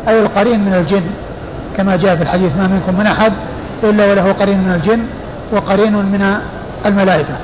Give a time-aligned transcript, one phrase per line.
[0.00, 1.10] أي القرين من الجن
[1.76, 3.32] كما جاء في الحديث ما منكم من أحد
[3.84, 5.06] إلا وله قرين من الجن
[5.52, 6.40] وقرين من
[6.86, 7.38] الملائكة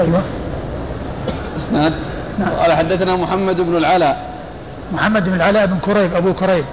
[0.00, 0.22] أيوه
[1.56, 1.92] اسناد
[2.38, 2.48] نعم.
[2.48, 4.16] قال حدثنا محمد بن العلاء.
[4.92, 6.64] محمد بن العلاء بن كريب أبو كريب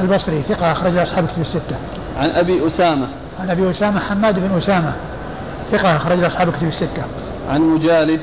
[0.00, 1.76] البصري ثقة أخرج أصحاب كتب الستة.
[2.16, 3.06] عن أبي أسامة.
[3.40, 4.92] عن أبي أسامة حماد بن أسامة
[5.72, 7.04] ثقة أخرج أصحاب كتب الستة.
[7.50, 8.20] عن مجالد.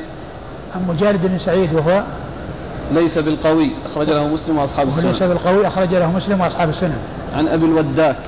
[0.75, 2.03] عن مجالد بن سعيد وهو
[2.91, 5.27] ليس بالقوي أخرج له مسلم وأصحاب وهو ليس السنن.
[5.27, 6.97] بالقوي أخرج له مسلم وأصحاب السنن.
[7.35, 8.19] عن أبي الوداك.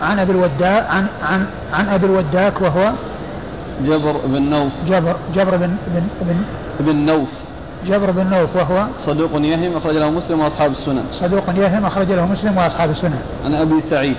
[0.00, 2.92] عن أبي الوداك عن عن عن أبي الوداك وهو
[3.84, 4.72] جبر بن نوف.
[4.88, 6.42] جبر جبر بن بن بن
[6.80, 7.28] بن نوف.
[7.86, 12.26] جبر بن نوف وهو صدوق يهم أخرج له مسلم وأصحاب السنن صدوق يهم أخرج له
[12.26, 14.16] مسلم وأصحاب السنن عن أبي سعيد.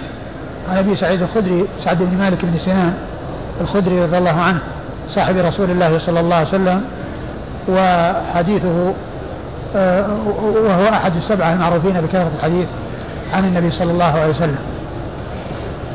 [0.69, 2.93] عن أبي سعيد الخدري سعد بن مالك بن سنان
[3.61, 4.59] الخدري رضي الله عنه
[5.09, 6.81] صاحب رسول الله صلى الله عليه وسلم
[7.69, 8.93] وحديثه
[9.75, 10.05] آه،
[10.53, 12.67] وهو أحد السبعة المعروفين بكثرة الحديث
[13.33, 14.59] عن النبي صلى الله عليه وسلم.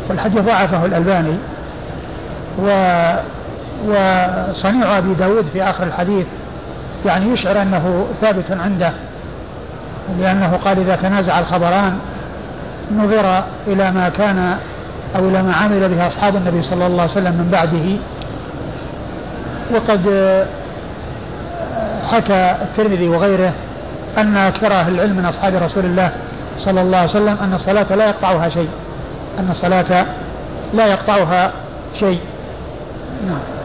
[0.09, 1.37] والحديث ضعفه الألباني
[2.63, 2.69] و
[3.89, 6.27] وصنيع أبي داود في آخر الحديث
[7.07, 8.93] يعني يشعر أنه ثابت عنده
[10.21, 11.99] لأنه قال إذا تنازع الخبران
[12.97, 14.57] نظر إلى ما كان
[15.17, 17.99] أو إلى ما عمل به أصحاب النبي صلى الله عليه وسلم من بعده.
[19.75, 20.01] وقد
[22.13, 23.53] حكى الترمذي وغيره
[24.19, 26.11] أن أكثر أهل العلم من أصحاب رسول الله
[26.59, 28.69] صلى الله عليه وسلم أن الصلاة لا يقطعها شيء
[29.39, 30.07] أن الصلاة
[30.75, 31.51] لا يقطعها
[31.95, 32.21] شيء.
[33.27, 33.56] نعم.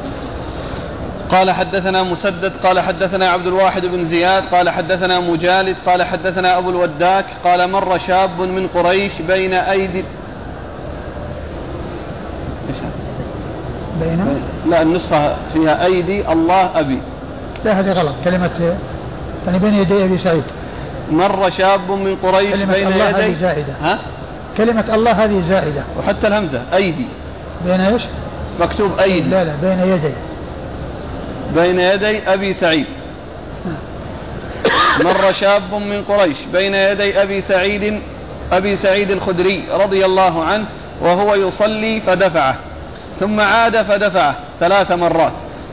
[1.31, 6.69] قال حدثنا مسدد قال حدثنا عبد الواحد بن زياد قال حدثنا مجالد قال حدثنا أبو
[6.69, 10.03] الوداك قال مر شاب من قريش بين هذا؟
[14.01, 16.99] بين لا النسخة فيها أيدي الله أبي.
[17.65, 18.75] لا هذه غلط كلمة
[19.47, 20.43] يعني بين يدي أبي سعيد.
[21.11, 23.73] مر شاب من قريش كلمة بين الله يدي هذه زائدة.
[23.81, 23.99] ها؟
[24.57, 27.07] كلمة الله هذه زائدة وحتى الهمزة أيدي.
[27.65, 28.01] بين إيش؟
[28.59, 29.29] مكتوب أيدي.
[29.29, 30.13] لا لا بين يدي.
[31.55, 32.85] بين يدي أبي سعيد.
[35.03, 38.01] مر شاب من قريش بين يدي أبي سعيد
[38.51, 40.65] أبي سعيد الخدري رضي الله عنه
[41.01, 42.55] وهو يصلي فدفعه
[43.19, 45.31] ثم عاد فدفعه ثلاث مرات.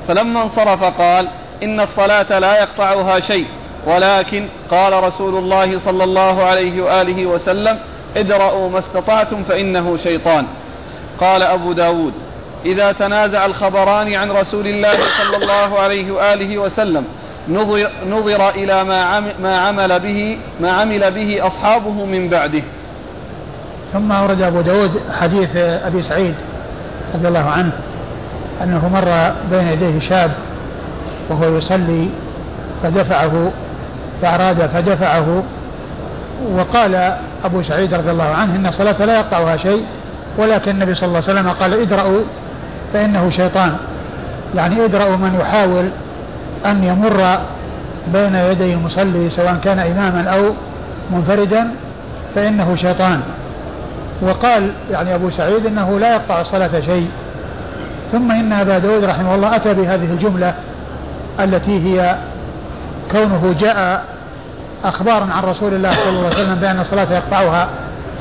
[0.08, 1.28] فلما انصرف قال
[1.62, 3.46] إن الصلاة لا يقطعها شيء
[3.86, 7.78] ولكن قال رسول الله صلى الله عليه وآله وسلم
[8.16, 10.46] ادرأوا ما استطعتم فإنه شيطان.
[11.20, 12.12] قال أبو داود
[12.64, 17.04] إذا تنازع الخبران عن رسول الله صلى الله عليه وآله وسلم
[17.48, 22.62] نظر, نظر إلى ما, ما عمل به ما عمل به أصحابه من بعده.
[23.92, 26.34] ثم أورد أبو داود حديث أبي سعيد
[27.14, 27.72] رضي الله عنه
[28.62, 30.30] أنه مر بين يديه شاب
[31.30, 32.08] وهو يصلي
[32.82, 33.52] فدفعه
[34.22, 35.42] فأراد فدفعه
[36.52, 37.14] وقال
[37.44, 39.84] أبو سعيد رضي الله عنه إن الصلاة لا يقطعها شيء
[40.38, 42.20] ولكن النبي صلى الله عليه وسلم قال ادرأوا
[42.92, 43.76] فإنه شيطان.
[44.56, 45.88] يعني ادرأوا من يحاول
[46.66, 47.38] أن يمر
[48.12, 50.42] بين يدي المصلي سواء كان إماما أو
[51.10, 51.68] منفردا
[52.34, 53.20] فإنه شيطان.
[54.22, 57.10] وقال يعني أبو سعيد أنه لا يقطع الصلاة شيء.
[58.12, 60.54] ثم إن أبا داود رحمه الله أتى بهذه الجملة
[61.40, 62.16] التي هي
[63.12, 64.04] كونه جاء
[64.84, 67.68] أخبارا عن رسول الله صلى الله عليه وسلم بأن الصلاة يقطعها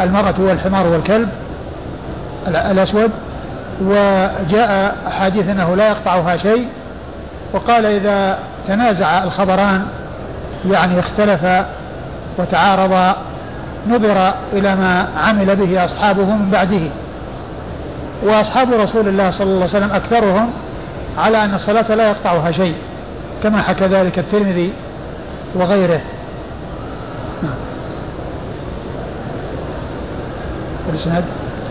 [0.01, 1.29] المرأة والحمار والكلب
[2.47, 3.11] ال- الأسود
[3.81, 6.67] وجاء أحاديث أنه لا يقطعها شيء
[7.53, 9.85] وقال إذا تنازع الخبران
[10.71, 11.65] يعني اختلف
[12.37, 13.15] وتعارض
[13.89, 16.89] نظر إلى ما عمل به أصحابه من بعده.
[18.23, 20.49] وأصحاب رسول الله صلى الله عليه وسلم أكثرهم
[21.17, 22.75] على أن الصلاة لا يقطعها شيء
[23.43, 24.71] كما حكى ذلك الترمذي
[25.55, 26.01] وغيره.
[27.43, 27.53] نعم.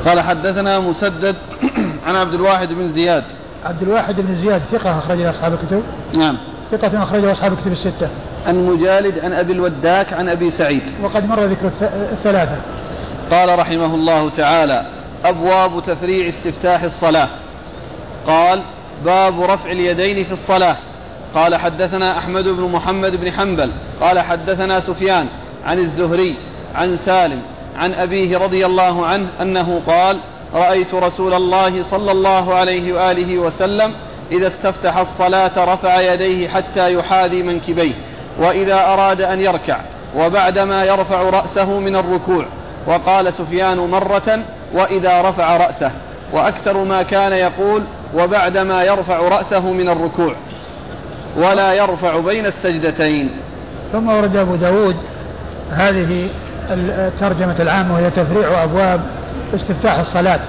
[0.05, 1.37] قال حدثنا مسدد
[2.07, 3.25] عن عبد الواحد بن زياد.
[3.65, 5.83] عبد الواحد بن زياد ثقة أخرج له أصحاب الكتب.
[6.19, 6.37] نعم.
[6.73, 8.09] ثقة أخرجه أصحاب الكتب الستة.
[8.47, 10.83] عن مجالد عن أبي الوداك عن أبي سعيد.
[11.03, 12.61] وقد مر ذكر الث- الثلاثة.
[13.31, 14.87] قال رحمه الله تعالى
[15.25, 17.29] أبواب تفريع استفتاح الصلاة.
[18.27, 18.63] قال
[19.05, 20.77] باب رفع اليدين في الصلاة.
[21.35, 23.71] قال حدثنا أحمد بن محمد بن حنبل.
[24.01, 25.27] قال حدثنا سفيان
[25.65, 26.37] عن الزهري
[26.75, 27.43] عن سالم
[27.77, 30.19] عن أبيه رضي الله عنه أنه قال
[30.55, 33.93] رأيت رسول الله صلى الله عليه وآله وسلم
[34.31, 37.95] إذا استفتح الصلاة رفع يديه حتى يحاذي منكبيه
[38.39, 39.81] وإذا أراد أن يركع
[40.17, 42.47] وبعدما يرفع رأسه من الركوع
[42.87, 44.41] وقال سفيان مرة
[44.75, 45.91] وإذا رفع رأسه
[46.33, 47.83] وأكثر ما كان يقول
[48.15, 50.35] وبعدما يرفع رأسه من الركوع
[51.37, 53.31] ولا يرفع بين السجدتين.
[53.93, 54.97] ثم ورد أبو داود
[55.71, 56.29] هذه
[56.71, 59.01] الترجمة العامة وهي تفريع أبواب
[59.55, 60.41] استفتاح الصلاة.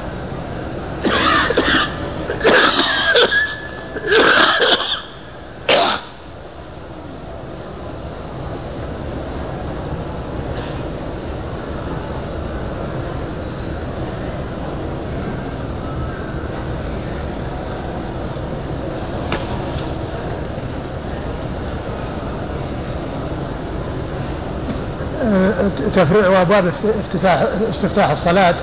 [25.96, 26.72] تفريع أبواب
[27.06, 28.56] افتتاح استفتاح الصلاة.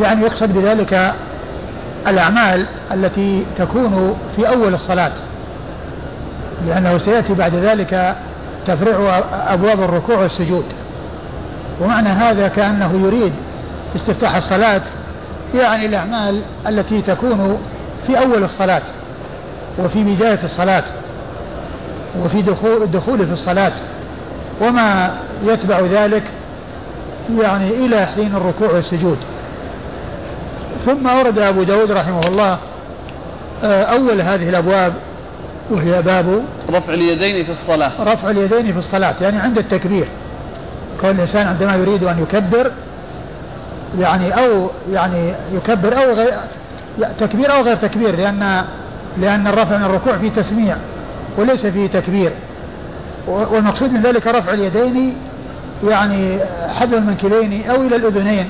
[0.00, 1.14] يعني يقصد بذلك
[2.06, 5.12] الأعمال التي تكون في أول الصلاة
[6.66, 8.16] لأنه سيأتي بعد ذلك
[8.66, 10.64] تفريع أبواب الركوع والسجود.
[11.80, 13.32] ومعنى هذا كأنه يريد
[13.96, 14.80] استفتاح الصلاة
[15.54, 17.58] يعني الأعمال التي تكون
[18.06, 18.82] في أول الصلاة
[19.78, 20.84] وفي بداية الصلاة
[22.24, 23.72] وفي دخول الدخول في الصلاة.
[24.60, 26.22] وما يتبع ذلك
[27.40, 29.18] يعني إلى حين الركوع والسجود.
[30.86, 32.58] ثم أورد أبو داود رحمه الله
[33.64, 34.92] آه، أول هذه الأبواب
[35.70, 37.92] وهي باب رفع اليدين في الصلاة.
[38.00, 40.06] رفع اليدين في الصلاة يعني عند التكبير.
[41.00, 42.70] كون الإنسان عندما يريد أن يكبر
[43.98, 46.34] يعني أو يعني يكبر أو غير
[47.20, 48.64] تكبير أو غير تكبير لأن
[49.20, 50.76] لأن الرفع من الركوع فيه تسميع
[51.38, 52.30] وليس فيه تكبير.
[53.26, 55.16] والمقصود من ذلك رفع اليدين
[55.84, 56.38] يعني
[56.74, 58.48] حذو المنكبين أو إلى الأذنين.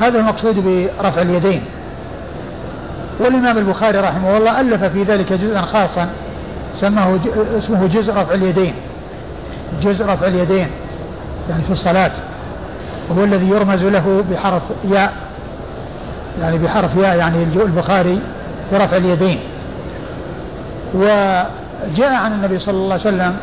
[0.00, 0.64] هذا المقصود
[0.98, 1.62] برفع اليدين.
[3.20, 6.08] والإمام البخاري رحمه الله ألف في ذلك جزءا خاصا
[6.76, 7.18] سماه
[7.58, 8.74] اسمه جزء رفع اليدين.
[9.82, 10.66] جزء رفع اليدين
[11.50, 12.12] يعني في الصلاة.
[13.10, 15.12] وهو الذي يرمز له بحرف ياء
[16.40, 18.20] يعني بحرف ياء يعني البخاري
[18.70, 19.38] في رفع اليدين.
[20.94, 23.36] وجاء عن النبي صلى الله عليه وسلم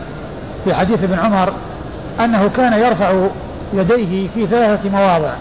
[0.66, 1.54] في حديث ابن عمر
[2.19, 3.13] أنه كان يرفع
[3.74, 5.31] يديه في ثلاثة مواضع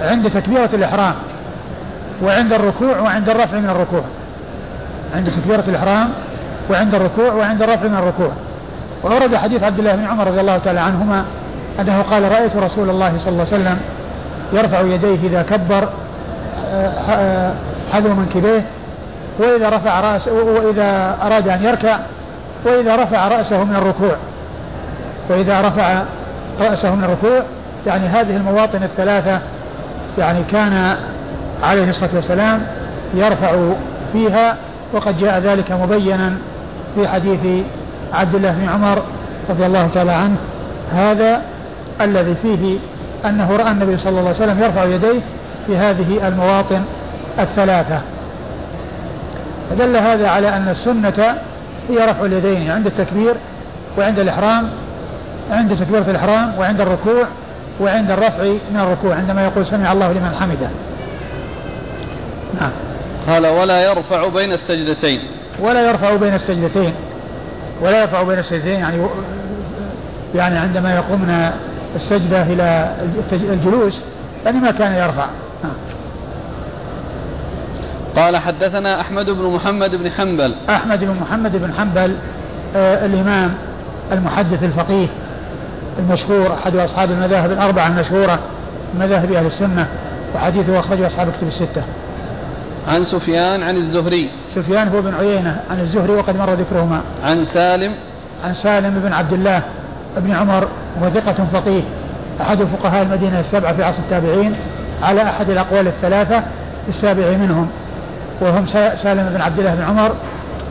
[0.00, 1.14] عند تكبيرة الإحرام
[2.22, 4.02] وعند الركوع وعند الرفع من الركوع.
[5.14, 6.08] عند تكبيرة الإحرام
[6.70, 8.32] وعند الركوع وعند الرفع من الركوع.
[9.02, 11.24] وأورد حديث عبد الله بن عمر رضي الله تعالى عنهما
[11.80, 13.78] أنه قال رأيت رسول الله صلى الله عليه وسلم
[14.52, 15.88] يرفع يديه إذا كبر
[17.92, 18.64] حذو منكبيه
[19.38, 21.98] وإذا رفع رأسه وإذا أراد أن يركع
[22.64, 24.16] وإذا رفع رأسه من الركوع.
[25.28, 26.02] وإذا رفع
[26.60, 27.42] رأسه من الركوع
[27.86, 29.40] يعني هذه المواطن الثلاثة
[30.18, 30.96] يعني كان
[31.62, 32.66] عليه الصلاة والسلام
[33.14, 33.56] يرفع
[34.12, 34.56] فيها
[34.92, 36.32] وقد جاء ذلك مبينا
[36.94, 37.64] في حديث
[38.12, 39.02] عبد الله بن عمر
[39.50, 40.36] رضي الله تعالى عنه.
[40.92, 41.42] هذا
[42.00, 42.78] الذي فيه
[43.24, 45.20] أنه رأى النبي صلى الله عليه وسلم يرفع يديه
[45.66, 46.82] في هذه المواطن
[47.38, 48.00] الثلاثة.
[49.70, 51.36] فدل هذا على أن السنة
[51.88, 53.34] هي رفع اليدين عند التكبير
[53.98, 54.68] وعند الإحرام
[55.50, 57.24] عند تكبيرة الإحرام وعند الركوع
[57.80, 60.70] وعند الرفع من الركوع عندما يقول سمع الله لمن حمده.
[62.60, 62.70] نعم.
[63.28, 65.20] قال ولا يرفع بين السجدتين.
[65.60, 66.92] ولا يرفع بين السجدتين.
[67.80, 69.06] ولا يرفع بين السجدتين يعني
[70.34, 71.50] يعني عندما يقوم من
[71.96, 72.96] السجدة إلى
[73.32, 74.00] الجلوس
[74.44, 75.26] يعني ما كان يرفع.
[75.64, 75.72] نعم.
[78.16, 80.54] قال حدثنا أحمد بن محمد بن حنبل.
[80.70, 82.16] أحمد بن محمد بن حنبل
[82.76, 83.54] آه الإمام
[84.12, 85.06] المحدث الفقيه
[85.98, 88.38] المشهور أحد أصحاب المذاهب الأربعة المشهورة
[89.00, 89.86] مذاهب أهل السنة
[90.34, 91.82] وحديثه أخرجه أصحاب كتب الستة.
[92.88, 94.30] عن سفيان عن الزهري.
[94.50, 97.00] سفيان هو بن عيينة عن الزهري وقد مر ذكرهما.
[97.24, 97.92] عن سالم.
[98.44, 99.62] عن سالم بن عبد الله
[100.16, 100.68] بن عمر
[101.02, 101.82] وثقة فقيه
[102.40, 104.56] أحد فقهاء المدينة السبعة في عصر التابعين
[105.02, 106.42] على أحد الأقوال الثلاثة
[106.88, 107.68] السابع منهم.
[108.42, 110.12] وهم سالم بن عبد الله بن عمر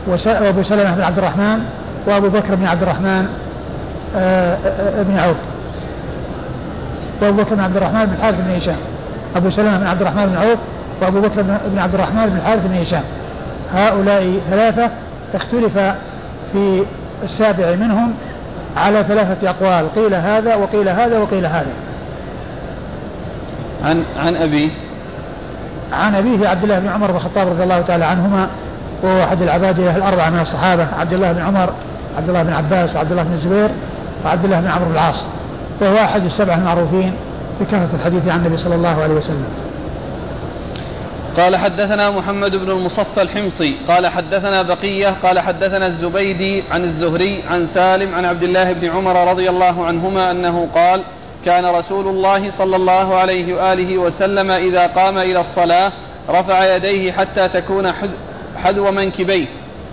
[0.06, 1.58] وأبو سلمة بن عبد الرحمن
[2.06, 3.26] وأبو بكر بن عبد الرحمن
[4.16, 5.36] آه، آه، آه، بن عوف.
[7.22, 8.76] وأبو بكر بن عبد الرحمن بن الحارث بن هشام.
[9.36, 10.58] أبو سلمة بن عبد الرحمن بن عوف
[11.02, 13.02] وأبو بكر بن عبد الرحمن بن الحارث بن هشام.
[13.74, 14.90] هؤلاء ثلاثة
[15.34, 15.78] اختلف
[16.52, 16.84] في
[17.24, 18.12] السابع منهم
[18.76, 21.72] على ثلاثة أقوال قيل هذا وقيل هذا وقيل هذا.
[23.84, 24.70] عن عن أبيه
[25.92, 28.48] عن أبيه عبد الله بن عمر بن الخطاب رضي الله تعالى عنهما
[29.02, 31.72] وهو أحد العبادلة الأربعة من الصحابة عبد الله بن عمر
[32.16, 33.68] عبد الله بن عباس وعبد الله بن الزبير
[34.24, 35.24] وعبد الله بن عمرو بن العاص.
[35.80, 37.12] وهو أحد السبعة المعروفين
[37.60, 39.44] بكثرة الحديث عن النبي صلى الله عليه وسلم.
[41.36, 47.68] قال حدثنا محمد بن المصفى الحمصي قال حدثنا بقية قال حدثنا الزبيدي عن الزهري عن
[47.74, 51.02] سالم عن عبد الله بن عمر رضي الله عنهما أنه قال
[51.44, 55.92] كان رسول الله صلى الله عليه وآله وسلم إذا قام إلى الصلاة
[56.28, 57.92] رفع يديه حتى تكون
[58.64, 59.46] حذو منكبيه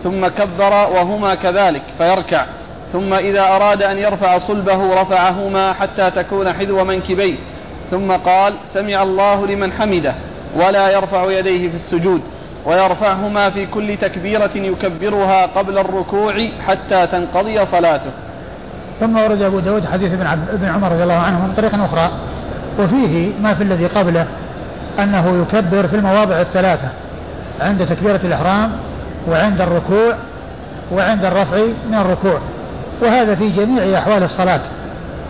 [0.04, 2.46] ثم كبر وهما كذلك فيركع.
[2.94, 7.36] ثم إذا أراد أن يرفع صلبه رفعهما حتى تكون حذو منكبيه.
[7.92, 10.16] ثم قال سمع الله لمن حمده
[10.56, 12.22] ولا يرفع يديه في السجود
[12.66, 18.12] ويرفعهما في كل تكبيرة يكبرها قبل الركوع حتى تنقضي صلاته.
[19.00, 22.12] ثم ورد أبو داود حديث ابن, ابن عمر رضي الله عنه من طريق أخرى.
[22.80, 24.26] وفيه ما في الذي قبله
[25.00, 26.88] أنه يكبر في المواضع الثلاثة
[27.62, 28.72] عند تكبيرة الإحرام
[29.28, 30.14] وعند الركوع
[30.92, 31.58] وعند الرفع
[31.90, 32.40] من الركوع.
[33.02, 34.62] وهذا في جميع أحوال الصلاة.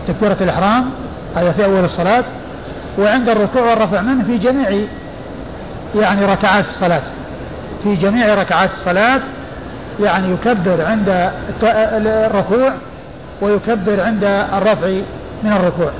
[0.08, 0.90] تكبيرة الإحرام
[1.36, 2.24] هذا في أول الصلاة.
[2.98, 4.86] وعند الركوع والرفع منه في جميع
[5.94, 7.02] يعني ركعات الصلاة.
[7.84, 9.20] في جميع ركعات الصلاة
[10.00, 11.30] يعني يكبر عند
[11.62, 12.72] الركوع
[13.42, 14.88] ويكبر عند الرفع
[15.42, 15.90] من الركوع.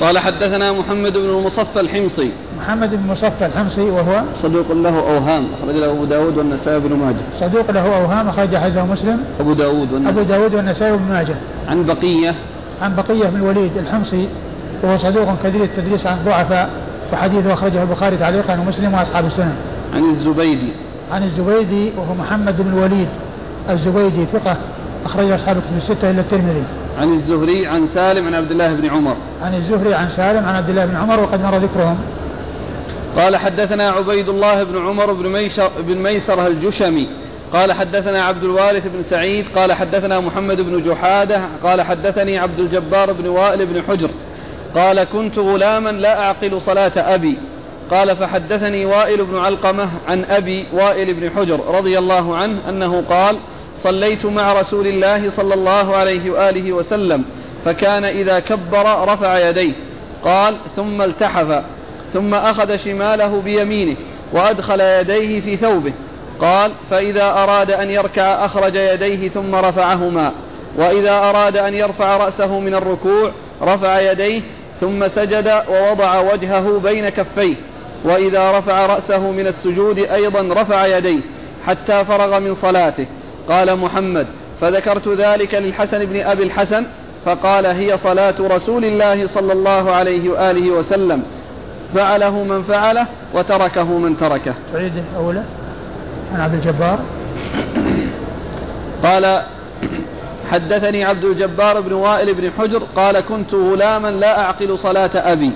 [0.00, 2.30] قال حدثنا محمد بن المصفى الحمصي.
[2.58, 7.16] محمد بن المصفى الحمصي وهو صدوق له أوهام أخرج له أبو داود والنسائي بن ماجه.
[7.40, 9.24] صدوق له أوهام أخرج حديثه مسلم.
[9.40, 10.20] أبو داود والنسائي.
[10.20, 11.34] أبو داود والنسائي بن ماجه.
[11.68, 12.34] عن بقية.
[12.82, 14.28] عن بقية بن الوليد الحمصي
[14.82, 16.70] وهو صدوق كثير التدريس عن ضعفاء
[17.12, 19.54] وحديثه أخرجه البخاري تعليقا ومسلم وأصحاب السنن.
[19.94, 20.72] عن الزبيدي.
[21.12, 23.08] عن الزبيدي وهو محمد بن الوليد
[23.70, 24.56] الزبيدي ثقة.
[25.04, 26.64] أخرج أصحاب الكتب الستة إلا الترمذي.
[26.98, 29.16] عن الزهري عن سالم عن عبد الله بن عمر.
[29.42, 31.98] عن الزهري عن سالم عن عبد الله بن عمر وقد مر ذكرهم.
[33.16, 37.08] قال حدثنا عبيد الله بن عمر بن ميسر بن ميسر الجشمي
[37.52, 43.12] قال حدثنا عبد الوارث بن سعيد قال حدثنا محمد بن جحادة قال حدثني عبد الجبار
[43.12, 44.10] بن وائل بن حجر
[44.74, 47.38] قال كنت غلاما لا أعقل صلاة أبي
[47.90, 53.36] قال فحدثني وائل بن علقمة عن أبي وائل بن حجر رضي الله عنه أنه قال
[53.84, 57.24] صليت مع رسول الله صلى الله عليه وآله وسلم
[57.64, 59.72] فكان إذا كبر رفع يديه
[60.24, 61.62] قال ثم التحف
[62.12, 63.96] ثم أخذ شماله بيمينه
[64.32, 65.92] وأدخل يديه في ثوبه
[66.40, 70.32] قال فإذا أراد أن يركع أخرج يديه ثم رفعهما
[70.76, 74.40] وإذا أراد أن يرفع رأسه من الركوع رفع يديه
[74.80, 77.54] ثم سجد ووضع وجهه بين كفيه
[78.04, 81.20] وإذا رفع رأسه من السجود أيضا رفع يديه
[81.66, 83.06] حتى فرغ من صلاته.
[83.48, 84.26] قال محمد
[84.60, 86.86] فذكرت ذلك للحسن بن أبي الحسن
[87.24, 91.22] فقال هي صلاة رسول الله صلى الله عليه وآله وسلم.
[91.94, 94.54] فعله من فعله وتركه من تركه.
[94.72, 95.42] تعيد الأولى
[96.34, 96.98] عن عبد الجبار.
[99.04, 99.42] قال
[100.50, 105.52] حدثني عبد الجبار بن وائل بن حجر قال كنت غلاما لا أعقل صلاة أبي.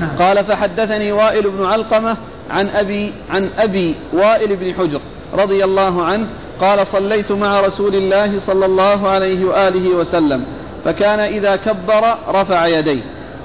[0.00, 0.16] نعم.
[0.18, 2.16] قال فحدثني وائل بن علقمة
[2.50, 5.00] عن أبي عن أبي وائل بن حجر
[5.34, 6.26] رضي الله عنه
[6.62, 10.44] قال صليت مع رسول الله صلى الله عليه وآله وسلم
[10.84, 13.02] فكان إذا كبر رفع يديه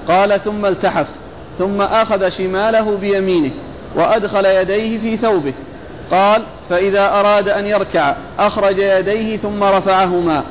[0.07, 1.07] قال ثم التحف
[1.59, 3.51] ثم أخذ شماله بيمينه
[3.95, 5.53] وأدخل يديه في ثوبه
[6.11, 10.43] قال فإذا أراد أن يركع أخرج يديه ثم رفعهما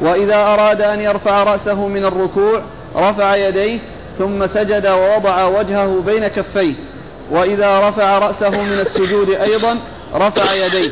[0.00, 2.62] وإذا أراد أن يرفع رأسه من الركوع
[2.96, 3.78] رفع يديه
[4.18, 6.74] ثم سجد ووضع وجهه بين كفيه
[7.30, 9.78] وإذا رفع رأسه من السجود أيضا
[10.14, 10.90] رفع يديه.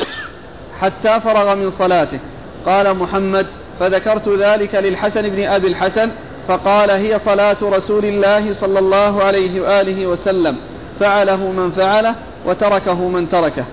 [0.83, 2.19] حتى فرغ من صلاته.
[2.67, 3.47] قال محمد
[3.81, 6.11] فذكرت ذلك للحسن بن أبي الحسن
[6.49, 10.57] فقال هي صلاة رسول الله صلى الله عليه وآله وسلم.
[11.01, 12.15] فعله من فعله
[12.47, 13.65] وتركه من تركه.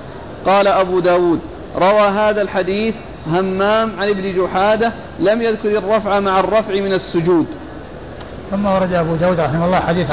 [0.45, 1.39] قال أبو داود
[1.77, 2.95] روى هذا الحديث
[3.27, 7.45] همام عن ابن جحادة لم يذكر الرفع مع الرفع من السجود.
[8.51, 10.11] ثم ورد أبو داود رحمه الله حديث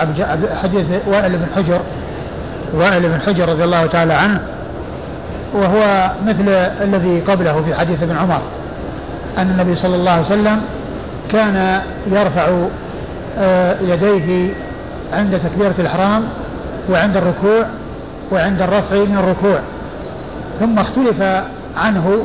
[0.62, 1.80] حديث وائل بن حجر
[2.74, 4.55] وائل بن حجر رضي الله تعالى عنه
[5.56, 6.48] وهو مثل
[6.82, 8.40] الذي قبله في حديث ابن عمر
[9.38, 10.60] أن النبي صلى الله عليه وسلم
[11.32, 12.48] كان يرفع
[13.38, 14.50] آه، يديه
[15.12, 16.25] عند تكبيرة الإحرام
[16.90, 17.66] وعند الركوع
[18.32, 19.58] وعند الرفع من الركوع
[20.60, 21.22] ثم اختلف
[21.76, 22.25] عنه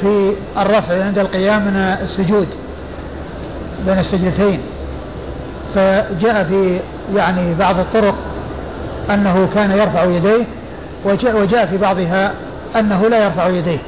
[0.00, 2.48] في الرفع عند القيام من السجود
[3.86, 4.60] بين السجدتين.
[5.74, 6.80] فجاء في
[7.16, 8.14] يعني بعض الطرق
[9.10, 10.44] أنه كان يرفع يديه
[11.04, 12.32] وجاء, وجاء في بعضها
[12.78, 13.78] أنه لا يرفع يديه.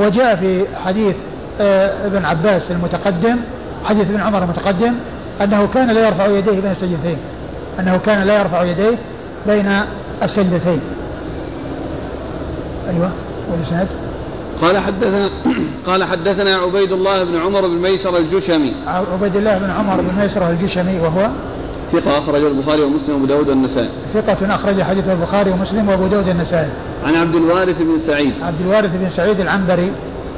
[0.00, 1.16] وجاء في حديث
[1.60, 3.36] آه، ابن عباس المتقدم
[3.84, 4.94] حديث ابن عمر المتقدم
[5.42, 7.16] أنه كان لا يرفع يديه بين السجدتين.
[7.80, 8.98] أنه كان لا يرفع يديه
[9.46, 9.80] بين
[10.22, 10.80] السجدتين.
[12.88, 13.10] أيوة
[13.52, 13.88] والإسناد؟
[14.62, 15.30] قال حدثنا
[15.86, 18.74] قال حدثنا عبيد الله بن عمر بن ميسر الجشمي.
[18.86, 21.28] عبيد الله بن عمر بن ميسر الجشمي وهو
[21.94, 23.88] ثقة أخرجه البخاري ومسلم وأبو داود والنسائي.
[24.14, 26.70] ثقة أخرج حديث البخاري ومسلم وأبو داود والنسائي.
[27.06, 28.34] عن عبد الوارث بن سعيد.
[28.42, 29.92] عبد الوارث بن سعيد العنبري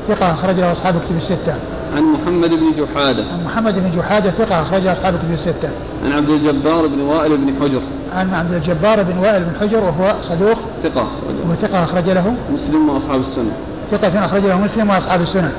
[0.09, 1.55] ثقة أخرج له أصحاب كتب الستة.
[1.97, 3.25] عن محمد بن جحادة.
[3.33, 5.71] عن محمد بن جحادة ثقة أخرج أصحاب كتب الستة.
[6.05, 7.81] عن عبد الجبار بن وائل بن حجر.
[8.15, 10.59] عن عبد الجبار بن وائل بن حجر وهو صدوق.
[10.83, 11.07] ثقة
[11.45, 12.35] وهو ثقة أخرج له.
[12.55, 13.53] مسلم وأصحاب السنة.
[13.91, 15.53] ثقة أخرج له مسلم وأصحاب السنة.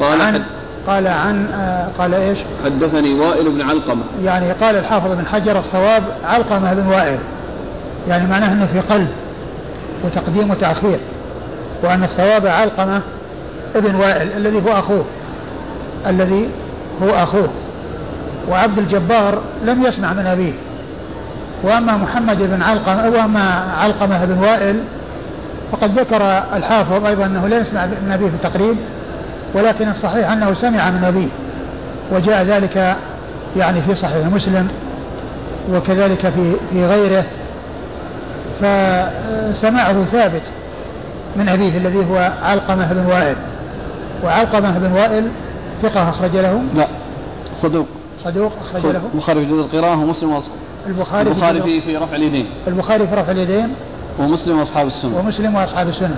[0.00, 0.42] قال عن
[0.86, 4.02] قال عن آه قال إيش؟ حدثني وائل بن علقمة.
[4.24, 7.18] يعني قال الحافظ بن حجر الصواب علقمة بن وائل.
[8.08, 9.08] يعني معناه إنه في قلب
[10.04, 10.98] وتقديم وتأخير
[11.82, 13.00] وأن الصواب علقمة
[13.76, 15.04] ابن وائل الذي هو أخوه
[16.06, 16.48] الذي
[17.02, 17.48] هو أخوه.
[18.50, 20.52] وعبد الجبار لم يسمع من أبيه.
[21.62, 24.80] وأما محمد بن علقمة وأما علقمة بن وائل
[25.72, 26.22] فقد ذكر
[26.56, 28.76] الحافظ أيضا أنه لا يسمع من أبيه في التقريب.
[29.54, 31.28] ولكن الصحيح أنه سمع من أبيه
[32.12, 32.96] وجاء ذلك
[33.56, 34.68] يعني في صحيح مسلم
[35.72, 37.24] وكذلك في في غيره
[38.60, 40.42] فسماعه ثابت
[41.36, 43.36] من أبيه الذي هو علقمة بن وائل.
[44.24, 45.28] وعلقمة بن وائل
[45.82, 46.88] ثقة أخرج له؟ لا
[47.62, 47.86] صدوق.
[48.24, 49.00] صدوق أخرج له.
[49.14, 50.52] البخاري في جزء القراءة ومسلم وأصحاب
[50.86, 52.46] البخاري البخاري في, في رفع اليدين.
[52.68, 53.68] البخاري في رفع اليدين.
[54.18, 55.18] ومسلم وأصحاب السنة.
[55.18, 56.16] ومسلم وأصحاب السنة.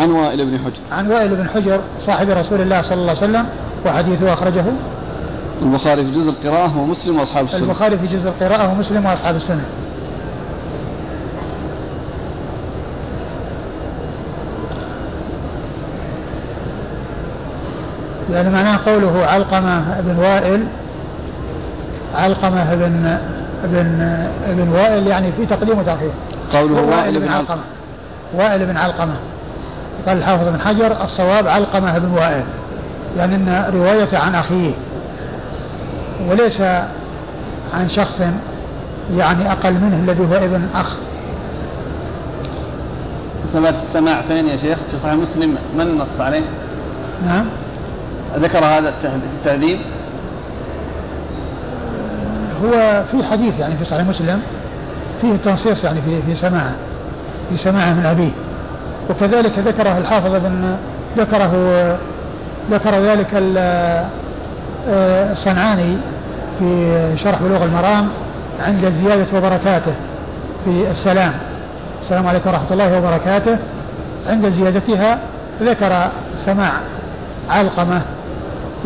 [0.00, 0.80] عن وائل بن حجر.
[0.92, 3.46] عن وائل بن حجر صاحب رسول الله صلى الله عليه وسلم
[3.86, 4.64] وحديثه أخرجه.
[5.62, 7.60] البخاري في جزء القراءة ومسلم وأصحاب السنة.
[7.60, 9.64] البخاري في جزء القراءة ومسلم وأصحاب السنة.
[18.32, 20.66] يعني معناه قوله علقمة بن وائل
[22.14, 23.18] علقمة بن
[23.64, 26.10] بن بن وائل يعني في تقديم وتأخير
[26.52, 27.62] قوله وائل بن علقمة.
[28.34, 29.14] وائل بن علقمة.
[30.06, 32.44] قال الحافظ بن حجر الصواب علقمة بن وائل
[33.16, 34.72] يعني أن رواية عن أخيه
[36.28, 36.60] وليس
[37.74, 38.20] عن شخص
[39.16, 40.96] يعني أقل منه الذي هو ابن أخ.
[43.52, 46.42] ثبت السماع فين يا شيخ في صحيح مسلم من نص عليه؟
[47.26, 47.44] نعم.
[48.36, 48.94] ذكر هذا
[49.38, 49.78] التهذيب؟
[52.64, 54.40] هو في حديث يعني في صحيح مسلم
[55.20, 56.74] فيه تنصيص يعني في في سماعه
[57.50, 58.30] في سماعه من أبيه.
[59.10, 60.76] وكذلك ذكره الحافظ ابن
[61.18, 61.52] ذكره
[62.70, 63.28] ذكر ذلك
[65.32, 65.96] الصنعاني
[66.58, 68.08] في شرح بلوغ المرام
[68.66, 69.92] عند زيادة وبركاته
[70.64, 71.32] في السلام.
[72.02, 73.56] السلام عليكم ورحمة الله وبركاته.
[74.28, 75.18] عند زيادتها
[75.62, 76.72] ذكر سماع
[77.50, 78.02] علقمة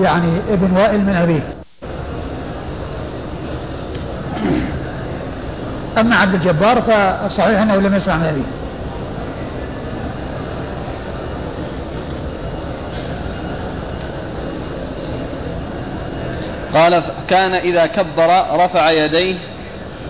[0.02, 1.42] يعني ابن وائل من أبيه.
[5.98, 8.63] أما عبد الجبار فالصحيح أنه لم يسمع من أبيه.
[16.74, 19.36] قال كان إذا كبر رفع يديه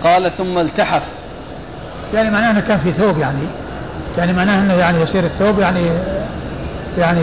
[0.03, 1.03] قال ثم التحف.
[2.13, 3.47] يعني معناه أنه كان في ثوب يعني.
[4.17, 5.91] يعني معناه أنه يعني يصير الثوب يعني
[6.97, 7.21] يعني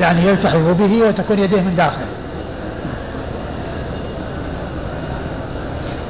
[0.00, 2.06] يعني يلتحف به وتكون يديه من داخل.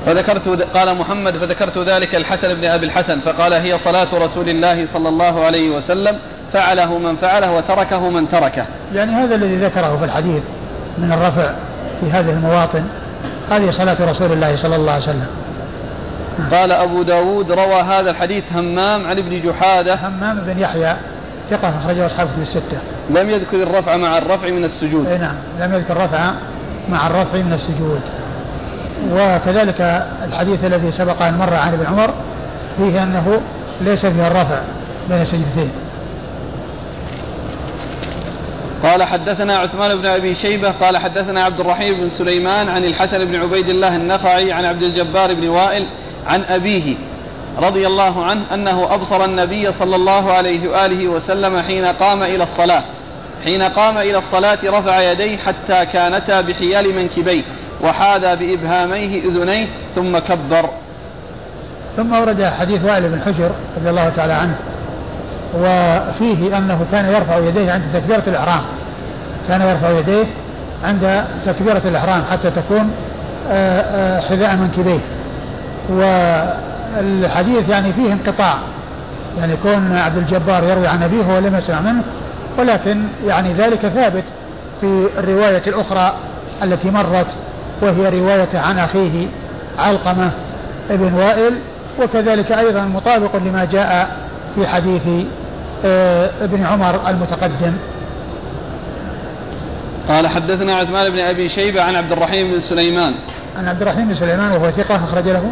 [0.06, 5.08] فذكرت قال محمد فذكرت ذلك الحسن بن أبي الحسن فقال هي صلاة رسول الله صلى
[5.08, 6.18] الله عليه وسلم.
[6.56, 8.64] فعله من فعله وتركه من تركه.
[8.94, 10.42] يعني هذا الذي ذكره في الحديث
[10.98, 11.50] من الرفع
[12.00, 12.84] في هذه المواطن
[13.50, 15.26] هذه صلاة رسول الله صلى الله عليه وسلم.
[16.52, 19.94] قال أبو داود روى هذا الحديث همام عن ابن جحادة.
[19.94, 20.96] همام بن يحيى
[21.50, 22.78] ثقة أخرجه أصحابه في الستة.
[23.10, 25.06] لم يذكر الرفع مع الرفع من السجود.
[25.06, 26.30] أي نعم لم يذكر الرفع
[26.88, 28.00] مع الرفع من السجود.
[29.12, 32.10] وكذلك الحديث الذي سبق أن مر عن ابن عمر
[32.78, 33.40] فيه أنه
[33.80, 34.58] ليس فيه الرفع
[35.08, 35.70] بين السجدتين.
[38.82, 43.36] قال حدثنا عثمان بن أبي شيبة قال حدثنا عبد الرحيم بن سليمان عن الحسن بن
[43.36, 45.86] عبيد الله النخعي عن عبد الجبار بن وائل
[46.26, 46.94] عن أبيه
[47.58, 52.82] رضي الله عنه أنه أبصر النبي صلى الله عليه وآله وسلم حين قام إلى الصلاة
[53.44, 57.42] حين قام إلى الصلاة رفع يديه حتى كانتا بحيال منكبيه
[57.80, 60.70] وحاذا بإبهاميه أذنيه ثم كبر.
[61.96, 64.56] ثم ورد حديث وائل بن حجر رضي الله تعالى عنه
[65.58, 68.62] وفيه أنه كان يرفع يديه عند تكبيرة الإحرام.
[69.48, 70.24] كان يرفع يديه
[70.84, 72.90] عند تكبيرة الإحرام حتى تكون
[73.50, 74.98] آه، آه، حذاء منكبيه
[77.00, 78.54] الحديث يعني فيه انقطاع.
[79.38, 82.02] يعني كون عبد الجبار يروي عن أبيه ولم يسمع منه
[82.58, 84.24] ولكن يعني ذلك ثابت
[84.80, 86.12] في الرواية الأخرى
[86.62, 87.26] التي مرت
[87.82, 89.26] وهي رواية عن أخيه
[89.78, 90.30] علقمة
[90.90, 91.54] ابن وائل
[92.02, 94.16] وكذلك أيضا مطابق لما جاء
[94.54, 95.26] في حديث
[96.42, 97.72] ابن عمر المتقدم.
[100.08, 103.14] قال حدثنا عثمان بن أبي شيبة عن عبد الرحيم بن سليمان.
[103.58, 105.50] عن عبد الرحيم بن سليمان وهو ثقة أخرج له؟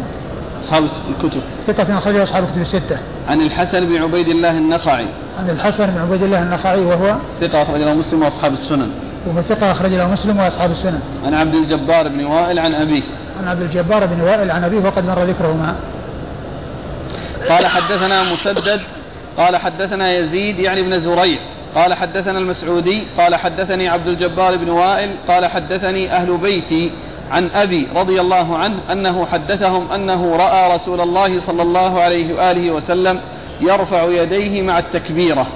[0.65, 1.41] أصحاب الكتب.
[1.67, 2.97] ثقة أخرج له أصحاب الكتب الستة.
[3.29, 5.05] عن الحسن بن عبيد الله النخعي.
[5.39, 8.91] عن الحسن بن عبيد الله النخعي وهو؟ ثقة أخرج له مسلم وأصحاب السنن.
[9.27, 10.99] وهو ثقة أخرج له مسلم وأصحاب السنن.
[11.25, 13.01] عن عبد الجبار بن وائل عن أبيه.
[13.41, 15.75] عن عبد الجبار بن وائل عن أبيه وقد مر ذكرهما.
[17.49, 18.81] قال حدثنا مسدد
[19.37, 21.39] قال حدثنا يزيد يعني ابن زريع.
[21.75, 23.03] قال حدثنا المسعودي.
[23.17, 25.09] قال حدثني عبد الجبار بن وائل.
[25.27, 26.91] قال حدثني أهل بيتي
[27.31, 32.71] عن أبي رضي الله عنه أنه حدثهم أنه رأى رسول الله صلى الله عليه وآله
[32.71, 33.19] وسلم
[33.61, 35.47] يرفع يديه مع التكبيرة.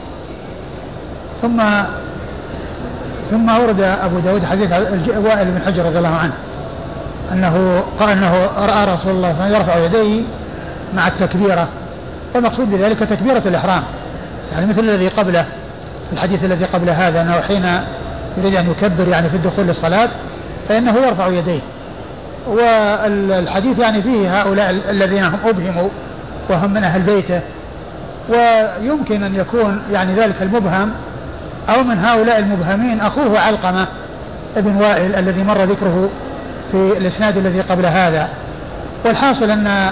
[1.41, 1.61] ثم
[3.31, 4.71] ثم أورد أبو داود حديث
[5.17, 6.33] وائل بن حجر رضي الله عنه
[7.31, 10.21] أنه قال أنه رأى رسول الله يرفع يديه
[10.93, 11.67] مع التكبيرة.
[12.35, 13.83] والمقصود بذلك تكبيرة الإحرام.
[14.51, 15.45] يعني مثل الذي قبله
[16.13, 17.65] الحديث الذي قبل هذا أنه حين
[18.37, 20.09] يريد أن يكبر يعني في الدخول للصلاة
[20.69, 21.59] فإنه يرفع يديه.
[22.47, 25.89] والحديث يعني فيه هؤلاء الذين هم أبهموا
[26.49, 27.41] وهم من أهل بيته.
[28.29, 30.91] ويمكن أن يكون يعني ذلك المبهم
[31.69, 33.87] أو من هؤلاء المبهمين أخوه علقمة
[34.57, 36.09] ابن وائل الذي مر ذكره
[36.71, 38.29] في الإسناد الذي قبل هذا.
[39.05, 39.91] والحاصل أن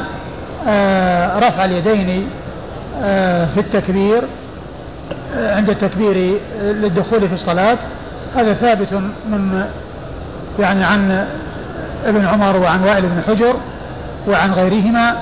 [1.38, 2.30] رفع اليدين
[3.04, 4.22] آه، في التكبير
[5.36, 7.78] آه، عند التكبير للدخول في الصلاة.
[8.36, 8.94] هذا ثابت
[9.30, 9.66] من
[10.60, 11.28] يعني عن
[12.06, 13.56] ابن عمر وعن وائل بن حجر
[14.28, 15.16] وعن غيرهما.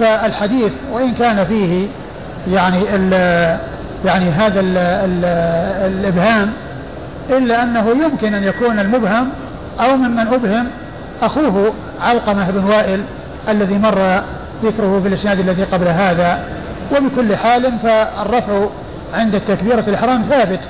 [0.00, 1.86] فالحديث وإن كان فيه
[2.48, 3.12] يعني ال
[4.04, 5.24] يعني هذا ال ال
[5.92, 6.52] الإبهام
[7.30, 9.28] إلا أنه يمكن أن يكون المبهم
[9.80, 10.68] أو ممن أبهم
[11.22, 11.72] أخوه
[12.02, 13.00] علقمة بن وائل
[13.48, 14.22] الذي مر
[14.64, 16.44] ذكره في الإسناد الذي قبل هذا.
[16.96, 18.66] وبكل حال فالرفع
[19.14, 20.60] عند التكبيرة الإحرام ثابت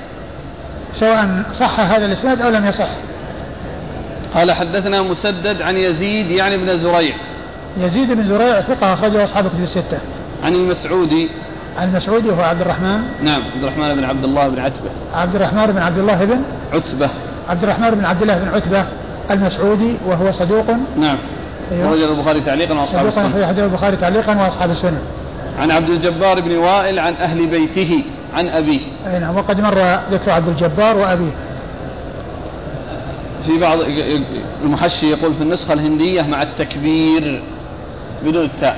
[0.93, 2.89] سواء صح هذا الإسناد أو لم يصح.
[4.35, 7.15] قال حدثنا مسدد عن يزيد يعني بن زريع.
[7.77, 9.99] يزيد بن زريع ثقة أخرجه أصحاب كتب الستة.
[10.43, 11.29] عن المسعودي
[11.77, 13.01] عن المسعودي هو عبد الرحمن.
[13.23, 14.89] نعم عبد الرحمن بن عبد الله بن عتبة.
[15.13, 16.41] عبد الرحمن بن عبد الله بن
[16.73, 17.09] عتبة.
[17.49, 18.85] عبد الرحمن بن عبد الله بن عتبة
[19.31, 20.65] المسعودي وهو صدوق.
[20.97, 21.17] نعم.
[21.71, 21.91] أيوه.
[21.91, 23.29] رجل البخاري تعليقا وأصحاب السنة.
[23.29, 25.01] صدوق أخرج البخاري تعليقا وأصحاب السنة.
[25.59, 28.03] عن عبد الجبار بن وائل عن أهل بيته
[28.33, 28.79] عن أبيه.
[29.07, 31.31] أي نعم وقد مر ذكر عبد الجبار وأبيه.
[33.45, 33.79] في بعض
[34.63, 37.41] المحشي يقول في النسخة الهندية مع التكبير
[38.25, 38.77] بدون التاء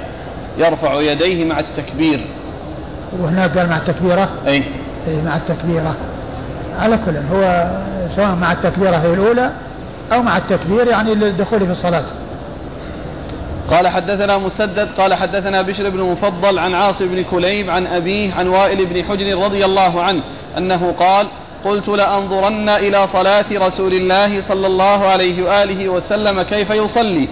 [0.57, 2.25] يرفع يديه مع التكبير.
[3.19, 4.63] وهناك قال مع التكبيرة؟ أي.
[5.07, 5.95] أي مع التكبيرة.
[6.79, 7.71] على كل هو
[8.15, 9.51] سواء مع التكبيرة هي الأولى
[10.13, 12.03] أو مع التكبير يعني للدخول في الصلاة.
[13.71, 18.47] قال حدثنا مسدد قال حدثنا بشر بن مفضل عن عاصم بن كليب عن أبيه عن
[18.47, 20.23] وائل بن حجر رضي الله عنه
[20.57, 21.27] أنه قال
[21.65, 27.27] قلت لأنظرن إلى صلاة رسول الله صلى الله عليه وآله وسلم كيف يصلي؟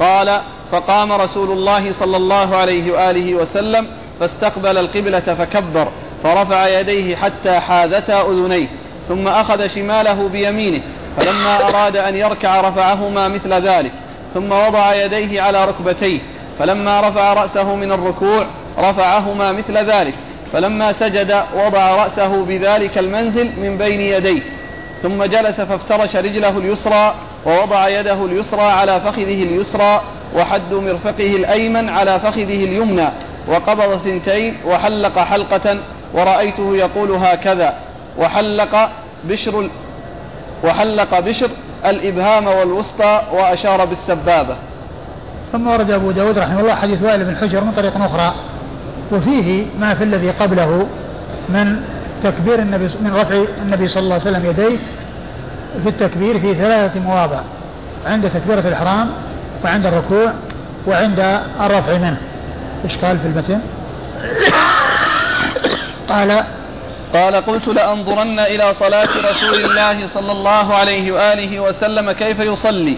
[0.00, 0.40] قال
[0.72, 3.86] فقام رسول الله صلى الله عليه وآله وسلم
[4.20, 5.88] فاستقبل القبلة فكبر
[6.22, 8.66] فرفع يديه حتى حاذتا أذنيه
[9.08, 10.80] ثم أخذ شماله بيمينه
[11.16, 13.92] فلما أراد أن يركع رفعهما مثل ذلك.
[14.34, 16.20] ثم وضع يديه على ركبتيه
[16.58, 18.46] فلما رفع رأسه من الركوع
[18.78, 20.14] رفعهما مثل ذلك
[20.52, 24.42] فلما سجد وضع رأسه بذلك المنزل من بين يديه
[25.02, 27.14] ثم جلس فافترش رجله اليسرى
[27.46, 30.02] ووضع يده اليسرى على فخذه اليسرى
[30.36, 33.08] وحد مرفقه الأيمن على فخذه اليمنى
[33.48, 35.78] وقبض ثنتين وحلق حلقة
[36.14, 37.74] ورأيته يقول هكذا
[38.18, 38.90] وحلق
[39.24, 39.68] بشر
[40.64, 41.50] وحلق بشر
[41.86, 44.56] الإبهام والوسطى وأشار بالسبابة.
[45.52, 48.34] ثم ورد أبو داود رحمه الله حديث وائل بن حجر من طريق أخرى
[49.12, 50.86] وفيه ما في الذي قبله
[51.48, 51.82] من
[52.24, 54.78] تكبير النبي من رفع النبي صلى الله عليه وسلم يديه
[55.82, 57.40] في التكبير في ثلاثة مواضع
[58.06, 59.10] عند تكبيرة الإحرام
[59.64, 60.32] وعند الركوع
[60.86, 62.16] وعند الرفع منه.
[62.84, 63.60] إشكال في المتن؟
[66.10, 66.44] قال
[67.14, 72.96] قال قلت لأنظرن إلى صلاة رسول الله صلى الله عليه وآله وسلم كيف يصلي.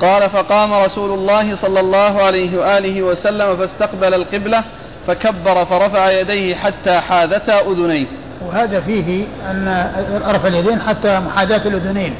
[0.00, 4.64] قال فقام رسول الله صلى الله عليه وآله وسلم فاستقبل القبلة
[5.06, 8.06] فكبر فرفع يديه حتى حاذتا أذنيه.
[8.46, 9.92] وهذا فيه أن
[10.26, 12.14] رفع اليدين حتى محاذاة الأذنين.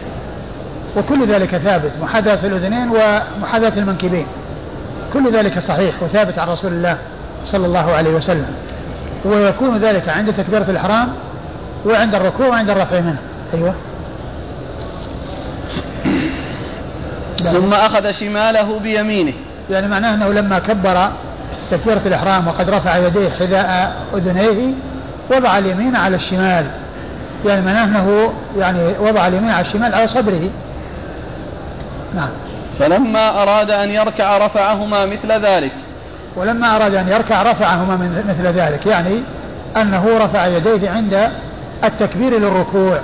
[0.97, 4.27] وكل ذلك ثابت محاذاة الأذنين ومحاذاة المنكبين.
[5.13, 6.99] كل ذلك صحيح وثابت عن رسول الله
[7.45, 8.55] صلى الله عليه وسلم.
[9.25, 11.13] ويكون ذلك عند تكبيرة الإحرام
[11.87, 13.19] وعند الركوع وعند الرفع منه.
[13.55, 13.75] أيوة.
[17.53, 19.33] ثم أخذ شماله بيمينه.
[19.71, 21.09] يعني معناه أنه لما كبر
[21.71, 24.75] تكبيرة الإحرام وقد رفع يديه حذاء أذنيه
[25.31, 26.67] وضع اليمين على الشمال.
[27.47, 30.51] يعني معناه أنه يعني وضع اليمين على الشمال على صدره.
[32.15, 32.31] نعم.
[32.79, 35.73] فلما أراد أن يركع رفعهما مثل ذلك.
[36.37, 39.23] ولما أراد أن يركع رفعهما من مثل ذلك يعني
[39.77, 41.31] أنه رفع يديه عند
[41.85, 43.01] التكبير للركوع.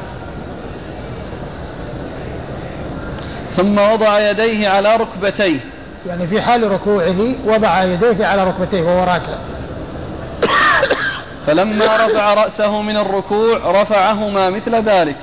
[3.57, 5.61] ثم وضع يديه على ركبتيه.
[6.07, 9.33] يعني في حال ركوعه وضع يديه على ركبتيه وهو راكع.
[11.47, 15.17] فلما رفع رأسه من الركوع رفعهما مثل ذلك.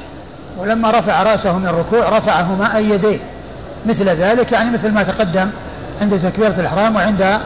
[0.57, 3.19] ولما رفع رأسه من الركوع رفعهما أي يديه.
[3.85, 5.49] مثل ذلك يعني مثل ما تقدم
[6.01, 7.39] عند تكبيرة الإحرام وعند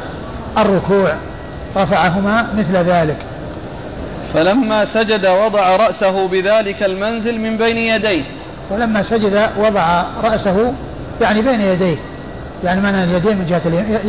[0.57, 1.13] الركوع
[1.77, 3.17] رفعهما مثل ذلك.
[4.33, 8.23] فلما سجد وضع رأسه بذلك المنزل من بين يديه.
[8.71, 10.73] ولما سجد وضع رأسه
[11.21, 11.97] يعني بين يديه.
[12.63, 13.61] يعني معنى اليدين من جهة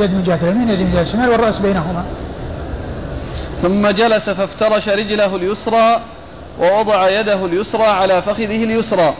[0.03, 2.05] يد من جهة اليمين يد من جهة الشمال والرأس بينهما.
[3.63, 6.01] ثم جلس فافترش رجله اليسرى
[6.61, 9.15] ووضع يده اليسرى على فخذه اليسرى.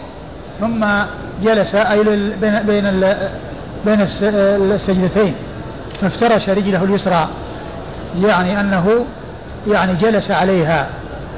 [0.61, 0.87] ثم
[1.43, 2.03] جلس أي
[2.41, 3.15] بين بين
[3.87, 4.01] بين
[4.73, 5.35] السجدتين.
[6.01, 7.29] فافترش رجله اليسرى
[8.17, 9.05] يعني أنه
[9.67, 10.87] يعني جلس عليها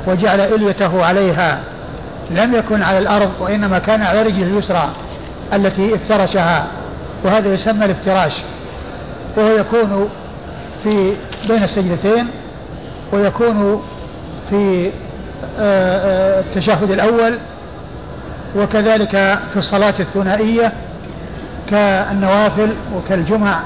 [0.06, 1.60] وجعل إليته عليها
[2.30, 4.88] لم يكن على الأرض وإنما كان على رجله اليسرى
[5.52, 6.66] التي افترشها
[7.24, 8.32] وهذا يسمى الافتراش
[9.36, 10.08] وهو يكون
[10.82, 11.12] في
[11.48, 12.26] بين السجدتين
[13.12, 13.82] ويكون
[14.50, 14.90] في آه،
[15.58, 17.38] آه، التشهد الأول
[18.56, 19.10] وكذلك
[19.50, 20.72] في الصلاة الثنائية
[21.70, 23.60] كالنوافل وكالجمع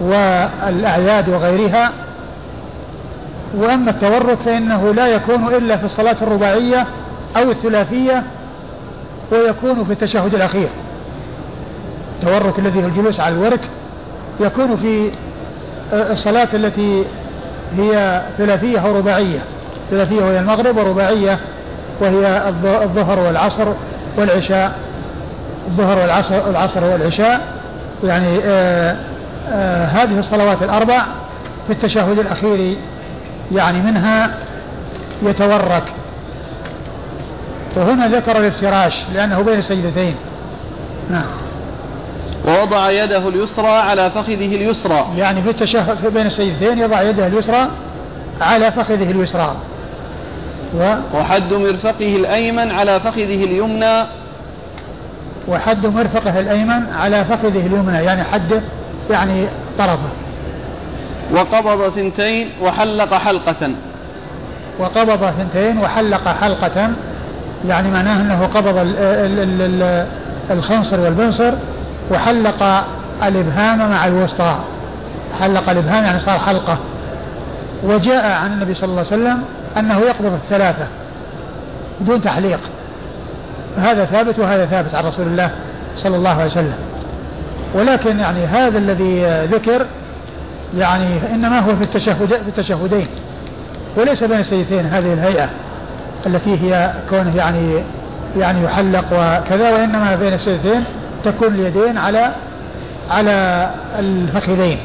[0.00, 1.92] والأعياد وغيرها.
[3.56, 6.86] وأما التورك فإنه لا يكون إلا في الصلاة الرباعية
[7.36, 8.22] أو الثلاثية
[9.32, 10.68] ويكون في التشهد الأخير.
[12.12, 13.60] التورك الذي هو الجلوس على الورك
[14.40, 15.10] يكون في
[15.92, 17.04] آه، الصلاة التي
[17.78, 19.38] هي ثلاثية أو رباعية.
[19.90, 21.38] ثلاثية وهي المغرب ورباعية
[22.00, 22.48] وهي
[22.82, 23.68] الظهر والعصر
[24.18, 24.78] والعشاء.
[25.68, 27.40] الظهر والعصر العصر والعشاء
[28.04, 28.96] يعني آه،
[29.48, 31.02] آه، هذه الصلوات الأربع
[31.66, 32.76] في التشهد الأخير
[33.52, 34.34] يعني منها
[35.22, 35.84] يتورك.
[37.76, 40.14] وهنا ذكر الافتراش لأنه بين السجدتين.
[41.10, 41.26] نعم.
[42.46, 45.06] ووضع يده اليسرى على فخذه اليسرى.
[45.16, 47.68] يعني في التشهد بين السجدتين يضع يده اليسرى
[48.40, 49.56] على فخذه اليسرى.
[50.74, 54.04] و وحد مرفقه الأيمن على فخذه اليمنى.
[55.48, 58.60] وحد مرفقه الأيمن على فخذه اليمنى يعني حده
[59.10, 59.46] يعني
[59.78, 60.08] طرفه.
[61.32, 63.70] وقبض ثنتين وحلق حلقة.
[64.78, 66.90] وقبض ثنتين وحلق حلقة.
[67.68, 68.86] يعني معناه أنه قبض
[70.50, 71.52] الخنصر والبنصر
[72.10, 72.84] وحلق
[73.22, 74.56] الإبهام مع الوسطى.
[75.40, 76.78] حلق الإبهام يعني صار حلقة.
[77.84, 79.42] وجاء عن النبي صلى الله عليه وسلم
[79.78, 80.86] أنه يقبض الثلاثة
[82.00, 82.60] دون تحليق.
[83.78, 85.50] هذا ثابت وهذا ثابت عن رسول الله
[85.96, 86.74] صلى الله عليه وسلم.
[87.74, 89.86] ولكن يعني هذا الذي ذكر
[90.78, 93.06] يعني إنما هو في التشهد في التشهدين
[93.96, 95.50] وليس بين السيدتين هذه الهيئة
[96.26, 97.82] التي هي كونه يعني
[98.38, 100.84] يعني يحلق وكذا وإنما بين السيدتين
[101.24, 102.32] تكون اليدين على
[103.10, 104.78] على الفخذين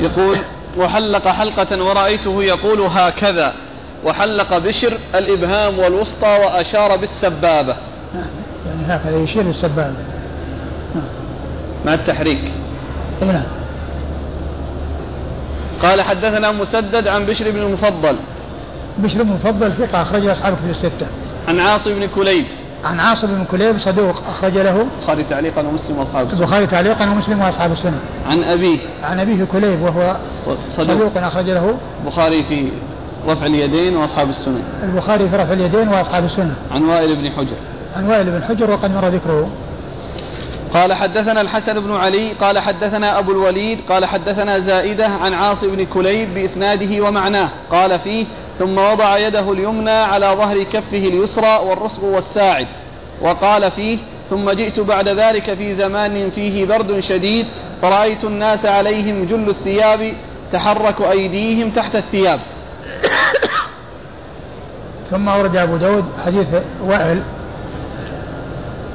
[0.00, 0.38] يقول
[0.76, 3.52] وحلق حلقة ورأيته يقول هكذا
[4.04, 7.76] وحلق بشر الإبهام والوسطى وأشار بالسبابة.
[8.66, 10.11] يعني هكذا يشير بالسبابة
[11.86, 12.52] مع التحريك.
[13.20, 13.42] نعم.
[15.82, 18.16] قال حدثنا مسدد عن بشر بن المفضل.
[18.98, 21.06] بشر بن المفضل ثقة أخرج أصحابه في الستة.
[21.48, 22.44] عن عاصم بن كليب.
[22.84, 24.86] عن عاصم بن كليب صدوق أخرج له.
[24.98, 26.40] البخاري تعليقا ومسلم وأصحاب السنة.
[26.40, 27.98] البخاري تعليقا ومسلم وأصحاب السنة.
[28.30, 28.78] عن أبيه.
[29.02, 30.16] عن أبيه كليب وهو
[30.76, 31.74] صدوق, صدوق أخرج له.
[32.04, 32.68] البخاري في
[33.28, 34.62] رفع اليدين وأصحاب السنة.
[34.82, 36.54] البخاري في رفع اليدين وأصحاب السنة.
[36.70, 37.56] عن وائل بن حجر.
[37.96, 39.48] عن وائل بن حجر وقد مر ذكره.
[40.74, 45.84] قال حدثنا الحسن بن علي قال حدثنا أبو الوليد قال حدثنا زائدة عن عاصم بن
[45.84, 48.26] كليب بإسناده ومعناه قال فيه
[48.58, 52.66] ثم وضع يده اليمنى على ظهر كفه اليسرى والرسغ والساعد
[53.20, 53.98] وقال فيه
[54.30, 57.46] ثم جئت بعد ذلك في زمان فيه برد شديد
[57.82, 60.14] فرأيت الناس عليهم جل الثياب
[60.52, 62.40] تحرك أيديهم تحت الثياب.
[65.10, 66.46] ثم ورد أبو داود حديث
[66.84, 67.22] وائل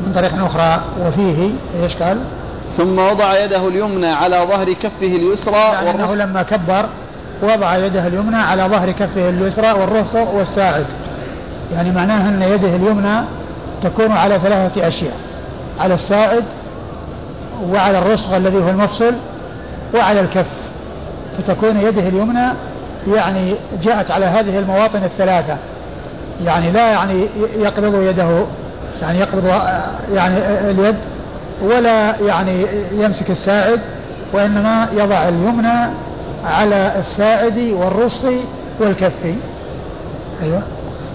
[0.01, 1.49] من طريق أخرى وفيه
[1.83, 2.17] إيش قال؟
[2.77, 6.85] ثم وضع يده اليمنى على ظهر كفه اليسرى يعني أنه لما كبر
[7.43, 10.85] وضع يده اليمنى على ظهر كفه اليسرى والرفق والساعد
[11.73, 13.25] يعني معناه أن يده اليمنى
[13.83, 15.15] تكون على ثلاثة أشياء
[15.79, 16.43] على الساعد
[17.71, 19.13] وعلى الرسغ الذي هو المفصل
[19.95, 20.45] وعلى الكف
[21.37, 22.53] فتكون يده اليمنى
[23.13, 25.57] يعني جاءت على هذه المواطن الثلاثة
[26.45, 28.45] يعني لا يعني يقبض يده
[29.01, 29.45] يعني يقبض
[30.13, 30.37] يعني
[30.71, 30.95] اليد
[31.61, 33.79] ولا يعني يمسك الساعد
[34.33, 35.93] وإنما يضع اليمنى
[36.45, 38.33] على الساعد والرسغ
[38.79, 39.25] والكف.
[40.43, 40.61] أيوة.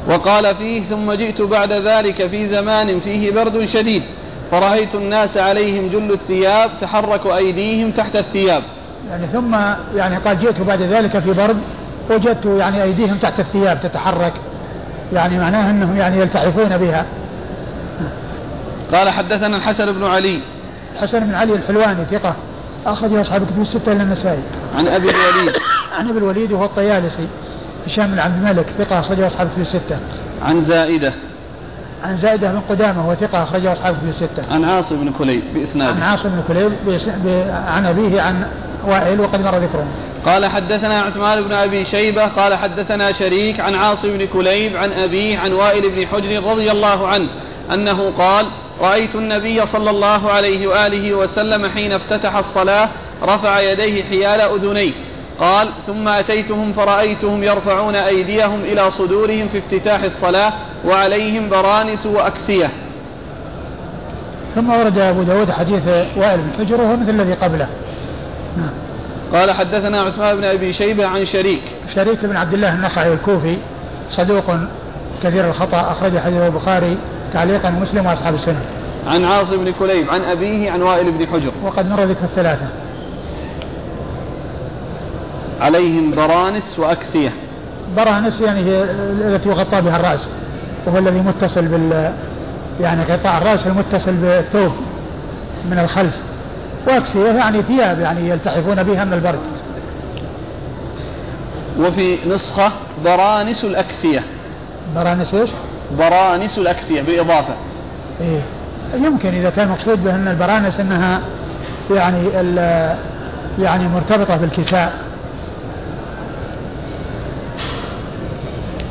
[0.09, 4.03] وقال فيه ثم جئت بعد ذلك في زمان فيه برد شديد
[4.51, 8.63] فرأيت الناس عليهم جل الثياب تحرك أيديهم تحت الثياب.
[9.11, 9.57] يعني ثم
[9.97, 11.57] يعني قال جئت بعد ذلك في برد
[12.11, 14.33] وجدت يعني أيديهم تحت الثياب تتحرك.
[15.13, 17.05] يعني معناه أنهم يعني يلتحفون بها.
[18.93, 20.41] قال حدثنا الحسن بن علي.
[20.95, 22.35] الحسن بن علي الحلواني ثقة.
[22.87, 24.43] أخرج أصحاب كتب الستة إلى النسائي.
[24.77, 25.53] عن أبي الوليد.
[25.99, 27.29] عن أبي الوليد وهو الطيالسي.
[27.87, 29.99] هشام بن عبد الملك ثقة أخرجه أصحاب كتب الستة.
[30.43, 31.13] عن زائدة.
[32.05, 34.55] عن زائدة بن قدامة وهو ثقة أخرجه أصحاب كتب الستة.
[34.55, 35.93] عن عاصم بن كليب بإسناده.
[35.93, 36.73] عن عاصم بن كليب
[37.51, 38.47] عن أبيه عن
[38.87, 39.87] وائل وقد مر ذكره.
[40.27, 45.39] قال حدثنا عثمان بن أبي شيبة قال حدثنا شريك عن عاصم بن كليب عن أبيه
[45.39, 47.29] عن وائل بن حجر رضي الله عنه
[47.73, 48.47] أنه قال
[48.83, 52.89] رأيت النبي صلى الله عليه وآله وسلم حين افتتح الصلاة
[53.23, 54.93] رفع يديه حيال أذنيه.
[55.41, 60.53] قال ثم أتيتهم فرأيتهم يرفعون أيديهم إلى صدورهم في افتتاح الصلاة
[60.85, 62.71] وعليهم برانس وأكسية.
[64.55, 67.69] ثم ورد أبو داود حديث وائل بن حجر وهو مثل الذي قبله.
[68.57, 68.73] نعم.
[69.33, 71.63] قال حدثنا عثمان بن أبي شيبة عن شريك.
[71.95, 73.57] شريك بن عبد الله النخعي الكوفي
[74.11, 74.45] صدوق
[75.23, 76.97] كثير الخطأ أخرج حديث البخاري
[77.35, 78.63] تعليقا مسلم وأصحاب السنن.
[79.07, 81.53] عن عاصم بن كليب عن أبيه عن وائل بن حجر.
[81.65, 82.67] وقد مر ذكر الثلاثة.
[85.61, 87.33] عليهم برانس وأكسية
[87.97, 88.83] برانس يعني هي
[89.27, 90.29] التي يغطى بها الرأس
[90.87, 92.13] وهو الذي متصل بال
[92.81, 94.73] يعني غطاء الرأس المتصل بالثوب
[95.71, 96.17] من الخلف.
[96.87, 99.39] وأكسية يعني ثياب يعني يلتحفون بها من البرد.
[101.81, 102.73] وفي نسخة
[103.05, 104.23] برانس الأكسية
[104.95, 105.51] برانس إيش؟
[105.99, 107.55] برانس الأكسية بإضافة.
[108.21, 108.41] إيه.
[108.95, 111.21] يمكن إذا كان مقصود به أن البرانس أنها
[111.91, 112.29] يعني
[113.59, 114.93] يعني مرتبطة بالكساء.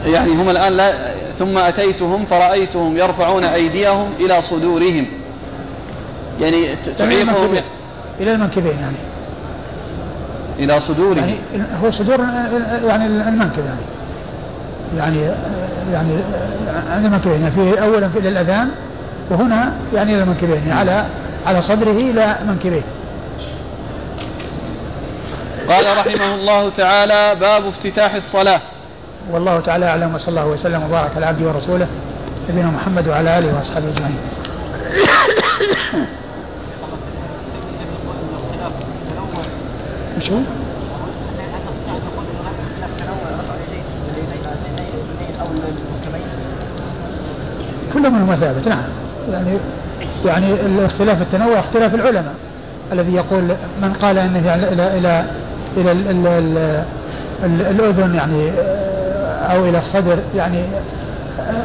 [0.05, 0.91] يعني هم الآن لا
[1.39, 5.05] ثم أتيتهم فرأيتهم يرفعون أيديهم إلى صدورهم.
[6.39, 6.65] يعني
[6.97, 7.61] تعيقهم
[8.19, 8.95] إلى المنكبين يعني.
[10.59, 11.17] إلى صدورهم.
[11.17, 11.35] يعني
[11.83, 12.19] هو صدور
[12.87, 13.81] يعني المنكب يعني.
[14.97, 15.21] يعني
[15.91, 16.17] يعني
[16.89, 18.69] عند المنكبين فيه أولا في الأذان
[19.29, 21.05] وهنا يعني إلى المنكبين يعني على
[21.45, 22.81] على صدره إلى منكبيه.
[25.69, 28.61] قال رحمه الله تعالى باب افتتاح الصلاة.
[29.31, 31.87] والله تعالى أعلم وصلى الله وسلم وبارك على عبده ورسوله
[32.49, 34.17] نبينا محمد وعلى آله وأصحابه أجمعين.
[40.27, 40.60] شو؟
[47.93, 48.83] كل منهما ثابت نعم.
[49.31, 49.57] يعني
[50.25, 52.33] يعني الاختلاف التنوع اختلاف العلماء.
[52.91, 53.43] الذي يقول
[53.81, 55.25] من قال إنه يعني إلى إلى
[55.77, 55.91] إلى,
[57.43, 58.51] الأذن يعني
[59.53, 60.63] أو إلى الصدر يعني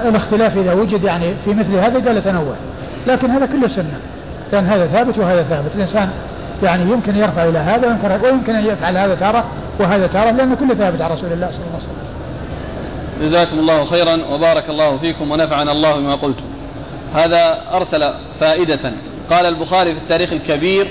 [0.05, 2.55] الاختلاف إذا وجد يعني في مثل هذا قال تنوع.
[3.07, 3.99] لكن هذا كله سنة.
[4.53, 5.71] لأن هذا ثابت وهذا ثابت.
[5.75, 6.09] الإنسان
[6.62, 9.45] يعني يمكن يرفع إلى هذا ويمكن أن يفعل هذا تارة
[9.81, 11.96] وهذا تارة لأنه كله ثابت عن رسول الله صلى الله عليه وسلم.
[13.23, 16.45] جزاكم الله خيرا وبارك الله فيكم ونفعنا الله بما قلتم.
[17.15, 18.93] هذا أرسل فائدة.
[19.31, 20.87] قال البخاري في التاريخ الكبير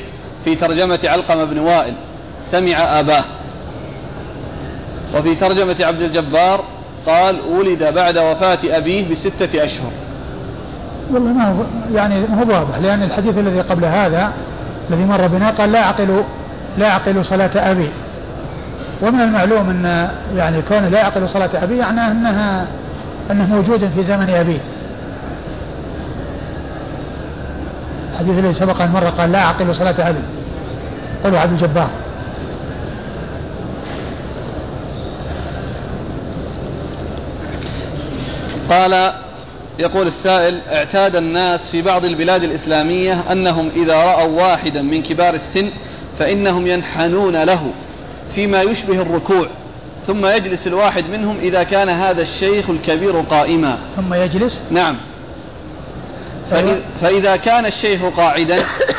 [0.45, 1.93] في ترجمة علقمة بن وائل
[2.51, 3.23] سمع أباه.
[5.15, 6.63] وفي ترجمة عبد الجبار
[7.07, 9.91] قال ولد بعد وفاة أبيه بستة أشهر.
[11.11, 11.63] والله ما هو
[11.95, 14.33] يعني ما هو واضح لأن الحديث الذي قبل هذا
[14.89, 16.23] الذي مر بنا قال لا أعقل
[16.77, 17.89] لا أعقل صلاة أبي.
[19.01, 22.67] ومن المعلوم أن يعني كونه لا يعقل صلاة أبي يعني أنها
[23.31, 24.59] أنه موجود في زمن أبيه.
[28.13, 30.19] الحديث الذي سبق أن مر قال لا أعقل صلاة أبي.
[31.23, 31.89] قالوا عبد الجبار.
[38.69, 39.11] قال
[39.79, 45.69] يقول السائل اعتاد الناس في بعض البلاد الإسلامية أنهم إذا رأوا واحدا من كبار السن
[46.19, 47.71] فإنهم ينحنون له.
[48.35, 49.47] فيما يشبه الركوع
[50.07, 53.77] ثم يجلس الواحد منهم إذا كان هذا الشيخ الكبير قائما.
[53.95, 54.95] ثم يجلس؟ نعم.
[57.01, 58.57] فإذا كان الشيخ قاعدا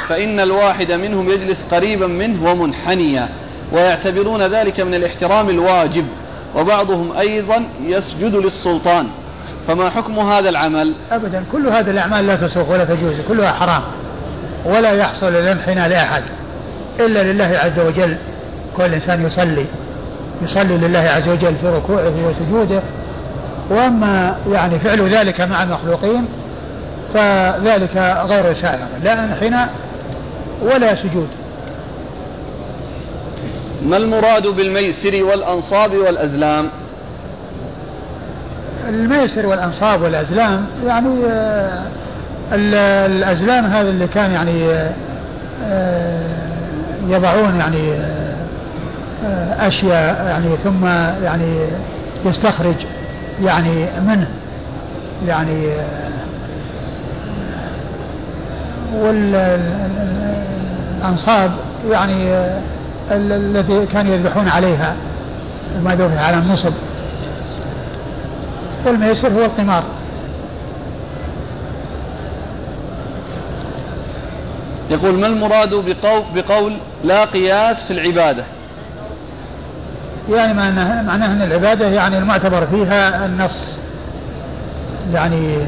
[0.09, 3.29] فإن الواحد منهم يجلس قريبا منه ومنحنيا
[3.73, 6.07] ويعتبرون ذلك من الاحترام الواجب
[6.57, 9.09] وبعضهم أيضا يسجد للسلطان.
[9.69, 13.83] فما حكم هذا العمل؟ أبدا كل هذه الأعمال لا تسوق ولا تجوز كلها حرام
[14.65, 16.23] ولا يحصل الانحناء لأحد
[17.01, 18.17] إلا لله عز وجل.
[18.77, 19.67] كل إنسان يصلي
[20.43, 22.83] يصلي لله عز وجل في ركوعه وسجوده.
[23.71, 26.27] وأما يعني فعل ذلك مع المخلوقين
[27.15, 27.97] فذلك
[28.29, 29.69] غير سائغ لا انحناء
[30.63, 31.29] ولا سجود.
[33.87, 36.69] ما المراد بالميسر والأنصاب والأزلام؟
[38.89, 41.83] الميسر والأنصاب والأزلام يعني آه،
[43.07, 44.73] الأزلام هذا اللي كان يعني
[45.65, 46.37] آه،
[47.09, 48.26] يضعون يعني آه،
[49.59, 50.87] أشياء يعني ثم
[51.25, 51.57] يعني
[52.25, 52.75] يستخرج
[53.43, 54.29] يعني منه.
[55.27, 55.71] يعني
[61.03, 61.53] والأنصاب
[61.91, 62.47] يعني
[63.11, 64.95] الذي كانوا يذبحون عليها
[65.85, 66.73] ما ذبح على النصب.
[68.87, 69.83] والميسر هو القمار.
[74.91, 78.45] يقول ما المراد بقول, بقول لا قياس في العبادة؟
[80.31, 83.79] يعني معناه, معناه أن العبادة يعني المعتبر فيها النص.
[85.13, 85.59] يعني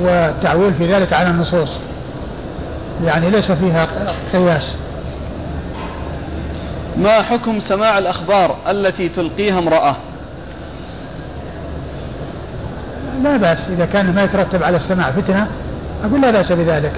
[0.00, 1.80] والتعويل في ذلك على النصوص.
[3.04, 3.86] يعني ليس فيها
[4.32, 4.76] قياس.
[6.96, 9.96] ما حكم سماع الأخبار التي تلقيها امرأة؟
[13.22, 15.46] لا بأس إذا كان ما يترتب على السماع فتنة
[16.04, 16.92] أقول لا بأس بذلك.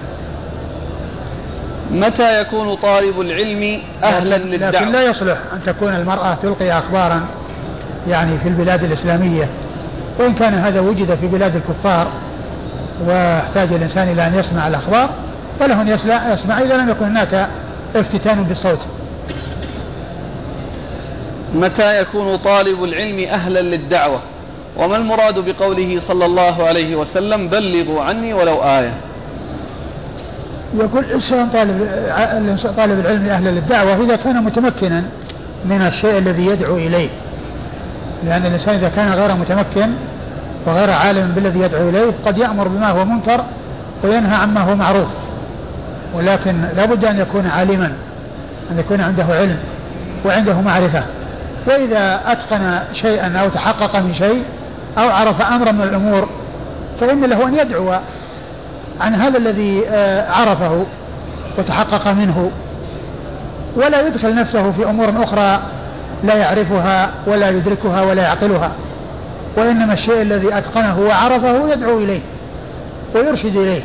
[1.91, 7.27] متى يكون طالب العلم أهلا للدعوة لكن لا يصلح أن تكون المرأة تلقي أخبارا
[8.09, 9.49] يعني في البلاد الإسلامية.
[10.19, 12.07] وإن كان هذا وجد في بلاد الكفار
[13.07, 15.11] واحتاج الإنسان إلى أن يسمع الأخبار
[15.61, 15.89] فله أن
[16.33, 17.49] يسمع إذا لم يكن هناك
[17.97, 18.81] افتتان بالصوت.
[21.55, 24.21] متى يكون طالب العلم أهلا للدعوة؟
[24.77, 28.93] وما المراد بقوله صلى الله عليه وسلم بلغوا عني ولو آية؟
[30.75, 31.89] يقول الإنسان طالب
[32.77, 35.03] طالب العلم أهلا للدعوة إذا كان متمكنا
[35.65, 37.09] من الشيء الذي يدعو إليه.
[38.25, 39.91] لأن الإنسان إذا كان غير متمكن
[40.67, 43.45] وغير عالم بالذي يدعو إليه قد يأمر بما هو منكر
[44.05, 45.09] وينهى عما هو معروف.
[46.15, 47.93] ولكن لا بد أن يكون عالما
[48.71, 49.57] أن يكون عنده علم
[50.25, 51.03] وعنده معرفة.
[51.67, 54.43] وإذا أتقن شيئا أو تحقق من شيء
[54.99, 56.29] أو عرف أمرا من الأمور
[57.01, 57.95] فإن له أن يدعو
[59.01, 60.85] عن هذا الذي آه، عرفه
[61.59, 62.51] وتحقق منه.
[63.77, 65.61] ولا يدخل نفسه في أمور أخرى
[66.25, 68.73] لا يعرفها ولا يدركها ولا يعقلها.
[69.57, 72.21] وإنما الشيء الذي أتقنه وعرفه يدعو إليه
[73.15, 73.83] ويرشد إليه.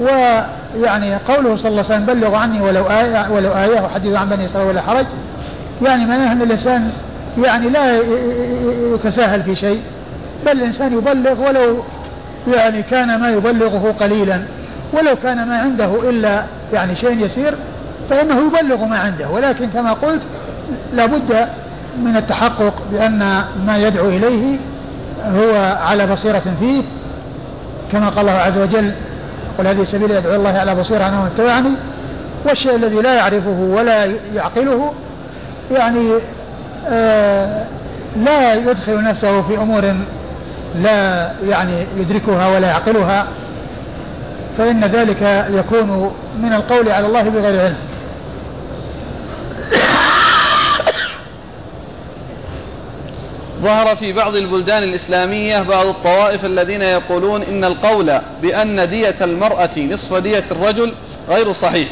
[0.00, 4.44] ويعني قوله صلى الله عليه وسلم بلغوا عني ولو آية ولو آية وحدثوا عن بني
[4.44, 5.06] إسرائيل ولا حرج.
[5.82, 6.90] يعني معناه أن الإنسان
[7.42, 8.00] يعني لا
[8.94, 9.80] يتساهل في شيء
[10.46, 11.84] بل الإنسان يبلغ ولو
[12.54, 14.42] يعني كان ما يبلغه قليلا.
[14.92, 17.54] ولو كان ما عنده إلا يعني شيء يسير
[18.10, 19.28] فإنه يبلغ ما عنده.
[19.28, 20.22] ولكن كما قلت
[20.94, 21.48] لابد
[22.04, 24.58] من التحقق بأن ما يدعو إليه
[25.24, 26.82] هو على بصيرة فيه.
[27.92, 28.92] كما قال الله عز وجل
[29.58, 31.70] قل هذه سبيل يدعو الله على بصيرة أنا ومن اتبعني.
[32.44, 34.92] والشيء الذي لا يعرفه ولا يعقله
[35.70, 36.12] يعني
[36.88, 37.64] آه
[38.16, 39.94] لا يدخل نفسه في أمور
[40.74, 43.26] لا يعني يدركها ولا يعقلها
[44.58, 47.76] فإن ذلك يكون من القول على الله بغير علم.
[53.62, 60.14] ظهر في بعض البلدان الإسلامية بعض الطوائف الذين يقولون إن القول بأن دية المرأة نصف
[60.14, 60.94] دية الرجل
[61.28, 61.88] غير صحيح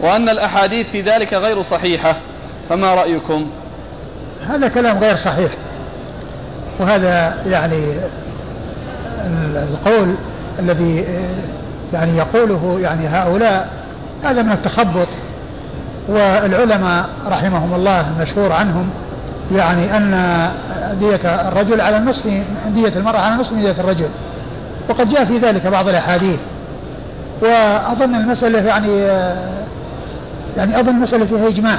[0.00, 2.16] وأن الأحاديث في ذلك غير صحيحة
[2.68, 3.50] فما رأيكم؟
[4.46, 5.50] هذا كلام غير صحيح.
[6.80, 7.94] وهذا يعني
[9.56, 10.14] القول
[10.58, 11.04] الذي
[11.92, 13.68] يعني يقوله يعني هؤلاء
[14.24, 15.08] هذا من التخبط.
[16.08, 18.90] والعلماء رحمهم الله المشهور عنهم
[19.54, 20.10] يعني أن
[21.00, 22.26] دية الرجل على النصف
[22.74, 24.08] دية المرأة على نصف دية الرجل.
[24.88, 26.38] وقد جاء في ذلك بعض الأحاديث.
[27.42, 28.98] وأظن المسألة يعني
[30.56, 31.78] يعني أظن المسألة فيها إجماع.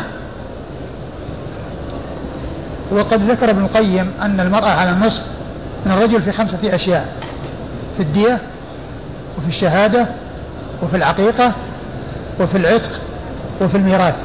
[2.92, 5.24] وقد ذكر ابن القيم أن المرأة على النصف
[5.86, 7.14] من الرجل في خمسة أشياء
[7.98, 8.40] في الدية
[9.38, 10.08] وفي الشهادة
[10.84, 11.52] وفي العقيقة
[12.40, 13.00] وفي العتق
[13.62, 14.16] وفي الميراث.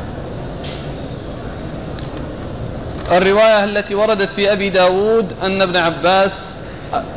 [3.13, 6.31] الرواية التي وردت في أبي داود أن ابن عباس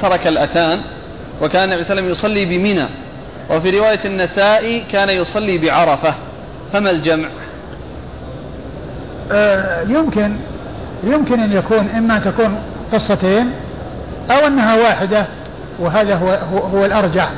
[0.02, 0.82] ترك الأتان
[1.42, 2.86] وكان النبي صلى الله عليه وسلم يصلي بمنى
[3.50, 6.14] وفي رواية النسائي كان يصلي بعرفة
[6.74, 7.28] فما الجمع؟
[9.32, 10.36] آه يمكن
[11.04, 12.56] يمكن أن يكون إما أن تكون
[12.94, 13.52] قصتين
[14.32, 15.26] أو أنها واحدة
[15.80, 17.30] وهذا هو, هو, هو الأرجح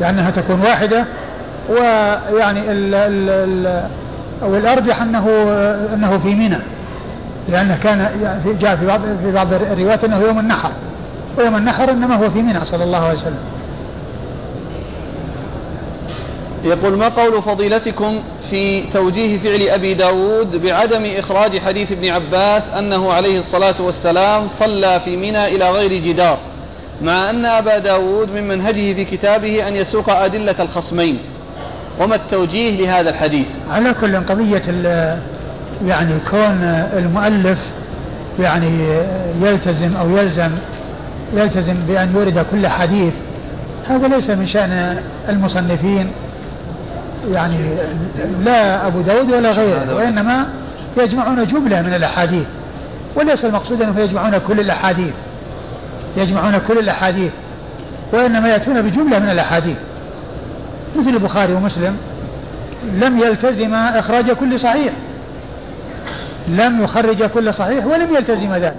[0.00, 1.04] لأنها تكون واحدة
[1.68, 3.88] ويعني ال ال ال
[4.42, 5.28] والأرجح أنه
[5.94, 6.58] أنه في منى
[7.48, 8.08] لأنه كان
[8.60, 10.70] جاء في بعض في بعض الروايات أنه يوم النحر
[11.38, 13.38] ويوم النحر إنما هو في منى صلى الله عليه وسلم.
[16.64, 23.12] يقول ما قول فضيلتكم في توجيه فعل أبي داود بعدم إخراج حديث ابن عباس أنه
[23.12, 26.38] عليه الصلاة والسلام صلى في منى إلى غير جدار
[27.02, 31.18] مع أن أبا داود من منهجه في كتابه أن يسوق أدلة الخصمين.
[32.00, 34.62] وما التوجيه لهذا الحديث؟ على كل قضية
[35.86, 36.62] يعني كون
[36.96, 37.58] المؤلف
[38.40, 39.00] يعني
[39.42, 40.50] يلتزم أو يلزم
[41.34, 43.12] يلتزم بأن يورد كل حديث
[43.88, 46.10] هذا ليس من شأن المصنفين.
[47.32, 47.76] يعني
[48.44, 50.46] لا أبو داود ولا غيره وإنما
[50.96, 52.46] يجمعون جملة من الأحاديث.
[53.16, 55.12] وليس المقصود أنهم يجمعون كل الأحاديث.
[56.16, 57.32] يجمعون كل الأحاديث.
[58.12, 59.76] وإنما يأتون بجملة من الأحاديث.
[60.96, 61.96] مثل البخاري ومسلم.
[62.94, 64.92] لم يلتزم إخراج كل صحيح.
[66.48, 68.74] لم يخرج كل صحيح ولم يلتزم ذلك.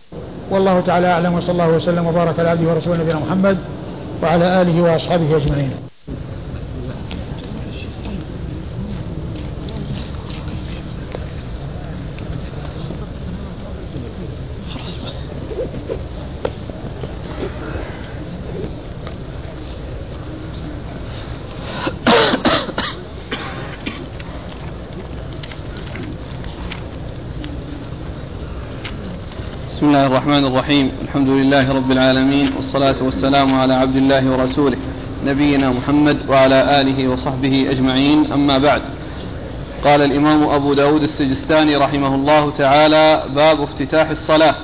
[0.51, 3.57] والله تعالى أعلم وصلى الله وسلم وبارك على عبده ورسوله نبينا محمد
[4.23, 5.71] وعلى آله وأصحابه أجمعين
[29.69, 30.91] بسم الله الرحمن الرحيم.
[31.01, 34.77] الحمد لله رب العالمين والصلاة والسلام على عبد الله ورسوله
[35.25, 38.31] نبينا محمد وعلى آله وصحبه أجمعين.
[38.33, 38.81] أما بعد
[39.83, 44.55] قال الإمام أبو داود السجستاني رحمه الله تعالى باب افتتاح الصلاة.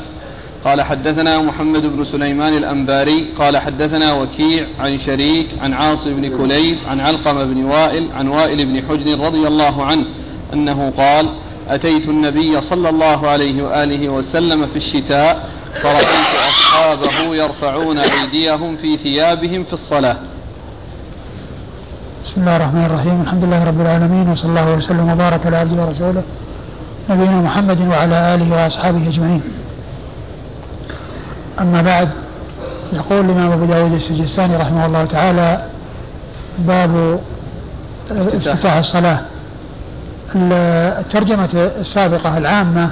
[0.66, 6.78] قال حدثنا محمد بن سليمان الأنباري قال حدثنا وكيع عن شريك عن عاصم بن كليب
[6.88, 10.06] عن علقمة بن وائل عن وائل بن حجر رضي الله عنه
[10.54, 11.30] أنه قال
[11.72, 16.08] أتيت النبي صلى الله عليه وآله وسلم في الشتاء فرأيت
[16.50, 20.18] أصحابه يرفعون أيديهم في ثيابهم في الصلاة.
[22.26, 23.22] بسم الله الرحمن الرحيم.
[23.22, 26.24] الحمد لله رب العالمين وصلى الله وسلم وبارك على عبده ورسوله
[27.10, 29.42] نبينا محمد وعلى آله وأصحابه أجمعين.
[31.60, 32.10] أما بعد
[32.94, 35.66] يقول الإمام أبو داود السجستاني رحمه الله تعالى
[36.60, 37.20] باب
[38.12, 38.76] افتتاح.
[38.76, 39.20] الصلاة.
[40.36, 42.90] الترجمة السابقة العامة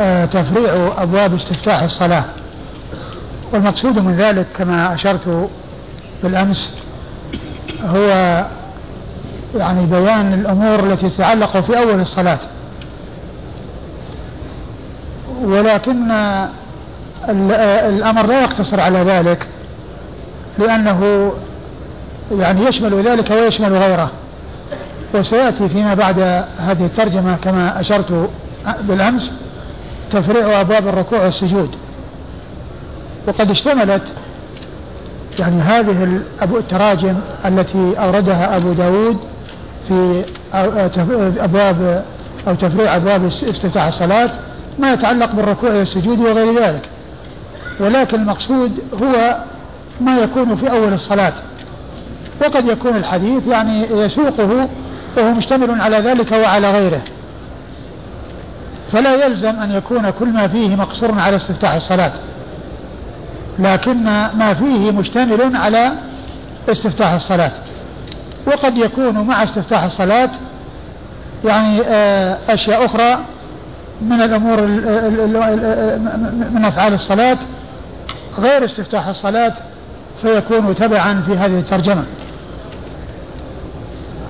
[0.00, 2.24] آه، تفريع أبواب استفتاح الصلاة.
[3.52, 5.48] والمقصود من ذلك كما أشرت
[6.22, 6.74] بالأمس
[7.84, 8.08] هو
[9.58, 12.38] يعني بيان الأمور التي تتعلق في أول الصلاة.
[15.42, 16.10] ولكن
[17.88, 19.48] الأمر لا يقتصر على ذلك
[20.58, 21.32] لأنه
[22.32, 24.10] يعني يشمل ذلك ويشمل غيره.
[25.14, 26.18] وسيأتي فيما بعد
[26.58, 28.30] هذه الترجمة كما أشرت
[28.80, 29.30] بالأمس
[30.10, 31.70] تفريع أبواب الركوع والسجود.
[33.28, 34.02] وقد اشتملت
[35.38, 39.16] يعني هذه التراجم التي أوردها أبو داود
[39.88, 40.24] في
[41.40, 42.04] أبواب
[42.48, 44.30] أو تفريع أبواب افتتاح الصلاة
[44.78, 46.88] ما يتعلق بالركوع والسجود وغير ذلك.
[47.80, 49.36] ولكن المقصود هو
[50.00, 51.32] ما يكون في أول الصلاة.
[52.42, 54.68] وقد يكون الحديث يعني يسوقه
[55.16, 57.00] وهو مشتمل على ذلك وعلى غيره.
[58.92, 62.12] فلا يلزم أن يكون كل ما فيه مقصور على استفتاح الصلاة
[63.58, 64.04] لكن
[64.34, 65.92] ما فيه مشتمل على
[66.70, 67.52] استفتاح الصلاة.
[68.46, 70.30] وقد يكون مع استفتاح الصلاة
[71.44, 73.18] يعني آه، أشياء أخرى
[74.02, 74.60] من الأمور
[76.52, 77.38] من أفعال الصلاة.
[78.38, 79.52] غير استفتاح الصلاة
[80.22, 82.04] فيكون تبعا في هذه الترجمة.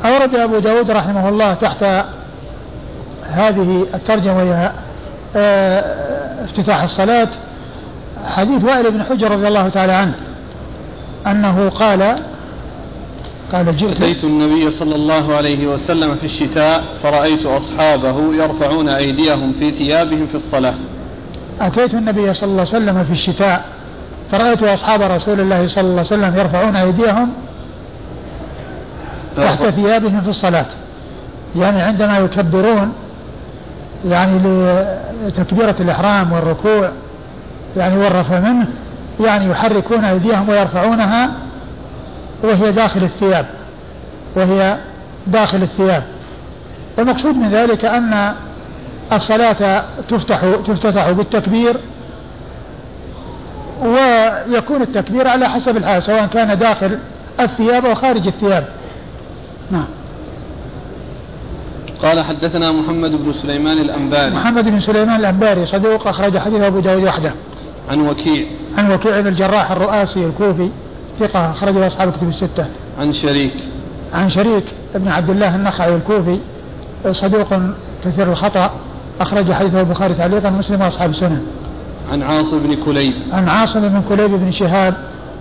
[0.04, 1.84] أورد أبو داود رحمه الله تحت
[3.30, 4.72] هذه الترجمة وهي
[5.36, 7.28] آه، افتتاح الصلاة
[8.24, 10.14] حديث وائل بن حجر رضي الله تعالى عنه
[11.26, 12.16] أنه قال
[13.52, 14.02] قال جئت.
[14.02, 20.34] أتيت النبي صلى الله عليه وسلم في الشتاء فرأيت أصحابه يرفعون أيديهم في ثيابهم في
[20.34, 20.74] الصلاة.
[21.60, 23.64] أتيت النبي صلى الله عليه وسلم في الشتاء
[24.30, 27.28] فرأيت أصحاب رسول الله صلى الله عليه وسلم يرفعون أيديهم
[29.36, 30.66] تحت ثيابهم في الصلاة.
[31.56, 32.92] يعني عندما يكبرون
[34.04, 34.38] يعني
[35.26, 36.90] لتكبيرة الإحرام والركوع
[37.76, 38.66] يعني والرفع منه
[39.20, 41.30] يعني يحركون أيديهم ويرفعونها
[42.42, 43.46] وهي داخل الثياب.
[44.36, 44.76] وهي
[45.26, 46.02] داخل الثياب.
[46.98, 48.34] والمقصود من ذلك أن
[49.12, 51.76] الصلاة تفتح تفتتح بالتكبير
[53.82, 56.98] ويكون التكبير على حسب الحال سواء كان داخل
[57.40, 58.64] الثياب أو خارج الثياب.
[59.70, 59.84] نعم.
[62.02, 64.34] قال حدثنا محمد بن سليمان الأنباري.
[64.34, 67.34] محمد بن سليمان الأنباري صدوق أخرج حديث أبو داود وحده.
[67.90, 68.46] عن وكيع.
[68.78, 70.68] عن وكيع بن الجراح الرؤاسي الكوفي
[71.20, 72.66] ثقة أخرجه أصحاب الكتب الستة.
[73.00, 73.54] عن شريك.
[74.14, 76.38] عن شريك بن عبد الله النخعي الكوفي
[77.12, 77.48] صدوق
[78.04, 78.70] كثير الخطأ
[79.20, 81.42] أخرج حديثه البخاري تعليقا مسلم وأصحاب السنن
[82.12, 83.14] عن عاصم بن كليب.
[83.32, 84.94] عن عاصم بن كليب بن شهاب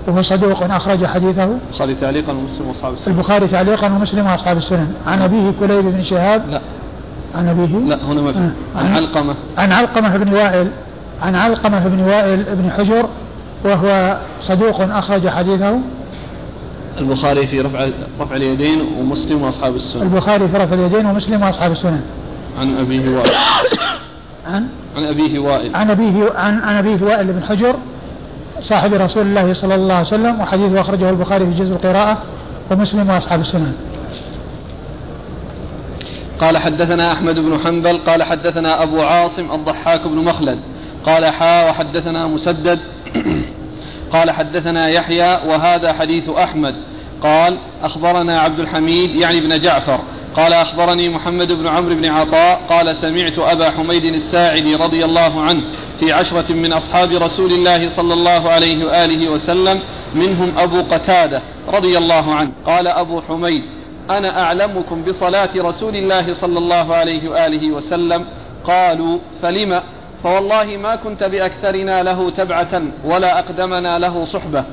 [0.07, 3.13] وهو صدوق أخرج حديثه البخاري تعليقا ومسلم وأصحاب السنن.
[3.13, 4.93] البخاري تعليقا ومسلم وأصحاب السنن.
[5.07, 6.49] عن أبيه كليب بن شهاب.
[6.49, 6.61] لا.
[7.35, 8.39] عن أبيه؟ لا هنا ما في.
[8.39, 8.51] آه.
[8.75, 9.35] عن علقمة.
[9.57, 10.67] عن علقمة بن وائل.
[11.21, 13.05] عن علقمة بن وائل بن حجر.
[13.65, 15.79] وهو صدوق أخرج حديثه.
[16.99, 17.87] البخاري في رفع
[18.19, 20.01] رفع اليدين ومسلم وأصحاب السنن.
[20.01, 22.01] البخاري في رفع اليدين ومسلم وأصحاب السنن.
[22.59, 23.31] عن أبيه وائل.
[24.47, 25.75] عن؟ عن أبيه وائل.
[25.75, 27.75] عن أبيه عن عن أبيه وائل بن حجر.
[28.61, 32.17] صاحب رسول الله صلى الله عليه وسلم وحديثه أخرجه البخاري في جزء القراءة
[32.71, 33.73] ومسلم وأصحاب السنن
[36.39, 40.59] قال حدثنا أحمد بن حنبل قال حدثنا أبو عاصم الضحاك بن مخلد
[41.05, 42.79] قال حا وحدثنا مسدد.
[44.13, 46.75] قال حدثنا يحيى وهذا حديث أحمد.
[47.23, 49.99] قال أخبرنا عبد الحميد يعني ابن جعفر
[50.35, 55.61] قال أخبرني محمد بن عمرو بن عطاء قال سمعت أبا حميد الساعدي رضي الله عنه
[55.99, 59.79] في عشرة من أصحاب رسول الله صلى الله عليه وآله وسلم
[60.15, 62.51] منهم أبو قتادة رضي الله عنه.
[62.65, 63.63] قال أبو حميد
[64.09, 68.25] أنا أعلمكم بصلاة رسول الله صلى الله عليه وآله وسلم.
[68.63, 69.81] قالوا فلم؟
[70.23, 74.63] فوالله ما كنت بأكثرنا له تبعة ولا أقدمنا له صحبة.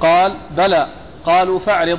[0.00, 0.86] قال بلى.
[1.26, 1.98] قالوا فاعرض.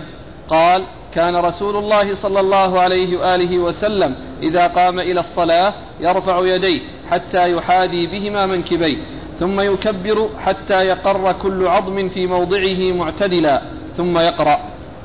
[0.50, 0.84] قال
[1.16, 6.80] كان رسول الله صلى الله عليه وآله وسلم إذا قام إلى الصلاة يرفع يديه
[7.10, 8.98] حتى يحاذي بهما منكبيه
[9.40, 13.62] ثم يكبر حتى يقر كل عظم في موضعه معتدلا
[13.98, 14.60] ثم يقرأ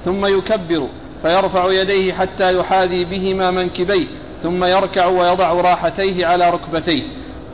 [0.05, 0.89] ثم يكبر
[1.23, 4.05] فيرفع يديه حتى يحاذي بهما منكبيه
[4.43, 7.03] ثم يركع ويضع راحتيه على ركبتيه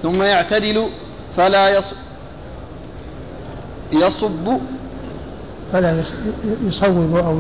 [0.03, 0.86] ثم يعتدل
[1.36, 1.92] فلا يص
[3.92, 4.59] يصب
[5.72, 6.14] فلا يص-
[6.66, 7.38] يصوب أو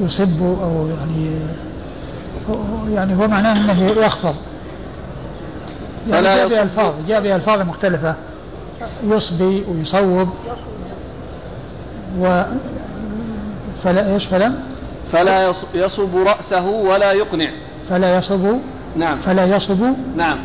[0.00, 1.30] يصب أو يعني
[2.94, 4.34] يعني هو معناه أنه يخفض.
[6.08, 6.50] يعني جاء يصب.
[6.50, 8.14] بألفاظ جاء بألفاظ مختلفة.
[9.04, 10.28] يصبي ويصوب.
[12.18, 12.42] و
[13.84, 14.52] فلا إيش فلا؟
[15.12, 17.50] فلا يص- يصب رأسه ولا يقنع.
[17.90, 18.58] فلا يصب.
[18.96, 19.18] نعم.
[19.18, 19.94] فلا يصب.
[20.16, 20.38] نعم.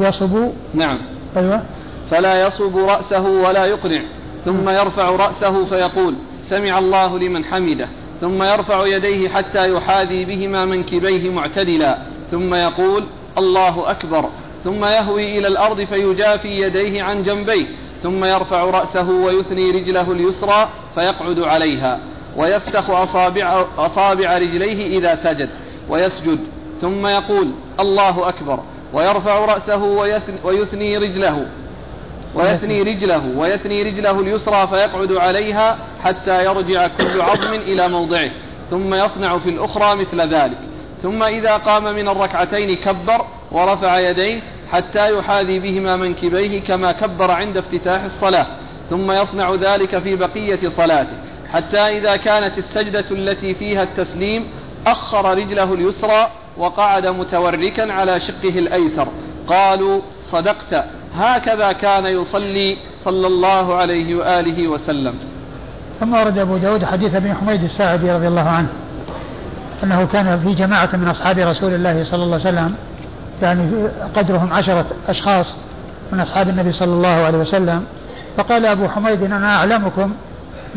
[0.00, 0.50] يصب.
[0.74, 0.98] نعم.
[1.36, 1.62] أيوه.
[2.10, 4.00] فلا يصب رأسه ولا يقنع.
[4.44, 7.88] ثم يرفع رأسه فيقول سمع الله لمن حمده.
[8.20, 11.98] ثم يرفع يديه حتى يحاذي بهما منكبيه معتدلا.
[12.30, 13.04] ثم يقول
[13.38, 14.28] الله أكبر.
[14.64, 17.66] ثم يهوي إلى الأرض فيجافي يديه عن جنبيه.
[18.02, 22.00] ثم يرفع رأسه ويثني رجله اليسرى فيقعد عليها.
[22.36, 25.48] ويفتح أصابع, أصابع رجليه إذا سجد
[25.88, 26.38] ويسجد.
[26.80, 27.50] ثم يقول
[27.80, 28.60] الله أكبر.
[28.92, 29.82] ويرفع رأسه
[30.44, 31.46] ويثني رجله.
[32.34, 38.30] ويثني رجله ويثني رجله اليسرى فيقعد عليها حتى يرجع كل عظم إلى موضعه.
[38.70, 40.58] ثم يصنع في الأخرى مثل ذلك.
[41.02, 44.40] ثم إذا قام من الركعتين كبر ورفع يديه
[44.72, 48.46] حتى يحاذي بهما منكبيه كما كبر عند افتتاح الصلاة.
[48.90, 51.16] ثم يصنع ذلك في بقية صلاته.
[51.52, 54.46] حتى إذا كانت السجدة التي فيها التسليم
[54.86, 59.08] أخر رجله اليسرى وقعد متوركا على شقه الأيسر.
[59.46, 60.84] قالوا صدقت.
[61.18, 65.14] هكذا كان يصلي صلى الله عليه وآله وسلم.
[66.00, 68.68] ثم ورد أبو داود حديث أبي حميد الساعدي رضي الله عنه
[69.84, 72.74] أنه كان في جماعة من أصحاب رسول الله صلى الله عليه وسلم
[73.42, 75.56] يعني قدرهم عشرة أشخاص
[76.12, 77.84] من أصحاب النبي صلى الله عليه وسلم
[78.36, 80.12] فقال أبو حميد أنا أعلمكم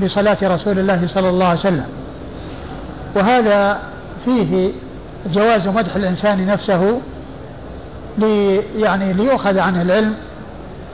[0.04, 1.86] بصلاة رسول الله صلى الله عليه وسلم.
[3.16, 3.82] وهذا
[4.26, 4.72] فيه
[5.34, 7.00] جواز مدح الإنسان نفسه
[8.18, 10.14] لي يعني ليؤخذ عنه العلم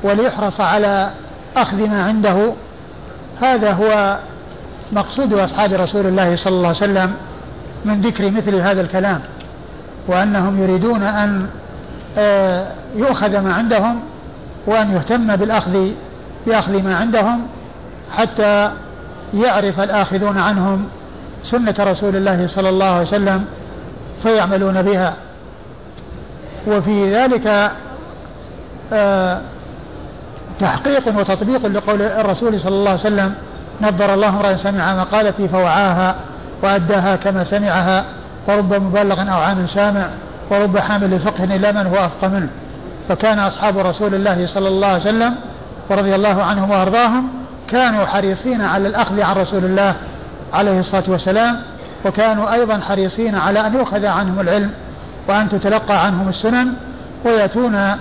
[0.04, 1.10] وليحرص على
[1.58, 2.54] أخذ ما عنده.
[3.42, 4.18] هذا هو
[4.92, 7.14] مقصود أصحاب رسول الله صلى الله عليه وسلم
[7.86, 9.22] من ذكر مثل هذا الكلام
[10.08, 11.48] وأنهم يريدون أن
[12.18, 14.00] آه، يؤخذ ما عندهم
[14.68, 15.88] وأن يهتم بالأخذ
[16.48, 17.48] بأخذ ما عندهم
[18.12, 18.72] حتى
[19.34, 20.86] يعرف الآخذون عنهم
[21.44, 23.46] سنة رسول الله صلى الله عليه وسلم
[24.24, 25.14] فيعملون بها.
[26.68, 27.72] وفي ذلك
[28.94, 29.42] آه،
[30.60, 33.34] تحقيق وتطبيق لقول الرسول صلى الله عليه وسلم
[33.82, 36.16] نبر الله امرأ سمع مقالتي فوعاها
[36.64, 38.06] وأداها كما سمعها
[38.48, 40.06] ورب مبلغ أو عام سامع
[40.50, 42.50] ورب حامل فقه إلى من هو أفقه منه.
[43.10, 45.36] فكان أصحاب رسول الله صلى الله عليه وسلم
[45.90, 47.28] ورضي الله عنهم وأرضاهم
[47.70, 49.96] كانوا حريصين على الأخذ عن رسول الله
[50.54, 51.62] عليه الصلاة والسلام
[52.06, 54.72] وكانوا أيضا حريصين على أن يؤخذ عنهم العلم.
[55.30, 56.74] وأن تتلقى عنهم السنن
[57.26, 57.96] ويأتون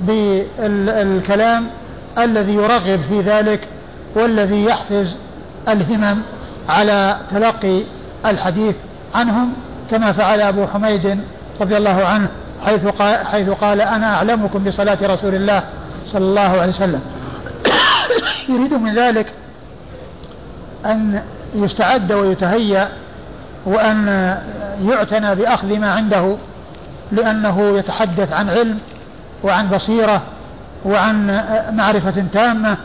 [0.00, 1.66] بالكلام
[2.18, 3.68] الذي يرغب في ذلك
[4.14, 5.16] والذي يحفز
[5.68, 6.18] الهمم
[6.68, 7.82] على تلقي
[8.26, 8.74] الحديث
[9.14, 9.52] عنهم
[9.90, 11.20] كما فعل أبو حميد
[11.60, 12.28] رضي الله عنه
[12.64, 15.62] حيث قال, حيث قال أنا أعلمكم بصلاة رسول الله
[16.06, 17.00] صلى الله عليه وسلم.
[18.48, 19.26] يريد من ذلك
[20.86, 21.22] أن
[21.54, 22.88] يستعد ويتهيأ
[23.66, 24.36] وأن
[24.82, 26.36] يعتنى بأخذ ما عنده
[27.12, 28.78] لأنه يتحدث عن علم
[29.42, 30.22] وعن بصيرة
[30.84, 31.42] وعن
[31.72, 32.76] معرفة تامة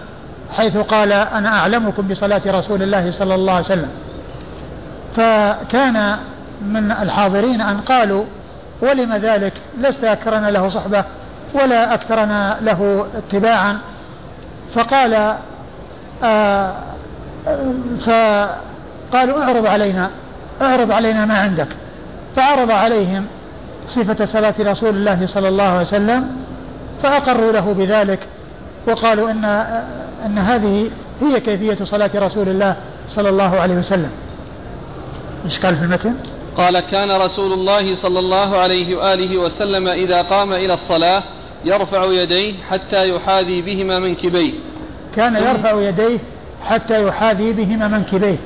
[0.58, 3.90] حيث قال أنا أعلمكم بصلاة رسول الله صلى الله عليه وسلم.
[5.16, 6.18] فكان
[6.62, 8.24] من الحاضرين أن قالوا
[8.82, 11.04] ولم ذلك؟ لست أكثرنا له صحبة
[11.54, 13.78] ولا أكثرنا له اتباعا.
[14.76, 15.36] فقال
[16.24, 16.74] آه
[18.06, 20.10] فقالوا اعرض علينا
[20.62, 21.68] اعرض علينا ما عندك.
[22.36, 23.26] فعرض عليهم
[23.90, 26.28] صفة صلاة رسول الله صلى الله عليه وسلم
[27.04, 28.20] فأقروا له بذلك
[28.88, 29.46] وقالوا أن
[30.26, 30.90] أن هذه
[31.22, 32.76] هي كيفية صلاة رسول الله
[33.10, 34.10] صلى الله عليه وسلم.
[35.46, 36.14] إيش قال في المتن؟
[36.58, 41.24] قال كان رسول الله صلى الله عليه وآله وسلم إذا قام إلى الصلاة
[41.66, 44.54] يرفع يديه حتى يحاذي بهما منكبيه.
[45.16, 46.20] كان يرفع يديه
[46.66, 48.38] حتى يحاذي بهما منكبيه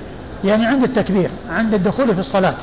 [0.44, 2.56] يعني عند التكبير عند الدخول في الصلاة.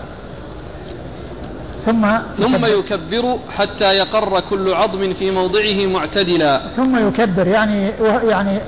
[1.87, 2.07] ثم
[2.39, 3.39] ثم يكبر.
[3.59, 6.61] حتى يقر كل عظم في موضعه معتدلا.
[6.77, 7.91] ثم يكبر يعني
[8.29, 8.59] يعني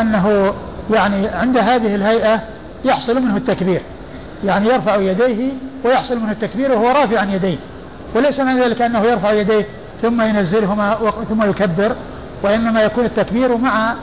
[0.00, 0.54] أنه
[0.90, 2.40] يعني عند هذه الهيئة
[2.84, 3.82] يحصل منه التكبير.
[4.44, 5.52] يعني يرفع يديه
[5.84, 7.56] ويحصل منه التكبير وهو رافعا يديه.
[8.14, 9.66] وليس من ذلك أنه يرفع يديه
[10.02, 11.96] ثم ينزلهما ثم يكبر
[12.42, 13.94] وإنما يكون التكبير مع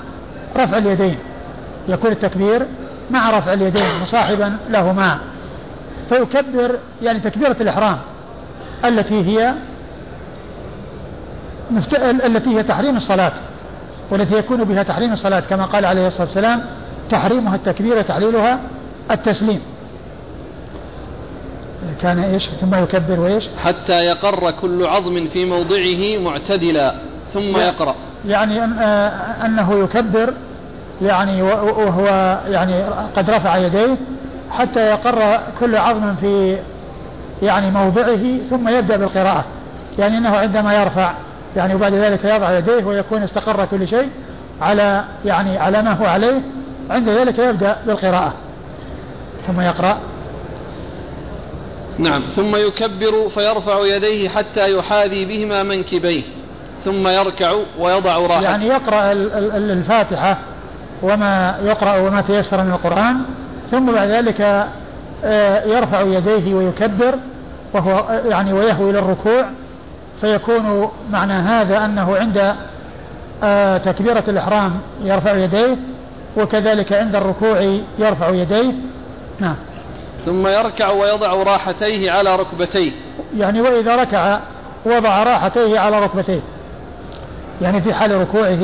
[0.57, 1.17] رفع اليدين.
[1.87, 2.65] يكون التكبير
[3.11, 5.17] مع رفع اليدين مصاحبا لهما.
[6.09, 7.97] فيكبر يعني تكبيرة الإحرام.
[8.85, 9.53] التي هي
[12.03, 13.31] التي هي تحريم الصلاة
[14.11, 16.61] والتي يكون بها تحريم الصلاة كما قال عليه الصلاة والسلام
[17.09, 18.59] تحريمها التكبير وتحليلها
[19.11, 19.61] التسليم.
[22.01, 26.93] كان إيش؟ ثم يكبر وإيش؟ حتى يقر كل عظم في موضعه معتدلا
[27.33, 27.95] ثم يقرأ.
[28.27, 30.33] يعني أن آه، أنه يكبر
[31.01, 32.05] يعني وهو
[32.47, 32.83] يعني
[33.15, 33.97] قد رفع يديه
[34.51, 36.57] حتى يقر كل عظم في
[37.41, 39.45] يعني موضعه ثم يبدأ بالقراءة.
[39.99, 41.13] يعني أنه عندما يرفع
[41.55, 44.09] يعني وبعد ذلك يضع يديه ويكون استقر كل شيء
[44.61, 46.41] على يعني على ما هو عليه
[46.89, 48.33] عند ذلك يبدأ بالقراءة.
[49.47, 49.97] ثم يقرأ.
[51.99, 52.21] نعم.
[52.21, 56.23] ثم يكبر فيرفع يديه حتى يحاذي بهما منكبيه.
[56.85, 58.41] ثم يركع ويضع راحته.
[58.41, 59.11] يعني يقرأ
[59.57, 60.37] الفاتحة
[61.03, 63.17] وما يقرأ وما تيسر من القرآن
[63.71, 64.67] ثم بعد ذلك
[65.65, 67.15] يرفع يديه ويكبر
[67.73, 69.45] وهو يعني ويهوي إلى الركوع
[70.21, 72.55] فيكون معنى هذا أنه عند
[73.43, 75.75] آه، تكبيرة الإحرام يرفع يديه
[76.37, 78.73] وكذلك عند الركوع يرفع يديه.
[79.39, 79.55] نعم.
[80.25, 82.91] ثم يركع ويضع راحتيه على ركبتيه.
[83.37, 84.39] يعني وإذا ركع
[84.85, 86.41] وضع راحتيه على ركبتيه.
[87.61, 88.59] يعني في حال ركوعه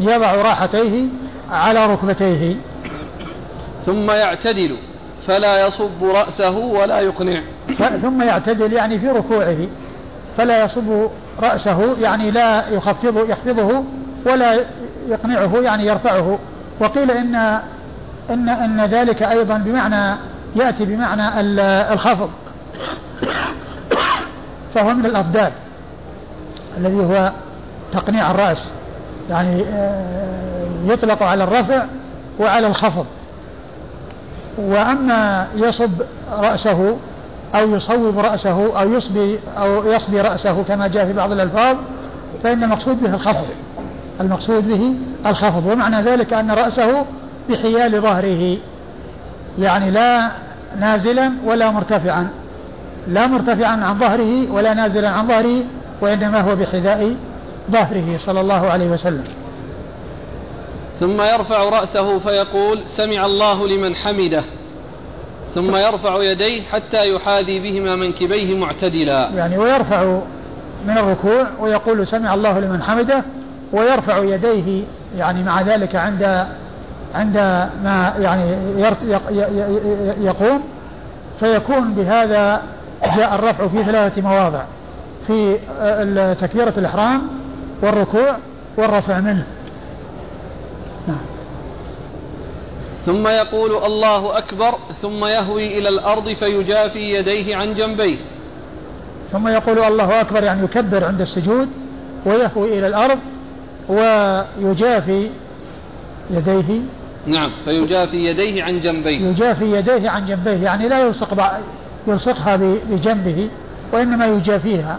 [0.00, 1.06] يضع راحتيه
[1.50, 2.56] على ركبتيه.
[3.86, 4.76] ثم يعتدل.
[5.26, 7.40] فلا يصب رأسه ولا يقنع.
[8.02, 9.56] ثم يعتدل يعني في ركوعه.
[10.36, 11.08] فلا يصب
[11.42, 13.84] رأسه يعني لا يخفضه يخفضه
[14.26, 14.60] ولا
[15.08, 16.38] يقنعه يعني يرفعه.
[16.80, 17.34] وقيل إن
[18.30, 20.16] إن إن ذلك أيضا بمعنى
[20.56, 21.40] يأتي بمعنى
[21.92, 22.30] الخفض.
[24.74, 25.52] فهو من الأضداد
[26.76, 27.32] الذي هو
[27.92, 28.72] تقنيع الرأس.
[29.30, 31.84] يعني آه، يطلق على الرفع
[32.40, 33.06] وعلى الخفض.
[34.58, 35.90] وأما يصب
[36.32, 36.96] رأسه
[37.54, 41.76] أو يصوب رأسه أو يصبي أو يصبي رأسه كما جاء في بعض الألفاظ
[42.42, 43.46] فإن المقصود به الخفض.
[44.20, 44.94] المقصود به
[45.26, 45.66] الخفض.
[45.66, 47.04] ومعنى ذلك أن رأسه
[47.50, 48.56] بحيال ظهره
[49.58, 50.30] يعني لا
[50.80, 52.28] نازلا ولا مرتفعا.
[53.08, 55.62] لا مرتفعا عن ظهره ولا نازلا عن ظهره
[56.00, 57.14] وإنما هو بحذاء
[57.70, 59.24] ظهره صلى الله عليه وسلم.
[61.00, 64.42] ثم يرفع رأسه فيقول سمع الله لمن حمده.
[65.54, 69.30] ثم يرفع يديه حتى يحاذي بهما منكبيه معتدلا.
[69.34, 70.18] يعني ويرفع
[70.86, 73.22] من الركوع ويقول سمع الله لمن حمده
[73.72, 74.84] ويرفع يديه
[75.16, 76.46] يعني مع ذلك عند
[77.14, 77.36] عند
[77.84, 78.56] ما يعني
[80.20, 80.62] يقوم.
[81.40, 82.62] فيكون بهذا
[83.16, 84.62] جاء الرفع في ثلاثة مواضع.
[85.26, 85.58] في
[86.40, 87.22] تكبيرة الإحرام
[87.82, 88.36] والركوع
[88.76, 89.44] والرفع منه
[91.08, 91.18] نعم
[93.06, 98.16] ثم يقول الله أكبر ثم يهوي إلى الأرض فيجافي يديه عن جنبيه.
[99.32, 101.68] ثم يقول الله أكبر يعني يكبر عند السجود
[102.26, 103.18] ويهوي إلى الأرض
[103.88, 105.30] ويجافي
[106.30, 106.80] يديه.
[107.26, 109.20] نعم فيجافي يديه عن جنبيه.
[109.20, 111.60] يجافي يديه عن جنبيه يعني لا يلصق
[112.06, 112.56] يلصقها
[112.90, 113.48] بجنبه
[113.92, 114.98] وإنما يجافيها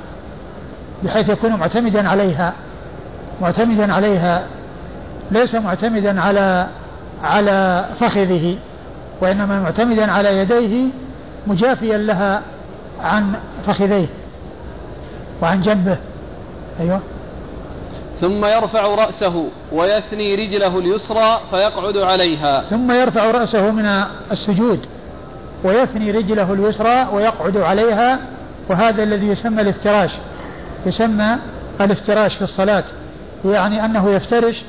[1.03, 2.53] بحيث يكون معتمدا عليها
[3.41, 4.43] معتمدا عليها
[5.31, 6.67] ليس معتمدا على
[7.23, 8.57] على فخذه
[9.21, 10.91] وإنما معتمدا على يديه
[11.47, 12.41] مجافيا لها
[13.01, 13.33] عن
[13.67, 14.07] فخذيه
[15.41, 15.97] وعن جنبه.
[16.79, 16.99] أيوه.
[18.21, 22.61] ثم يرفع رأسه ويثني رجله اليسرى فيقعد عليها.
[22.61, 24.85] ثم يرفع رأسه من السجود
[25.63, 28.19] ويثني رجله اليسرى ويقعد عليها
[28.69, 30.11] وهذا الذي يسمى الافتراش.
[30.85, 31.37] يسمى
[31.81, 32.83] الافتراش في الصلاة
[33.45, 34.63] يعني أنه يفترش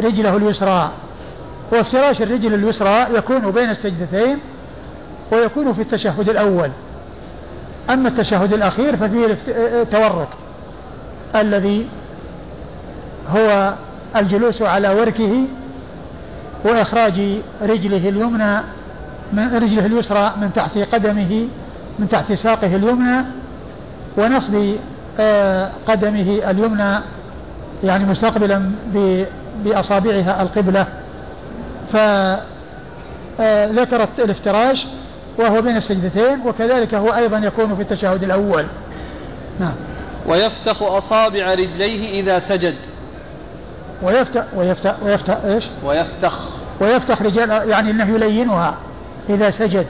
[0.00, 0.90] رجله اليسرى
[1.72, 4.38] وافتراش الرجل اليسرى يكون بين السجدتين
[5.32, 6.70] ويكون في التشهد الأول.
[7.90, 9.36] أما التشهد الأخير ففيه
[9.82, 10.28] التورك
[11.34, 11.86] الذي
[13.28, 13.74] هو
[14.16, 15.44] الجلوس على وركه
[16.64, 17.20] وإخراج
[17.62, 18.60] رجله اليمنى
[19.32, 21.48] من رجله اليسرى من تحت قدمه
[21.98, 23.24] من تحت ساقه اليمنى
[24.16, 24.74] ونصب
[25.20, 26.98] آه، قدمه اليمنى
[27.84, 28.70] يعني مستقبلا
[29.64, 30.86] بأصابعها القبلة.
[31.92, 32.42] فذكر
[34.18, 34.86] الافتراش
[35.38, 38.66] وهو بين السجدتين وكذلك هو أيضا يكون في التشهد الأول.
[39.60, 39.74] نعم.
[40.26, 42.74] ويفتح أصابع رجليه إذا سجد.
[44.02, 46.32] ويفتح ويفتح ويفتح إيش؟ ويفتح
[46.80, 48.74] ويفتح رجال يعني إنه يلينها
[49.28, 49.86] إذا سجد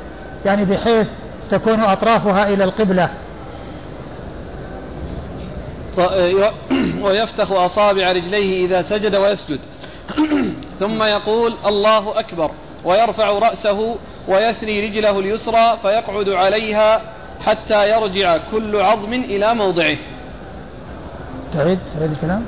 [0.47, 1.07] يعني بحيث
[1.51, 3.09] تكون أطرافها إلى القبلة.
[7.05, 9.61] ويفتح أصابع رجليه إذا سجد ويسجد.
[10.80, 12.51] ثم يقول الله أكبر
[12.84, 13.97] ويرفع رأسه
[14.28, 17.01] ويثني رجله اليسرى فيقعد عليها
[17.40, 19.97] حتى يرجع كل عظم إلى موضعه.
[21.55, 22.47] تعيد تعيد الكلام.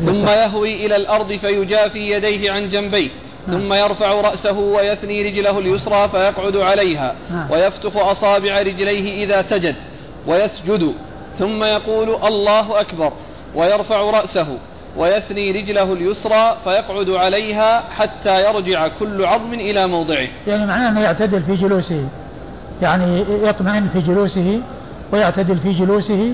[0.00, 3.08] ثم يهوي إلى الأرض فيجافي يديه عن جنبيه.
[3.46, 3.60] نعم.
[3.60, 7.14] ثم يرفع رأسه ويثني رجله اليسرى فيقعد عليها.
[7.30, 7.50] نعم.
[7.50, 9.74] ويفتح أصابع رجليه إذا سجد.
[10.26, 10.94] ويسجد
[11.38, 13.12] ثم يقول الله أكبر
[13.54, 14.46] ويرفع رأسه
[14.96, 20.28] ويثني رجله اليسرى فيقعد عليها حتى يرجع كل عظم إلى موضعه.
[20.46, 22.04] يعني معناه أنه يعتدل في جلوسه
[22.82, 24.60] يعني يطمئن في جلوسه
[25.12, 26.32] ويعتدل في جلوسه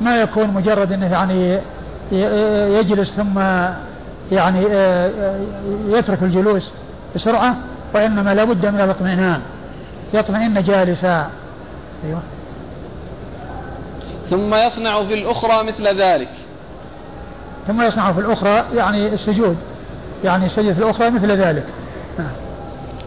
[0.00, 1.58] ما يكون مجرد أنه يعني
[2.78, 3.38] يجلس ثم
[4.32, 4.64] يعني
[5.88, 6.72] يترك الجلوس
[7.14, 7.56] بسرعة
[7.94, 9.40] وإنما لابد من الاطمئنان.
[10.14, 11.30] يطمئن جالسا.
[12.04, 12.20] أيوة.
[14.30, 16.28] ثم يصنع في الأخرى مثل ذلك.
[17.66, 19.56] ثم يصنع في الأخرى يعني السجود.
[20.24, 21.64] يعني السجد في الأخرى مثل ذلك.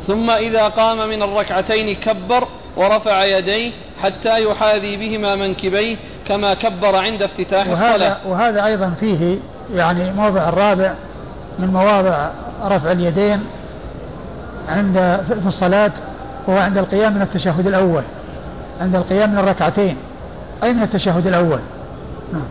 [0.08, 2.48] ثم إذا قام من الركعتين كبر
[2.78, 3.72] ورفع يديه
[4.04, 5.98] حتى يحاذي بهما منكبيه
[6.28, 8.18] كما كبر عند افتتاح وهذا الصلاة.
[8.28, 9.38] وهذا أيضا فيه
[9.74, 10.94] يعني موضع الرابع
[11.60, 12.30] من مواضع
[12.64, 13.46] رفع اليدين
[14.70, 15.92] عند في الصلاة
[16.48, 18.04] وهو عند القيام من التشهد الأول
[18.82, 19.98] عند القيام من الركعتين.
[20.64, 21.60] أي من التشهد الأول؟
[22.34, 22.48] نعم.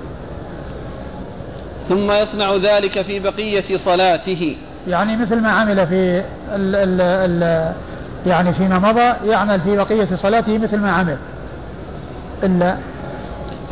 [1.89, 4.57] ثم يصنع ذلك في بقية صلاته.
[4.89, 6.25] يعني مثل ما عمل في
[6.55, 7.73] ال ال ال
[8.27, 11.17] يعني فيما مضى يعمل في بقية صلاته مثل ما عمل.
[12.43, 12.77] إلا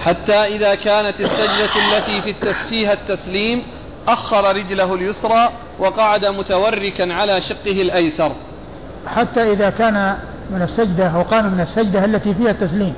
[0.00, 3.62] حتى إذا كانت السجدة التي في فيها التسليم
[4.08, 8.32] أخر رجله اليسرى وقعد متوركا على شقه الأيسر.
[9.06, 10.16] حتى إذا كان
[10.50, 12.94] من السجدة أو قام من السجدة التي فيها التسليم.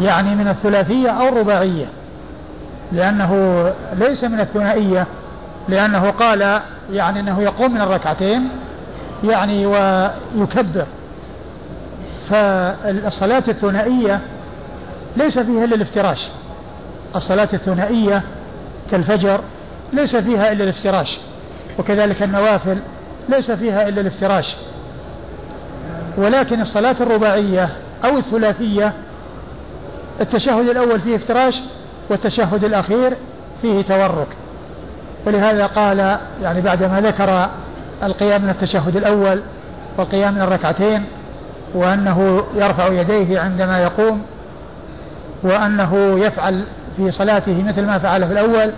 [0.00, 1.86] يعني من الثلاثية أو الرباعية
[2.92, 3.64] لأنه
[3.98, 5.06] ليس من الثنائية
[5.68, 6.60] لأنه قال
[6.92, 8.48] يعني أنه يقوم من الركعتين
[9.24, 10.86] يعني ويكبر.
[12.30, 14.20] فالصلاة الثنائية
[15.16, 16.28] ليس فيها إلا الافتراش.
[17.16, 18.22] الصلاة الثنائية
[18.90, 19.40] كالفجر
[19.92, 21.18] ليس فيها إلا الافتراش
[21.78, 22.78] وكذلك النوافل
[23.28, 24.56] ليس فيها إلا الافتراش.
[26.16, 27.68] ولكن الصلاة الرباعية
[28.04, 28.92] أو الثلاثية
[30.20, 31.62] التشهد الأول فيه افتراش
[32.10, 33.16] والتشهد الأخير
[33.62, 34.26] فيه تورك.
[35.26, 37.48] ولهذا قال يعني بعدما ذكر
[38.02, 39.40] القيام من التشهد الأول
[39.98, 41.04] والقيام من الركعتين
[41.74, 44.22] وأنه يرفع يديه عندما يقوم
[45.42, 46.62] وأنه يفعل
[46.96, 48.72] في صلاته مثل ما فعل في الأول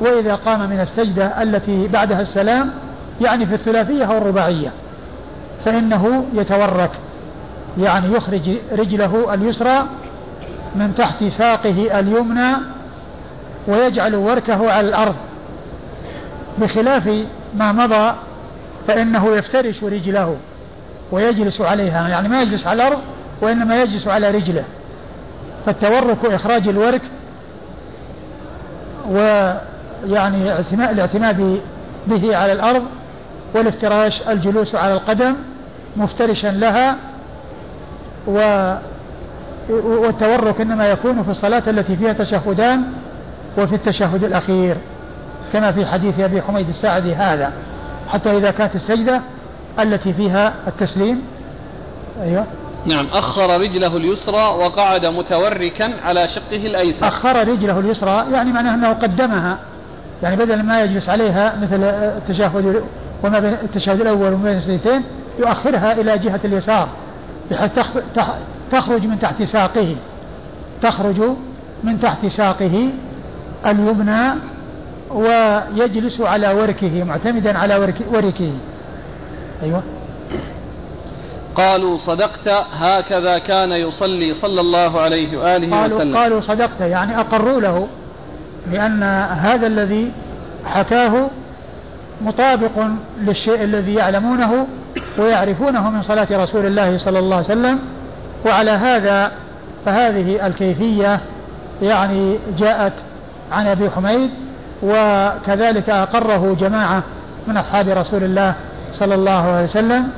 [0.00, 2.70] وإذا قام من السجدة التي بعدها السلام
[3.20, 4.72] يعني في الثلاثية أو الرباعية
[5.64, 6.90] فإنه يتورك
[7.78, 9.86] يعني يخرج رجله اليسرى
[10.74, 12.56] من تحت ساقه اليمنى
[13.68, 15.14] ويجعل وركه على الأرض.
[16.58, 17.10] بخلاف
[17.56, 18.14] ما مضى
[18.88, 20.36] فإنه يفترش رجله
[21.12, 23.00] ويجلس عليها يعني ما يجلس على الأرض
[23.40, 24.64] وإنما يجلس على رجله.
[25.66, 27.02] فالتورك إخراج الورك
[29.10, 31.60] ويعني الاعتماد
[32.06, 32.82] به على الأرض
[33.54, 35.34] والافتراش الجلوس على القدم
[35.96, 36.96] مفترشا لها
[38.26, 38.40] و
[39.68, 42.82] والتورك إنما يكون في الصلاة التي فيها تشهدان
[43.58, 44.76] وفي التشهد الأخير
[45.52, 47.52] كما في حديث أبي حميد الساعدي هذا
[48.08, 49.20] حتى إذا كانت السجدة
[49.78, 51.22] التي فيها التسليم.
[52.22, 52.44] أيوه.
[52.86, 53.06] نعم.
[53.12, 57.08] أخر رجله اليسرى وقعد متوركا على شقه الأيسر.
[57.08, 59.58] أخر رجله اليسرى يعني معناه أنه قدمها
[60.22, 62.82] يعني بدل ما يجلس عليها مثل التشهد
[63.24, 65.02] وما بين التشهد الأول وما بين السجدتين
[65.38, 66.88] يؤخرها إلى جهة اليسار
[67.50, 67.70] بحيث
[68.72, 69.96] تخرج من تحت ساقه
[70.82, 71.22] تخرج
[71.84, 72.90] من تحت ساقه
[73.66, 74.34] اليمنى
[75.10, 77.76] ويجلس على وركه معتمدا على
[78.12, 78.52] وركه.
[79.62, 79.82] أيوة.
[81.54, 86.16] قالوا صدقت هكذا كان يصلي صلى الله عليه وآله قالوا وسلم.
[86.16, 87.88] قالوا صدقت يعني أقروا له
[88.72, 89.02] لأن
[89.32, 90.12] هذا الذي
[90.64, 91.30] حكاه
[92.22, 92.86] مطابق
[93.20, 94.66] للشيء الذي يعلمونه
[95.18, 97.78] ويعرفونه من صلاة رسول الله صلى الله عليه وسلم.
[98.46, 99.32] وعلى هذا
[99.86, 101.20] فهذه الكيفية
[101.82, 102.92] يعني جاءت
[103.52, 104.30] عن أبي حميد
[104.82, 107.02] وكذلك أقره جماعة
[107.48, 108.54] من أصحاب رسول الله
[108.92, 110.08] صلى الله عليه وسلم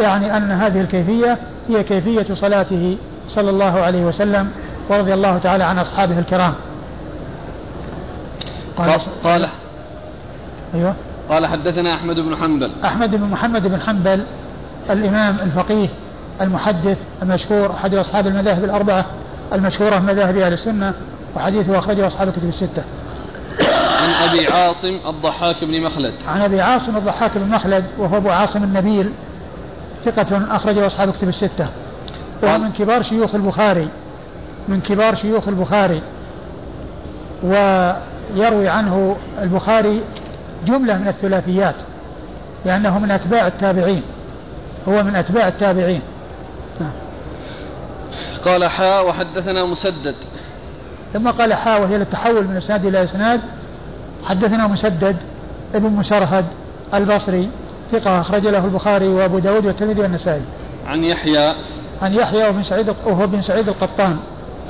[0.00, 1.38] يعني أن هذه الكيفية
[1.68, 2.96] هي كيفية صلاته
[3.28, 4.50] صلى الله عليه وسلم
[4.88, 6.54] ورضي الله تعالى عن أصحابه الكرام.
[8.76, 9.48] قال, قال
[10.74, 10.94] أيوه.
[11.28, 12.70] قال حدثنا أحمد بن حنبل.
[12.84, 14.24] أحمد بن محمد بن حنبل
[14.90, 15.88] الإمام الفقيه
[16.40, 19.04] المحدث المشهور أحد أصحاب المذاهب الأربعة
[19.52, 20.94] المشهورة من مذاهب أهل السنة
[21.36, 22.84] وحديثه أخرجه أصحاب الكتب الستة.
[24.02, 26.12] عن أبي عاصم الضحاك بن مخلد.
[26.28, 29.10] عن أبي عاصم الضحاك بن مخلد وهو أبو عاصم النبيل
[30.04, 31.68] ثقة أخرجه أصحاب الكتب الستة.
[32.42, 33.88] وهو من كبار شيوخ البخاري
[34.68, 36.02] من كبار شيوخ البخاري
[37.42, 40.00] ويروي عنه البخاري
[40.66, 41.74] جملة من الثلاثيات
[42.64, 44.02] لأنه من أتباع التابعين
[44.88, 46.00] هو من أتباع التابعين.
[48.44, 50.14] قال حاء وحدثنا مسدد
[51.12, 53.40] ثم قال حاء وهي للتحول من إسناد إلى إسناد
[54.24, 55.16] حدثنا مسدد
[55.74, 56.44] ابن مسرهد
[56.94, 57.48] البصري
[57.92, 60.42] ثقة أخرج له البخاري وأبو داود والترمذي والنسائي.
[60.86, 61.54] عن يحيى
[62.02, 64.16] عن يحيى وبن سعيد وهو بن سعيد القطان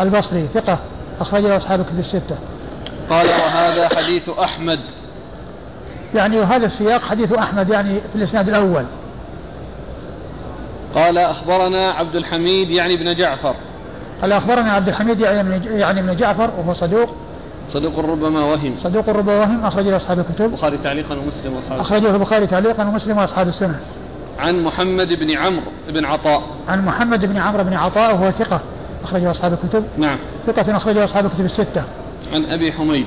[0.01, 0.79] البصري ثقة
[1.21, 2.37] أخرج له أصحاب الكتب الستة.
[3.11, 4.81] قال وهذا حديث أحمد.
[6.15, 8.85] يعني وهذا السياق حديث أحمد يعني في الإسناد الأول.
[10.95, 13.55] قال أخبرنا عبد الحميد يعني ابن جعفر.
[14.23, 17.09] قال أخبرنا عبد الحميد يعني, يعني ابن جعفر وهو صدوق.
[17.73, 18.75] صدوق ربما وهم.
[18.83, 20.45] صدوق ربما وهم أخرج له أصحاب الكتب.
[20.45, 23.81] البخاري تعليقا ومسلم وأصحاب أخرجه البخاري تعليقا ومسلم وأصحاب السنة.
[24.39, 26.43] عن محمد بن عمرو بن عطاء.
[26.69, 28.61] عن محمد بن عمرو بن عطاء وهو ثقة
[29.05, 29.85] أخرجه أصحاب الكتب.
[29.99, 30.19] نعم.
[30.47, 31.85] ثقة أخرجه أصحاب الكتب الستة.
[32.33, 33.07] عن أبي حميد.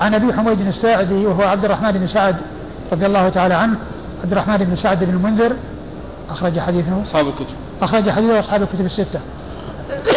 [0.00, 2.36] عن أبي حميد الساعدي وهو عبد الرحمن بن سعد
[2.92, 3.76] رضي الله تعالى عنه
[4.22, 5.52] عبد الرحمن بن سعد بن المنذر
[6.30, 7.54] أخرج حديثه؟ أصحاب الكتب.
[7.82, 9.20] أخرج حديثه أصحاب الكتب الستة.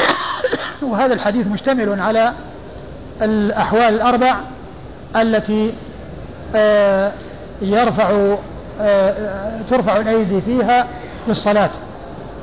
[0.89, 2.33] وهذا الحديث مشتمل على
[3.21, 4.35] الأحوال الأربع
[5.15, 5.73] التي
[6.55, 7.11] آه،
[7.61, 8.35] يرفع
[8.81, 10.87] آه، ترفع الأيدي فيها
[11.25, 11.69] في الصلاة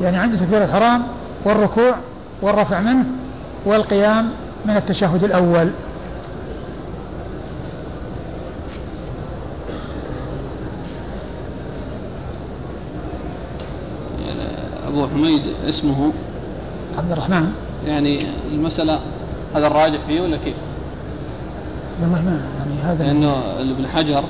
[0.01, 1.03] يعني عند تكبير الحرام
[1.45, 1.95] والركوع
[2.43, 3.05] والرفع منه
[3.65, 4.31] والقيام
[4.65, 5.71] من التشهد الأول.
[14.99, 16.13] أبو حميد اسمه
[16.99, 17.53] عبد الرحمن
[17.87, 18.99] يعني المسألة
[19.55, 20.55] هذا الراجح فيه ولا كيف؟
[22.03, 24.25] والله ما يعني هذا لأنه ابن حجر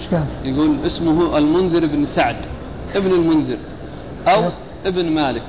[0.00, 2.36] إيش كان؟ يقول اسمه المنذر بن سعد
[2.94, 3.56] ابن المنذر
[4.26, 4.52] أو أيوه.
[4.86, 5.42] ابن مالك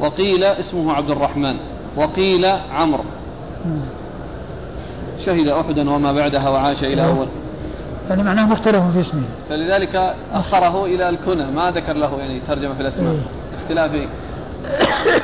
[0.00, 1.56] وقيل اسمه عبد الرحمن
[1.96, 3.04] وقيل عمرو
[5.26, 7.18] شهد أحدا وما بعدها وعاش إلى أيوه.
[7.18, 7.26] أول
[8.10, 12.80] يعني معناه مختلف في اسمه فلذلك أخره إلى الكنى ما ذكر له يعني ترجمة في
[12.80, 13.16] الأسماء
[13.70, 13.78] إيه.
[13.78, 14.08] اختلاف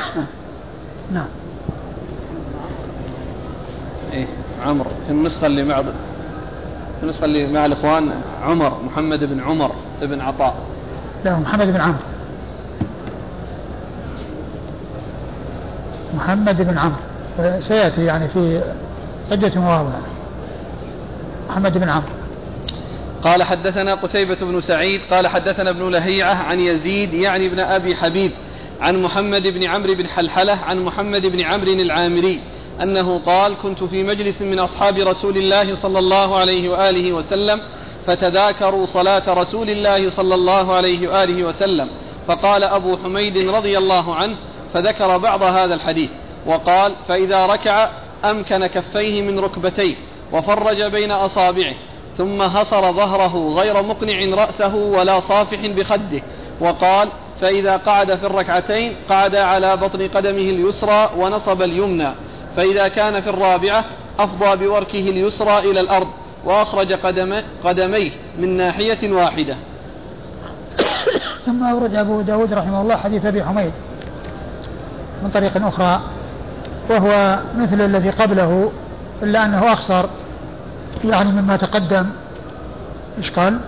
[1.14, 1.26] نعم.
[4.12, 4.26] إيه
[4.62, 9.72] عمرو في النسخة اللي مع في النسخة اللي مع الإخوان عمر محمد بن عمر
[10.02, 10.54] بن عطاء.
[11.24, 11.98] لا محمد بن عمرو.
[16.14, 17.60] محمد بن عمرو.
[17.60, 18.62] سيأتي يعني في
[19.30, 19.98] عدة مواضع
[21.50, 22.15] محمد بن عمرو.
[23.24, 28.32] قال حدثنا قتيبة بن سعيد قال حدثنا ابن لهيعة عن يزيد يعني ابن أبي حبيب
[28.80, 32.40] عن محمد بن عمرو بن حلحلة عن محمد بن عمرو العامري
[32.82, 37.60] أنه قال كنت في مجلس من أصحاب رسول الله صلى الله عليه وآله وسلم
[38.06, 41.88] فتذاكروا صلاة رسول الله صلى الله عليه وآله وسلم
[42.28, 44.36] فقال أبو حميد رضي الله عنه
[44.74, 46.10] فذكر بعض هذا الحديث
[46.46, 47.90] وقال فإذا ركع
[48.24, 49.94] أمكن كفيه من ركبتيه
[50.32, 51.74] وفرج بين أصابعه
[52.18, 56.22] ثم هصر ظهره غير مقنع رأسه ولا صافح بخده
[56.60, 57.08] وقال
[57.40, 62.08] فإذا قعد في الركعتين قعد على بطن قدمه اليسرى ونصب اليمنى
[62.56, 63.84] فإذا كان في الرابعة
[64.18, 66.08] أفضى بوركه اليسرى إلى الأرض
[66.44, 69.56] وأخرج قدم قدميه من ناحية واحدة.
[71.46, 73.72] ثم أورد أبو داود رحمه الله حديث أبي حميد
[75.22, 76.00] من طريق أخرى
[76.90, 78.72] وهو مثل الذي قبله
[79.22, 80.06] إلا أنه أخصر
[81.04, 82.06] يعني مما تقدم.
[83.18, 83.58] إيش قال؟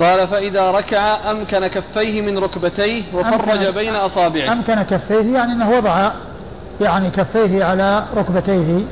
[0.00, 4.52] قال فإذا ركع أمكن كفيه من ركبتيه وفرج بين أصابعه.
[4.52, 6.10] أمكن كفيه يعني أنه وضع
[6.80, 8.84] يعني كفيه على ركبتيه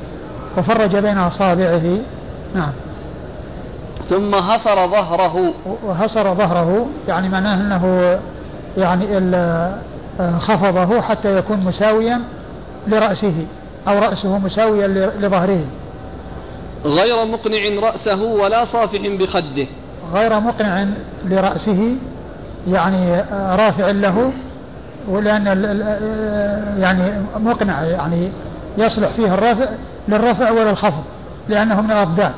[0.56, 1.98] وفرج بين أصابعه.
[2.54, 2.72] نعم.
[4.10, 5.54] ثم هصر ظهره.
[5.84, 8.18] وهصر ظهره يعني معناه أنه
[8.76, 9.06] يعني
[10.38, 12.20] خفضه حتى يكون مساويا
[12.86, 13.46] لرأسه
[13.88, 14.86] أو رأسه مساويا
[15.20, 15.64] لظهره.
[16.84, 19.66] غير مقنع رأسه ولا صافح بخده.
[20.12, 20.86] غير مقنع
[21.24, 21.96] لرأسه
[22.68, 23.24] يعني
[23.56, 24.32] رافع له
[25.08, 25.46] ولأن
[26.78, 27.02] يعني
[27.36, 28.28] مقنع يعني
[28.78, 29.66] يصلح فيه الرفع
[30.08, 31.04] للرفع وللخفض
[31.48, 32.32] لأنه من الأضداد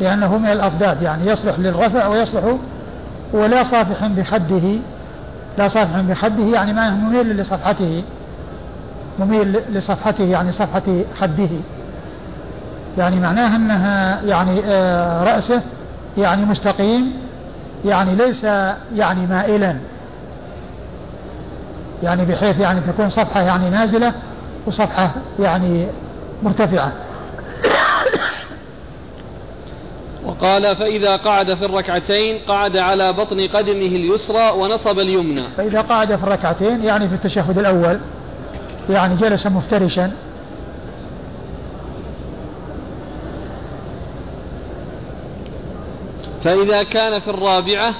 [0.00, 2.56] لأنه من الأضداد يعني يصلح للرفع ويصلح
[3.32, 4.78] ولا صافح بخده
[5.58, 8.02] لا صافح بخده يعني ما مميل لصفحته
[9.18, 10.82] مميل لصفحته يعني صفحة
[11.20, 11.48] خده.
[12.98, 15.62] يعني معناها أنها يعني آه، رأسه
[16.18, 17.12] يعني مستقيم
[17.84, 18.44] يعني ليس
[18.94, 19.76] يعني مائلا.
[22.02, 24.12] يعني بحيث يعني تكون صفحة يعني نازلة
[24.66, 25.86] وصفحة يعني
[26.42, 26.92] مرتفعة.
[30.24, 35.42] وقال فإذا قعد في الركعتين قعد على بطن قدمه اليسرى ونصب اليمنى.
[35.56, 37.98] فإذا قعد في الركعتين يعني في التشهد الأول
[38.90, 40.10] يعني جلس مفترشا.
[46.44, 47.90] فإذا كان في الرابعة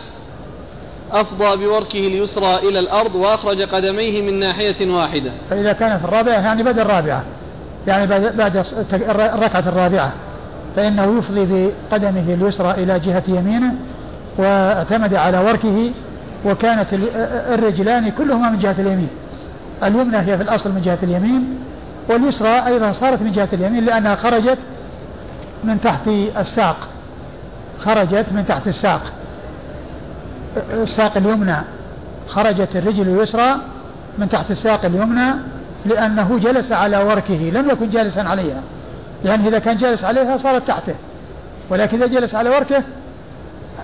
[1.12, 5.32] أفضى بوركه اليسرى إلى الأرض وأخرج قدميه من ناحية واحدة.
[5.51, 7.24] فإذا كان في الرابعة يعني بعد الرابعة
[7.86, 8.64] يعني بعد
[9.11, 10.12] الركعة الرابعة.
[10.76, 13.74] فإنه يفضي بقدمه اليسرى إلى جهة يمينه
[14.38, 15.90] واعتمد على وركه
[16.45, 16.86] وكانت
[17.55, 19.09] الرجلان كلهما من جهة اليمين.
[19.84, 21.59] اليمنى هي في الأصل من جهة اليمين
[22.09, 24.59] واليسرى أيضا صارت من جهة اليمين لأنها خرجت
[25.64, 26.76] من تحت الساق.
[27.85, 29.01] خرجت من تحت الساق.
[30.72, 31.57] الساق اليمنى
[32.28, 33.57] خرجت الرجل اليسرى
[34.18, 35.35] من تحت الساق اليمنى
[35.87, 38.62] لأنه جلس على وركه لم يكن جالسا عليها.
[39.24, 40.95] يعني إذا كان جالس عليها صارت تحته.
[41.70, 42.83] ولكن إذا جلس على وركه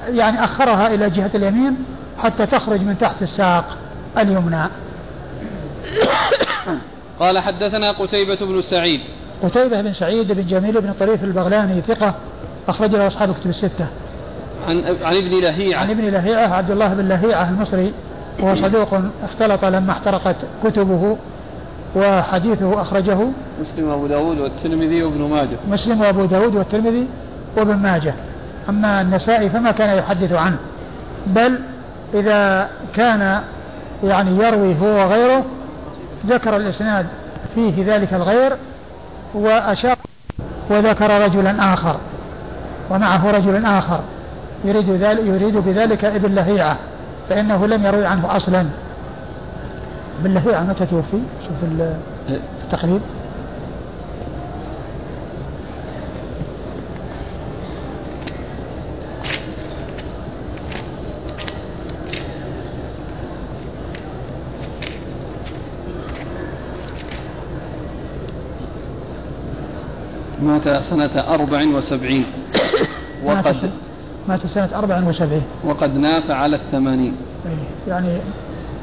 [0.09, 1.76] يعني أخرها إلى جهة اليمين
[2.18, 3.64] حتى تخرج من تحت الساق
[4.18, 4.64] اليمنى.
[7.20, 9.01] قال حدثنا قتيبة بن سعيد.
[9.42, 12.14] قتيبة بن سعيد بن جميل بن طريف البغلاني ثقة
[12.68, 13.86] أخرج له أصحاب كتب الستة.
[14.68, 15.80] عن عن ابن لهيعة.
[15.80, 17.92] عن ابن لهيعة عبد الله بن لهيعة المصري
[18.40, 18.88] وهو صدوق
[19.24, 21.16] اختلط لما احترقت كتبه
[21.96, 23.18] وحديثه أخرجه
[23.60, 25.56] مسلم وأبو داود والترمذي وابن ماجه.
[25.70, 27.06] مسلم وأبو داود والترمذي
[27.56, 28.14] وابن ماجه.
[28.68, 30.56] أما النسائي فما كان يحدث عنه.
[31.26, 31.58] بل
[32.14, 33.40] إذا كان
[34.04, 35.44] يعني يروي هو وغيره
[36.26, 37.06] ذكر الإسناد
[37.54, 38.52] فيه ذلك الغير
[39.34, 39.97] وأشار
[40.70, 41.97] وذكر رجلا آخر.
[42.90, 44.01] ومعه رجل آخر
[44.65, 46.77] يريد, ذلك يريد بذلك ابن لهيعة
[47.28, 48.66] فإنه لم يروي عنه أصلا.
[50.20, 51.86] ابن لهيعة متى توفي؟ شوف
[52.65, 53.01] التقريب.
[70.48, 72.24] مات سنة أربع وسبعين.
[73.24, 73.70] وقد
[74.28, 75.42] مات سنة أربع وسبعين.
[75.64, 77.16] وقد ناف على الثمانين.
[77.46, 78.18] إيه، يعني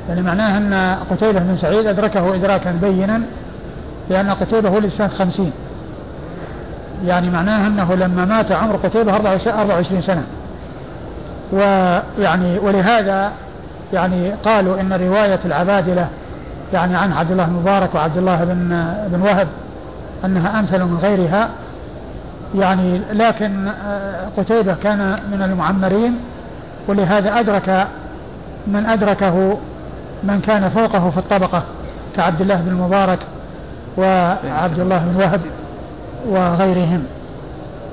[0.09, 3.21] يعني معناه أن قتيبة بن سعيد أدركه إدراكا بينا
[4.09, 5.51] لأن قتيبة هو سنة خمسين.
[7.05, 10.23] يعني معناه أنه لما مات عمر قتيبة 24 سنة.
[11.51, 13.31] ويعني ولهذا
[13.93, 16.07] يعني قالوا إن رواية العبادلة
[16.73, 19.47] يعني عن عبد الله بن مبارك وعبد الله بن بن وهب
[20.25, 21.49] أنها أمثل من غيرها.
[22.55, 26.17] يعني لكن آه، قتيبة كان من المعمرين
[26.87, 27.87] ولهذا أدرك
[28.67, 29.57] من أدركه
[30.23, 31.63] من كان فوقه في الطبقة
[32.15, 33.19] كعبد الله بن المبارك
[33.97, 35.41] وعبد الله بن وهب
[36.29, 37.03] وغيرهم.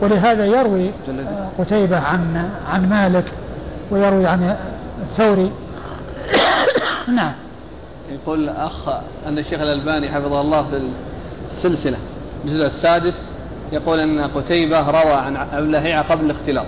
[0.00, 3.32] ولهذا يروي آه، قتيبة عن عن مالك
[3.90, 4.56] ويروي عن
[5.02, 5.52] الثوري.
[7.16, 7.32] نعم.
[8.12, 8.88] يقول الأخ
[9.26, 10.82] أن الشيخ الألباني حفظه الله في
[11.52, 11.96] السلسلة.
[12.44, 13.14] الجزء السادس
[13.73, 16.66] يقول أن قتيبة روى عن أبي لهيعة قبل الاختلاط.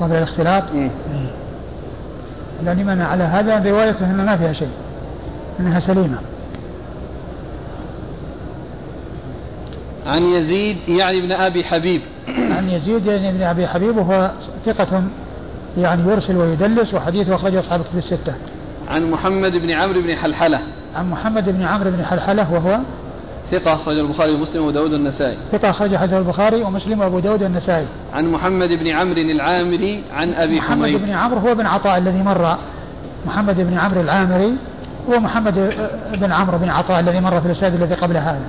[0.00, 0.90] قبل الاختلاط؟ مم.
[2.64, 4.70] لأن من على هذا؟ روايته أنها ما فيها شيء
[5.60, 6.18] أنها سليمة.
[10.06, 12.00] عن يزيد يعني ابن أبي حبيب.
[12.56, 14.30] عن يزيد يعني بن أبي حبيب وهو
[14.66, 15.02] ثقة
[15.78, 18.34] يعني يرسل ويدلس وحديثه أخرجه أصحاب كتب الستة.
[18.88, 20.60] عن محمد بن عمرو بن حلحلة.
[20.96, 22.78] عن محمد بن عمرو بن حلحلة وهو
[23.50, 27.86] ثقة أخرج البخاري ومسلم وداود النسائي ثقة أخرج حديث البخاري ومسلم وأبو داود والنسائي.
[28.14, 32.22] عن محمد بن عمرو العامري عن أبي محمد حميد بن عمرو هو بن عطاء الذي
[32.22, 32.58] مر.
[33.26, 34.56] محمد بن عمرو العامري
[35.08, 35.74] ومحمد
[36.12, 38.46] بن عمرو بن عطاء الذي مر في الإسناد الذي قبل هذا.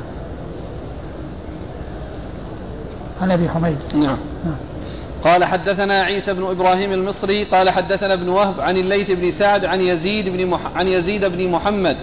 [3.22, 3.78] عن أبي حميد.
[3.94, 4.18] نعم.
[4.46, 4.58] نعم.
[5.24, 9.82] قال حدثنا عيسى بن إبراهيم المصري قال حدثنا ابن وهب عن الليث بن سعد عن
[9.82, 10.60] يزيد بن مح...
[10.76, 11.98] عن يزيد بن محمد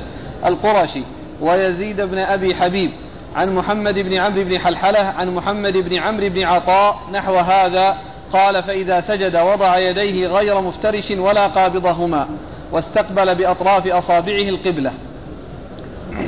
[0.47, 1.03] القرشي.
[1.41, 2.91] ويزيد بن أبي حبيب
[3.37, 7.97] عن محمد بن عمرو بن حلحلة عن محمد بن عمرو بن عطاء نحو هذا
[8.33, 12.27] قال فإذا سجد وضع يديه غير مفترش ولا قابضهما
[12.73, 14.93] واستقبل بأطراف أصابعه القبلة.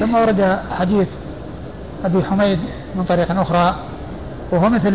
[0.00, 1.08] ثم ورد حديث
[2.04, 2.58] أبي حميد
[2.94, 3.74] من طريق أخرى
[4.52, 4.92] وهو مثل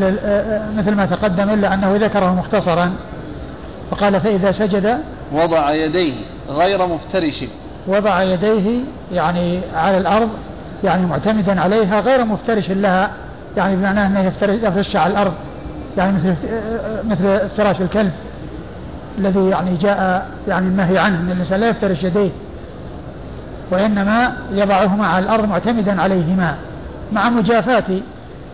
[0.77, 2.93] مثل ما تقدم إلا أنه ذكره مختصرا
[3.91, 4.99] فقال فإذا سجد
[5.31, 6.13] وضع يديه
[6.49, 7.43] غير مفترش.
[7.87, 8.81] وضع يديه
[9.11, 10.29] يعني على الأرض
[10.83, 13.11] يعني معتمدا عليها غير مفترش لها
[13.57, 15.33] يعني بمعنى أنه يفترش على الأرض
[15.97, 16.35] يعني مثل
[17.09, 18.11] مثل افتراش الكلب
[19.17, 22.29] الذي يعني جاء يعني النهي عنه أن الإنسان لا يفترش يديه
[23.71, 26.55] وإنما يضعهما على الأرض معتمدا عليهما
[27.13, 27.99] مع مجافاة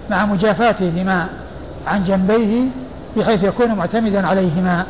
[0.10, 1.28] مع مجافاتهما
[1.88, 2.68] عن جنبيه
[3.18, 4.86] بحيث يكون معتمدا عليهما.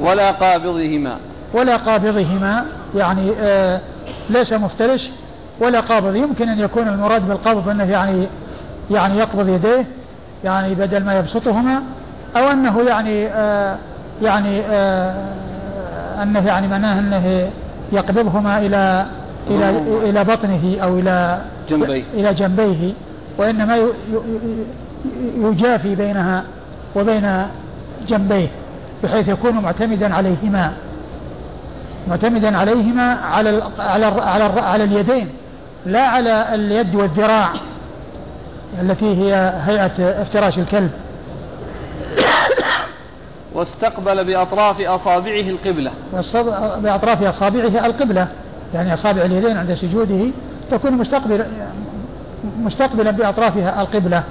[0.00, 1.16] ولا قابضهما.
[1.54, 2.64] ولا قابضهما
[2.96, 3.80] يعني آه
[4.30, 5.10] ليس مفترش
[5.60, 8.26] ولا قابض يمكن أن يكون المراد بالقبض أنه يعني
[8.90, 9.84] يعني يقبض يديه
[10.44, 11.82] يعني بدل ما يبسطهما
[12.36, 13.76] أو أنه يعني آه
[14.22, 15.14] يعني آه
[16.22, 17.50] أنه يعني معناه أنه
[17.92, 19.06] يقبضهما إلى
[19.50, 19.70] إلى
[20.10, 21.38] إلى بطنه أو إلى
[21.70, 21.86] جنبيه.
[22.14, 22.92] إلى جنبيه
[23.74, 23.92] ي-
[25.38, 26.42] يجافي بينها
[26.96, 27.46] وبين
[28.08, 28.48] جنبيه
[29.04, 30.72] بحيث يكون معتمدا عليهما.
[32.08, 35.28] معتمدا عليهما على ال على ال على, ال على اليدين
[35.86, 37.52] لا على اليد والذراع
[38.82, 40.90] التي هي هيئة افتراش الكلب.
[43.54, 45.90] واستقبل بأطراف أصابعه القبلة.
[46.78, 48.28] بأطراف أصابعه القبلة
[48.74, 50.30] يعني أصابع اليدين عند سجوده
[50.70, 51.44] تكون مستقبل
[52.58, 54.24] مستقبلا بأطرافها القبلة.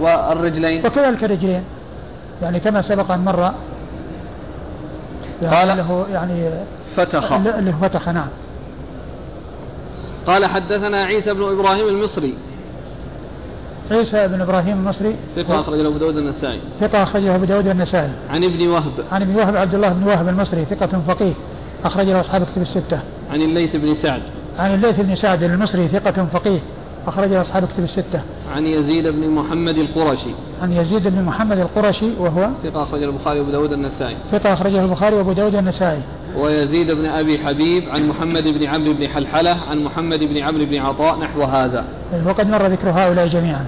[0.00, 1.62] والرجلين؟ وكذلك الرجلين
[2.42, 3.52] يعني كما سبق أن مر
[5.42, 6.50] يعني قال- له يعني
[6.96, 7.32] فتخ.
[7.32, 8.28] هو فتخ نعم.
[10.26, 12.34] قال حدثنا عيسى بن إبراهيم المصري.
[13.90, 15.16] عيسى بن إبراهيم المصري.
[15.36, 16.60] ثقة أخرج له أبو داود النسائي.
[16.80, 18.92] ثقة أخرجه أبو داود والنسائي عن ابن وهب.
[19.12, 21.32] عن ابن وهب عبد الله بن وهب المصري ثقة فقيه.
[21.84, 23.00] أخرج له أصحاب كتب الستة.
[23.30, 24.22] عن الليث بن سعد.
[24.58, 26.58] عن الليث بن سعد المصري ثقة فقيه.
[27.08, 28.22] أخرج له أصحاب كتب الستة.
[28.54, 30.30] عن يزيد بن محمد القرشي.
[30.62, 34.16] عن يزيد بن محمد القرشي وهو ثقة أخرج البخاري وأبو داود النسائي.
[34.32, 36.00] ثقة أخرجه البخاري وأبو داود والنسائي
[36.36, 40.76] ويزيد بن أبي حبيب عن محمد بن عمرو بن حلحلة عن محمد بن عمرو بن
[40.76, 41.84] عطاء نحو هذا.
[42.26, 43.66] وقد مر ذكر هؤلاء جميعا.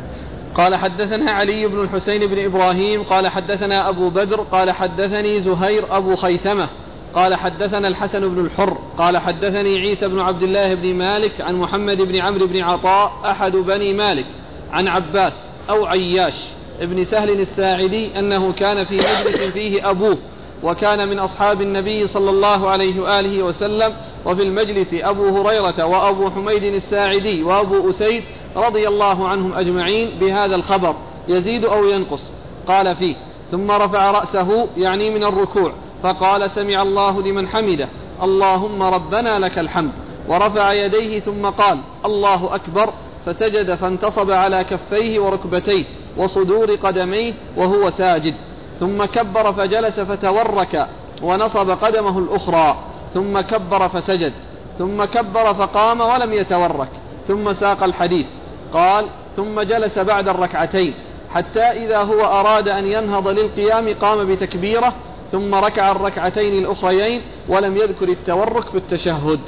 [0.54, 6.16] قال حدثنا علي بن الحسين بن إبراهيم قال حدثنا أبو بدر قال حدثني زهير أبو
[6.16, 6.68] خيثمة.
[7.14, 12.02] قال حدثنا الحسن بن الحر قال حدثني عيسى بن عبد الله بن مالك عن محمد
[12.02, 14.26] بن عمرو بن عطاء أحد بني مالك
[14.72, 15.32] عن عباس
[15.70, 16.34] أو عياش
[16.80, 20.18] ابن سهل الساعدي أنه كان في مجلس فيه أبوه
[20.62, 23.94] وكان من أصحاب النبي صلى الله عليه وآله وسلم
[24.26, 28.22] وفي المجلس أبو هريرة وأبو حميد الساعدي وأبو أسيد
[28.56, 30.94] رضي الله عنهم أجمعين بهذا الخبر
[31.28, 32.32] يزيد أو ينقص
[32.66, 33.14] قال فيه
[33.50, 35.72] ثم رفع رأسه يعني من الركوع
[36.02, 37.89] فقال سمع الله لمن حمده
[38.22, 39.93] اللهم ربنا لك الحمد
[40.28, 42.93] ورفع يديه ثم قال الله أكبر
[43.27, 45.85] فسجد فانتصب على كفيه وركبتيه
[46.16, 48.35] وصدور قدميه وهو ساجد.
[48.81, 50.89] ثم كبر فجلس فتورك
[51.22, 52.77] ونصب قدمه الأخرى
[53.14, 54.32] ثم كبر فسجد
[54.78, 56.89] ثم كبر فقام ولم يتورك
[57.28, 58.27] ثم ساق الحديث.
[58.72, 59.05] قال
[59.36, 60.94] ثم جلس بعد الركعتين
[61.35, 64.93] حتى إذا هو أراد أن ينهض للقيام قام بتكبيره
[65.32, 69.40] ثم ركع الركعتين الأخريين ولم يذكر التورك في التشهد.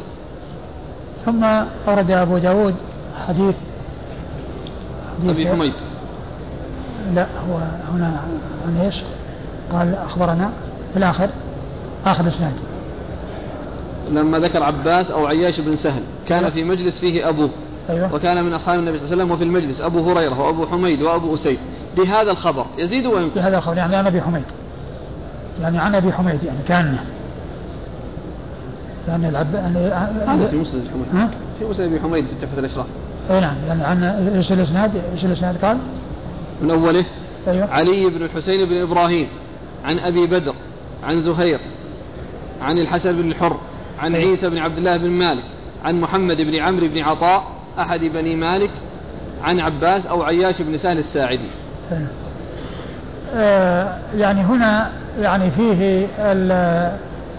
[1.26, 1.44] ثم
[1.88, 2.74] أورد أبو داود
[3.28, 3.54] حديث
[5.18, 5.72] حديث- أبي حميد.
[7.14, 7.58] لا هو
[7.94, 8.20] هنا
[8.66, 9.02] عن إيش؟
[9.72, 10.50] قال أخبرنا
[10.92, 11.30] في الآخر
[12.06, 12.52] آخر إسناد.
[14.10, 16.50] لما ذكر عباس أو عياش بن سهل كان أيوة.
[16.50, 17.50] في مجلس فيه أبوه.
[17.90, 18.14] أيوة.
[18.14, 21.34] وكان من أصحاب النبي صلى الله عليه وسلم وفي المجلس أبو هريرة وأبو حميد وأبو
[21.34, 21.58] أسيد.
[21.96, 23.34] بهذا الخبر يزيد وينقص.
[23.34, 24.42] بهذا الخبر يعني عن أبي حميد.
[25.60, 26.96] يعني عن أبي حميد يعني كان
[29.08, 29.78] يعني العب يعني
[30.26, 32.86] هذا في مسند الحميد في مسند أبي حميد في تحفه الاشراف
[33.30, 35.78] اي نعم يعني عن إيش الإسناد إيش الإسناد قال؟
[36.62, 37.04] من أوله
[37.48, 37.70] أيوة.
[37.70, 39.28] علي بن الحسين بن إبراهيم
[39.84, 40.54] عن أبي بدر
[41.04, 41.60] عن زهير
[42.62, 43.56] عن الحسن بن الحر
[43.98, 44.30] عن أيوة.
[44.30, 45.44] عيسى بن عبد الله بن مالك
[45.84, 47.44] عن محمد بن عمرو بن عطاء
[47.78, 48.70] أحد بني مالك
[49.42, 51.48] عن عباس أو عياش بن سهل الساعدي.
[51.92, 52.08] أيوة.
[53.34, 54.90] آه يعني هنا
[55.20, 56.06] يعني فيه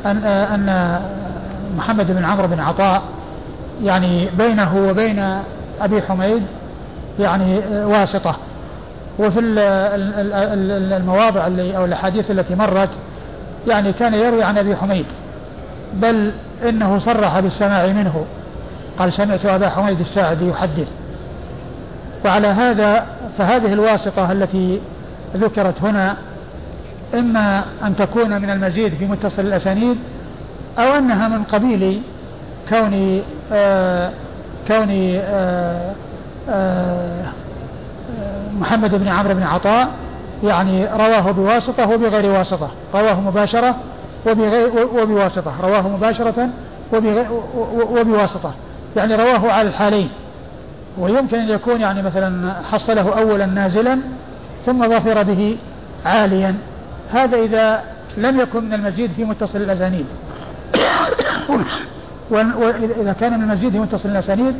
[0.06, 1.00] أن أن
[1.78, 3.02] محمد بن عمرو بن عطاء
[3.84, 5.20] يعني بينه وبين
[5.82, 6.44] أبي حميد
[7.20, 8.36] يعني واسطة.
[9.20, 9.40] وفي
[10.98, 12.90] المواضع اللي أو الأحاديث التي مرت
[13.68, 15.06] يعني كان يروي عن أبي حميد
[15.94, 16.32] بل
[16.70, 18.26] إنه صرح بالسماع منه.
[19.00, 20.88] قال سمعت أبا حميد الساعدي يحدث.
[22.26, 23.06] وعلى هذا
[23.38, 24.80] فهذه الواسطة التي
[25.36, 26.16] ذكرت هنا
[27.14, 29.98] إما أن تكون من المزيد في متصل الأسانيد
[30.80, 32.02] أو أنها من قبيل
[32.70, 34.12] كون آه
[34.68, 35.94] كون آه
[36.50, 37.26] آه
[38.60, 39.88] محمد بن عمرو بن عطاء
[40.44, 42.72] يعني رواه بواسطة وبغير واسطة.
[42.94, 43.76] رواه مباشرة
[44.28, 45.54] وبغير وبواسطة.
[45.62, 46.50] رواه مباشرة
[47.92, 48.54] وبواسطة.
[48.96, 50.10] يعني رواه على الحالين.
[50.98, 54.00] ويمكن أن يكون يعني مثلا حصله أولا نازلا
[54.66, 55.58] ثم ظفر به
[56.06, 56.56] عاليا.
[57.12, 57.82] هذا إذا
[58.18, 60.06] لم يكن من المزيد في متصل الأسانيد.
[62.32, 64.56] وإذا كان من المزيد في متصل الأسانيد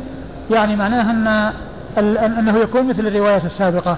[0.50, 3.96] يعني معناه أن أنه يكون مثل الروايات السابقة.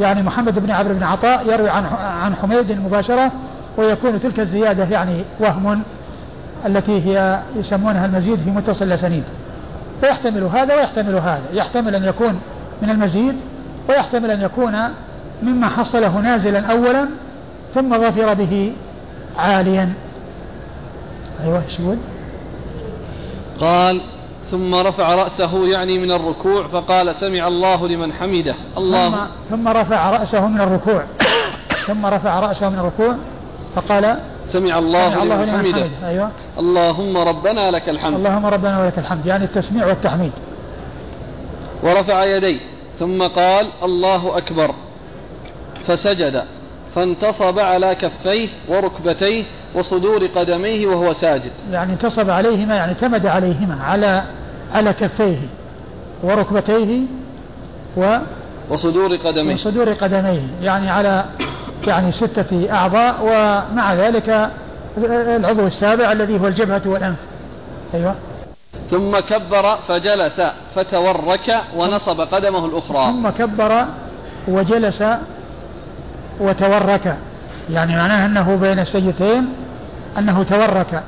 [0.00, 1.84] يعني محمد بن عمرو بن عطاء يروي عن
[2.22, 3.32] عن حميد مباشرة
[3.76, 5.82] ويكون تلك الزيادة يعني وهم
[6.66, 9.24] التي هي يسمونها المزيد في متصل الأسانيد.
[10.02, 11.42] ويحتمل هذا ويحتمل هذا.
[11.52, 12.40] يحتمل أن يكون
[12.82, 13.36] من المزيد
[13.88, 14.76] ويحتمل أن يكون
[15.42, 17.08] مما حصله نازلا أولا
[17.74, 18.72] ثم ظفر به
[19.36, 19.92] عاليا.
[21.44, 21.96] أيوة إيش يقول؟
[23.60, 24.00] قال
[24.50, 28.54] ثم رفع رأسه يعني من الركوع فقال سمع الله لمن حمده.
[28.78, 29.10] الله.
[29.10, 29.16] ثم,
[29.50, 31.02] ثم رفع رأسه من الركوع.
[31.88, 33.14] ثم رفع رأسه من الركوع
[33.76, 36.08] فقال سمع الله, سمع الله لمن, لمن حمده, حمده.
[36.08, 36.30] أيوة.
[36.58, 38.14] اللهم ربنا لك الحمد.
[38.14, 39.26] اللهم ربنا ولك الحمد.
[39.26, 40.32] يعني التسميع والتحميد.
[41.82, 42.60] ورفع يديه
[42.98, 44.74] ثم قال الله أكبر.
[45.88, 46.44] فسجد
[46.94, 49.44] فانتصب على كفيه وركبتيه
[49.74, 51.52] وصدور قدميه وهو ساجد.
[51.72, 54.22] يعني انتصب عليهما يعني اعتمد عليهما على
[54.74, 55.38] على كفيه
[56.22, 57.00] وركبتيه
[57.96, 58.16] و
[58.70, 59.54] وصدور قدميه.
[59.54, 61.24] وصدور قدميه يعني على
[61.86, 64.50] يعني ستة أعضاء ومع ذلك
[64.98, 67.18] العضو السابع الذي هو الجبهة والأنف.
[67.94, 68.14] أيوة.
[68.90, 70.42] ثم كبر فجلس
[70.74, 73.06] فتورك ونصب قدمه الأخرى.
[73.12, 73.86] ثم كبر
[74.48, 75.02] وجلس
[76.40, 77.16] وتورك.
[77.70, 79.48] يعني معناه أنه بين السجدتين
[80.18, 81.02] أنه تورك.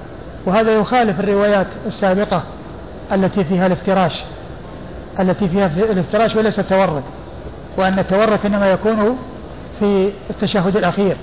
[0.47, 2.43] وهذا يخالف الروايات السابقة
[3.13, 4.23] التي فيها الافتراش
[5.21, 7.03] التي فيها الافتراش وليس التورك.
[7.77, 9.19] وأن التورك إنما يكون
[9.81, 11.17] في التشهد الأخير.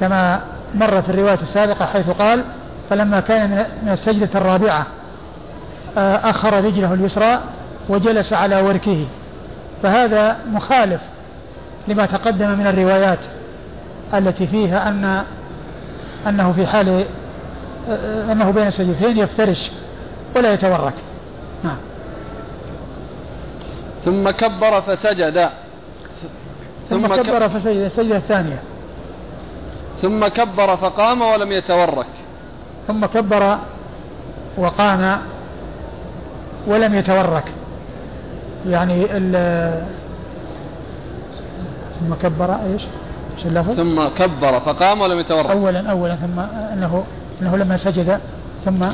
[0.00, 0.40] كما
[0.74, 2.44] مر في الرواية السابقة حيث قال
[2.90, 4.86] فلما كان من السجدة الرابعة
[5.98, 7.40] آه، أخر رجله اليسرى
[7.88, 9.06] وجلس على وركه.
[9.82, 11.00] فهذا مخالف
[11.88, 13.18] لما تقدم من الروايات
[14.14, 15.24] التي فيها أن
[16.26, 17.04] أنه في حال
[18.30, 19.70] أنه بين السجدتين يفترش
[20.36, 20.94] ولا يتورك.
[21.64, 21.76] نعم.
[24.04, 25.48] ثم كبر فسجد.
[26.90, 28.62] ثم, ثم كبر فسجد السجدة الثانية.
[30.02, 32.06] ثم كبر فقام ولم يتورك.
[32.88, 33.58] ثم كبر
[34.58, 35.18] وقام
[36.66, 37.44] ولم يتورك.
[38.68, 39.06] يعني
[42.00, 42.82] ثم كبر إيش؟
[43.36, 46.40] إيش اللفظ؟ ثم كبر فقام ولم يتورع اولا اولا ثم
[46.72, 47.04] إنه
[47.42, 48.20] إنه لما سجد
[48.64, 48.86] ثم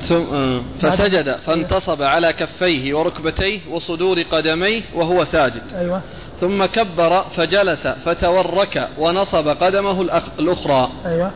[0.00, 5.62] ثم آه، فسجد فانتصب على كفيه وركبتيه وصدور قدميه وهو ساجد.
[5.74, 6.00] أيوة.
[6.40, 10.02] ثم كبر فجلس فتورك ونصب قدمه
[10.38, 10.88] الأخرى.
[11.06, 11.30] أيوة.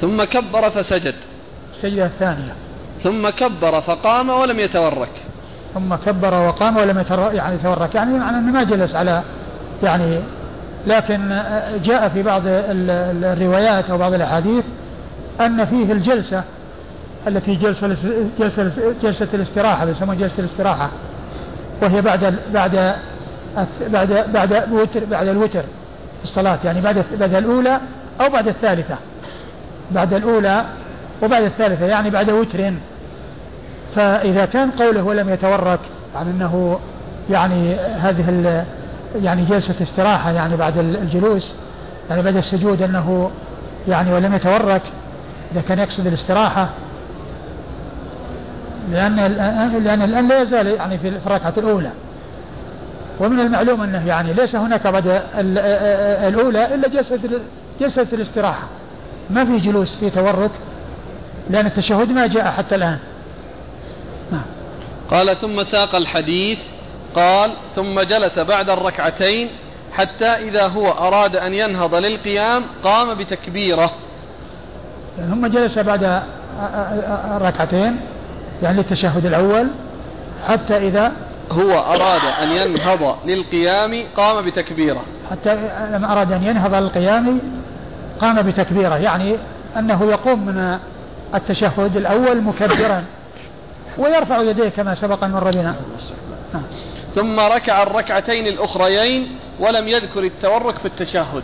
[0.00, 1.14] ثم كبر فسجد.
[1.76, 2.54] السجدة الثانية.
[3.02, 5.22] ثم كبر فقام ولم يتورك.
[5.74, 9.22] ثم كبر وقام ولم يتورك يعني يتورك يعني معنى أنه ما جلس على
[9.82, 10.18] يعني
[10.86, 11.42] لكن
[11.84, 14.64] جاء في بعض الروايات أو بعض الأحاديث
[15.40, 16.44] أن فيه الجلسة
[17.26, 17.96] التي جلسة
[18.38, 18.70] جلسة
[19.02, 20.90] جلسة الاستراحة يسمونها جلسة الاستراحة
[21.82, 22.94] وهي بعد بعد
[23.88, 25.64] بعد بعد وتر بعد الوتر
[26.24, 27.80] الصلاة يعني بعد بعد الأولى
[28.20, 28.96] أو بعد الثالثة.
[29.90, 30.64] بعد الأولى
[31.22, 32.72] وبعد الثالثة يعني بعد وتر.
[33.94, 35.80] فإذا كان قوله ولم يتورك
[36.14, 36.78] عن أنه
[37.30, 38.30] يعني هذه
[39.22, 41.54] يعني جلسة استراحة يعني بعد الجلوس
[42.10, 43.30] يعني بعد السجود أنه
[43.88, 44.82] يعني ولم يتورك
[45.52, 46.68] إذا كان يقصد الاستراحة.
[48.92, 49.16] لأن
[49.84, 51.90] لأن الآن لا يزال يعني في الركعة الأولى.
[53.20, 55.22] ومن المعلوم أنه يعني ليس هناك بعد
[56.28, 57.18] الأولى إلا جلسة
[57.80, 58.66] جلسة الاستراحة.
[59.30, 60.50] ما في جلوس في تورك
[61.50, 62.98] لأن التشهد ما جاء حتى الآن.
[64.32, 64.42] نعم.
[65.10, 66.58] قال ثم ساق الحديث
[67.14, 69.48] قال ثم جلس بعد الركعتين
[69.92, 73.90] حتى إذا هو أراد أن ينهض للقيام قام بتكبيرة.
[75.30, 76.22] ثم جلس بعد
[77.36, 78.00] الركعتين
[78.62, 79.68] يعني التشهد الأول
[80.48, 81.12] حتى إذا
[81.50, 85.02] هو أراد أن ينهض للقيام قام بتكبيرة.
[85.30, 85.54] حتى
[85.92, 87.40] لما أراد أن ينهض للقيام
[88.20, 89.36] قام بتكبيرة يعني
[89.76, 90.78] أنه يقوم من
[91.34, 93.04] التشهد الأول مكبرا
[93.98, 95.74] ويرفع يديه كما سبق أن مر بنا.
[97.14, 99.28] ثم ركع الركعتين الأخريين
[99.60, 101.42] ولم يذكر التورك في التشهد.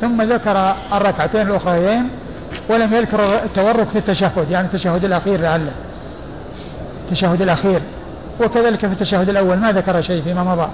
[0.00, 2.08] ثم ذكر الركعتين الأخريين
[2.70, 5.72] ولم يذكر التورك في التشهد يعني التشهد الأخير لعله.
[7.04, 7.80] التشهد الأخير.
[8.40, 10.68] وكذلك في التشهد الأول ما ذكر شيء فيما مضى.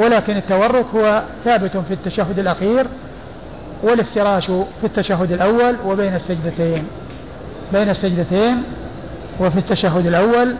[0.00, 2.86] ولكن التورك هو ثابت في التشهد الأخير
[3.82, 6.84] والافتراش في التشهد الأول وبين السجدتين.
[7.72, 8.62] بين السجدتين
[9.40, 10.54] وفي التشهد الأول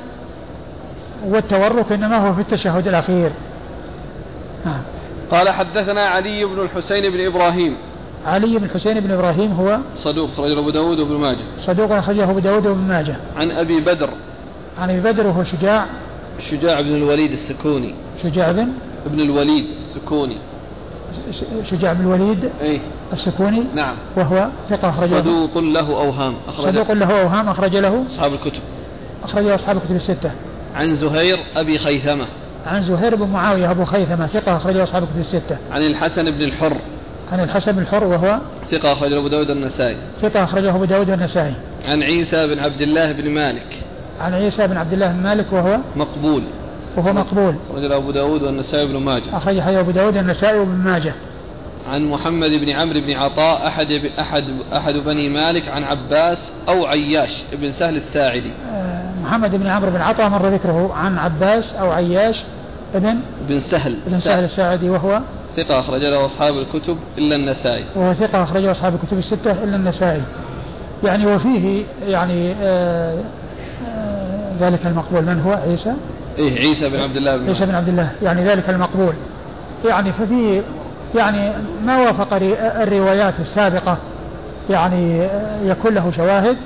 [1.26, 3.30] والتورك إنما هو في التشهد الأخير.
[4.66, 4.80] نعم.
[5.30, 7.76] قال حدثنا علي بن الحسين بن إبراهيم.
[8.26, 11.44] علي بن الحسين بن إبراهيم هو صدوق أخرجه أبو داود وابن ماجه.
[11.60, 13.16] صدوق أخرجه أبو داود وابن ماجه.
[13.36, 14.10] عن أبي بدر.
[14.78, 15.86] عن أبي بدر وهو شجاع.
[16.50, 17.94] شجاع بن الوليد السكوني.
[18.22, 18.68] شجاع بن
[19.06, 20.36] ابن الوليد السكوني.
[21.64, 22.80] شجاع بن الوليد اي
[23.12, 23.64] السكوني.
[23.74, 23.94] نعم.
[24.16, 28.04] وهو ثقة أخرج صدوق له أوهام أخرج صدوق له أوهام أخرج له.
[28.10, 28.60] أصحاب الكتب.
[29.24, 30.30] أخرج له أصحاب الكتب الستة.
[30.74, 32.26] عن زهير أبي خيثمة.
[32.66, 35.56] عن زهير بن معاوية أبو خيثمة ثقة أخرج له أصحاب الكتب الستة.
[35.70, 36.76] عن الحسن بن الحر.
[37.32, 38.38] عن الحسن بن الحر وهو
[38.70, 39.96] ثقة أخرجه أبو داود النسائي.
[40.22, 41.54] ثقة أخرجه أبو داود النسائي.
[41.88, 43.80] عن عيسى بن عبد الله بن مالك.
[44.20, 46.42] عن عيسى بن عبد الله بن مالك وهو مقبول.
[46.96, 47.54] وهو مقبول.
[47.70, 49.36] أخرجه أبو داود والنسائي بن ماجه.
[49.36, 51.14] أخرج حديث أبو داود والنسائي وابن ماجه.
[51.90, 56.38] عن محمد بن عمرو بن عطاء أحد أحد أحد بني مالك عن عباس
[56.68, 58.52] أو عياش بن سهل الساعدي.
[58.72, 62.44] آه، محمد بن عمرو بن عطاء مر ذكره عن عباس أو عياش
[62.94, 63.18] ابن
[63.48, 63.96] بن سهل.
[64.06, 65.20] بن سهل الساعدي وهو
[65.56, 67.84] ثقة أخرج له أصحاب الكتب إلا النسائي.
[67.96, 70.22] وهو ثقة أخرجه أصحاب الكتب الستة إلا النسائي.
[71.04, 73.18] يعني وفيه يعني آه
[73.88, 75.22] آه ذلك المقبول.
[75.22, 75.92] من هو؟ عيسى؟
[76.38, 78.10] إيه عيسى بن عبد الله بن عيسى بن عبد الله.
[78.22, 79.14] يعني ذلك المقبول.
[79.84, 80.62] يعني ففي
[81.14, 81.52] يعني
[81.84, 82.28] ما وافق
[82.82, 83.96] الروايات السابقة.
[84.70, 86.56] يعني آه، يكون له شواهد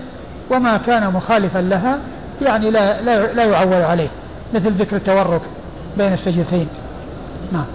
[0.51, 1.99] وما كان مخالفا لها.
[2.43, 4.11] يعني لا لا, لا يعول عليه
[4.55, 5.43] مثل ذكر التورك
[5.97, 6.69] بين السجدتين.
[7.53, 7.67] نعم.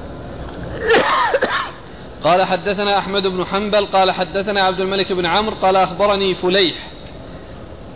[2.23, 6.75] قال حدثنا أحمد بن حنبل قال حدثنا عبد الملك بن عمرو قال أخبرني فليح.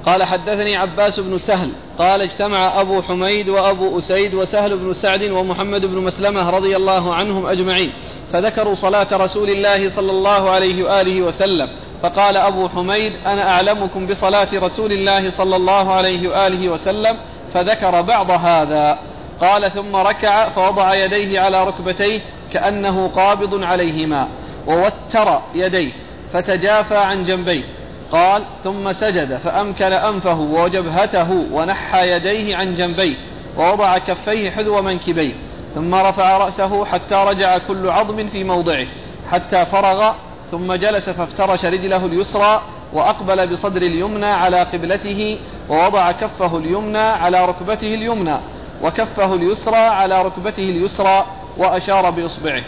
[0.06, 5.86] قال حدثني عباس بن سهل قال اجتمع أبو حميد وأبو أسيد وسهل بن سعد ومحمد
[5.86, 7.92] بن مسلمة رضي الله عنهم أجمعين
[8.34, 11.70] فذكروا صلاة رسول الله صلى الله عليه وآله وسلم.
[12.04, 17.18] فقال أبو حميد أنا أعلمكم بصلاة رسول الله صلى الله عليه وآله وسلم
[17.54, 18.98] فذكر بعض هذا.
[19.42, 22.20] قال ثم ركع فوضع يديه على ركبتيه
[22.54, 24.28] كأنه قابض عليهما
[24.68, 25.92] ووتر يديه
[26.34, 27.64] فتجافى عن جنبيه.
[28.12, 33.16] قال ثم سجد فأمكن أنفه وجبهته ونحى يديه عن جنبيه
[33.58, 35.34] ووضع كفيه حذو منكبيه
[35.76, 38.86] ثم رفع رأسه حتى رجع كل عظم في موضعه
[39.32, 40.14] حتى فرغ
[40.52, 42.62] ثم جلس فافترش رجله اليسرى
[42.94, 48.38] وأقبل بصدر اليمنى على قبلته ووضع كفه اليمنى على ركبته اليمنى
[48.84, 51.26] وكفه اليسرى على ركبته اليسرى
[51.58, 52.64] وأشار بإصبعه.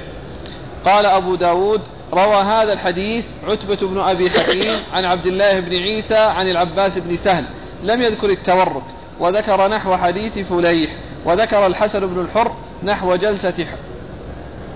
[0.86, 1.82] قال أبو داود
[2.14, 7.18] روى هذا الحديث عتبة بن أبي حكيم عن عبد الله بن عيسى عن العباس بن
[7.18, 7.46] سهل
[7.84, 8.84] لم يذكر التورك
[9.20, 10.92] وذكر نحو حديث فليح
[11.26, 12.52] وذكر الحسن بن الحر
[12.84, 13.68] نحو جلسة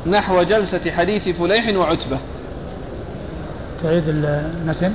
[0.05, 2.19] نحو جلسة حديث فليح وعتبة.
[3.83, 4.93] تعيد المتن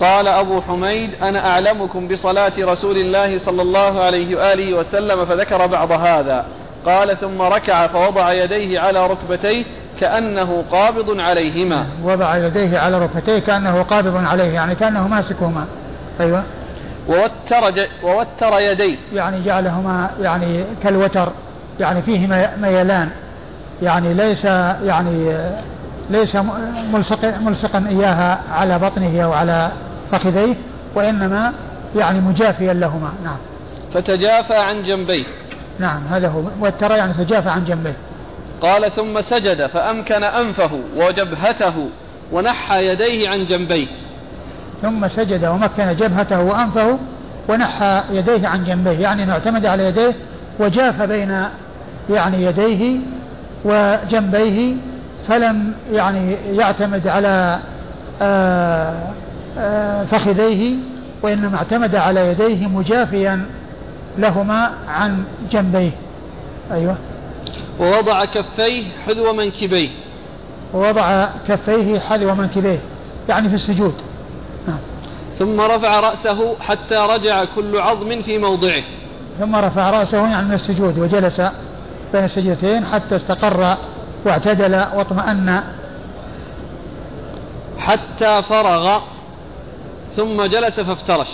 [0.00, 5.92] قال أبو حميد أنا أعلمكم بصلاة رسول الله صلى الله عليه وآله وسلم فذكر بعض
[5.92, 6.44] هذا.
[6.86, 9.64] قال ثم ركع فوضع يديه على ركبتيه
[10.00, 11.86] كأنه قابض عليهما.
[12.04, 15.64] وضع يديه على ركبتيه كأنه قابض عليه يعني كأنه ماسكهما.
[16.20, 16.42] أيوة.
[17.08, 17.86] ووتر, ج...
[18.02, 18.96] ووتر يديه.
[19.14, 21.28] يعني جعلهما يعني كالوتر
[21.80, 22.26] يعني فيه
[22.62, 23.08] ميلان.
[23.82, 24.44] يعني ليس
[24.84, 25.36] يعني
[26.10, 26.36] ليس
[26.92, 29.70] ملصق ملصقا إياها على بطنه أو على
[30.12, 30.54] فخذيه
[30.94, 31.52] وإنما
[31.96, 33.12] يعني مجافيا لهما.
[33.24, 33.36] نعم.
[33.94, 35.24] فتجافى عن جنبيه.
[35.78, 36.42] نعم هذا هو.
[36.60, 37.96] وترى يعني تجافى عن جنبيه.
[38.60, 41.88] قال ثم سجد فأمكن أنفه وجبهته
[42.32, 43.86] ونحى يديه عن جنبيه.
[44.82, 46.98] ثم سجد ومكن جبهته وأنفه
[47.48, 48.98] ونحى يديه عن جنبيه.
[48.98, 50.14] يعني إنه اعتمد على يديه
[50.58, 51.44] وجاف بين
[52.10, 52.98] يعني يديه
[53.64, 54.74] وجنبيه
[55.30, 57.58] فلم يعني يعتمد على
[58.22, 59.08] آه،
[59.58, 60.76] آه، فخذيه
[61.22, 63.46] وإنما اعتمد على يديه مجافيا
[64.18, 65.90] لهما عن جنبيه.
[66.72, 66.96] أيوه.
[67.80, 69.88] ووضع كفيه حذو منكبيه.
[70.74, 72.80] ووضع كفيه حذو منكبيه
[73.28, 73.94] يعني في السجود.
[74.68, 74.78] نعم.
[75.38, 78.82] ثم رفع رأسه حتى رجع كل عظم في موضعه.
[79.40, 81.40] ثم رفع رأسه يعني من السجود وجلس
[82.12, 83.76] بين السجدتين حتى استقر
[84.24, 85.62] واعتدل واطمأن.
[87.78, 89.00] حتى فرغ
[90.16, 91.28] ثم جلس فافترش.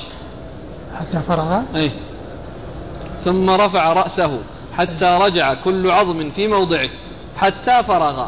[1.00, 1.60] حتى فرغ.
[1.74, 1.90] أي
[3.24, 4.38] ثم رفع رأسه
[4.76, 6.88] حتى رجع كل عظم في موضعه.
[7.36, 8.26] حتى فرغ.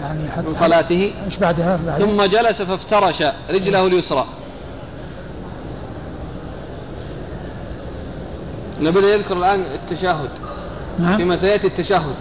[0.00, 1.12] يعني حتى من صلاته.
[1.24, 4.26] إيش بعدها, بعدها ثم جلس فافترش رجله اليسرى.
[8.80, 10.30] نبدأ يذكر الآن التشهد.
[10.98, 11.16] نعم.
[11.16, 12.16] فيما سيأتي التشهد.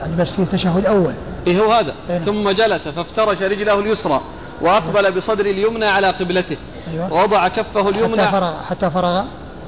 [0.00, 1.12] يعني بس في التشهد أول
[1.46, 2.18] إيه هو هذا؟ إيه.
[2.18, 4.20] ثم جلس فافترش رجله اليسرى
[4.60, 6.56] وأقبل بصدر اليمنى على قبلته.
[6.92, 7.12] أيوة.
[7.12, 8.22] ووضع كفه اليمنى.
[8.22, 8.52] حتى فرغ.
[8.62, 9.22] حتى فرغ.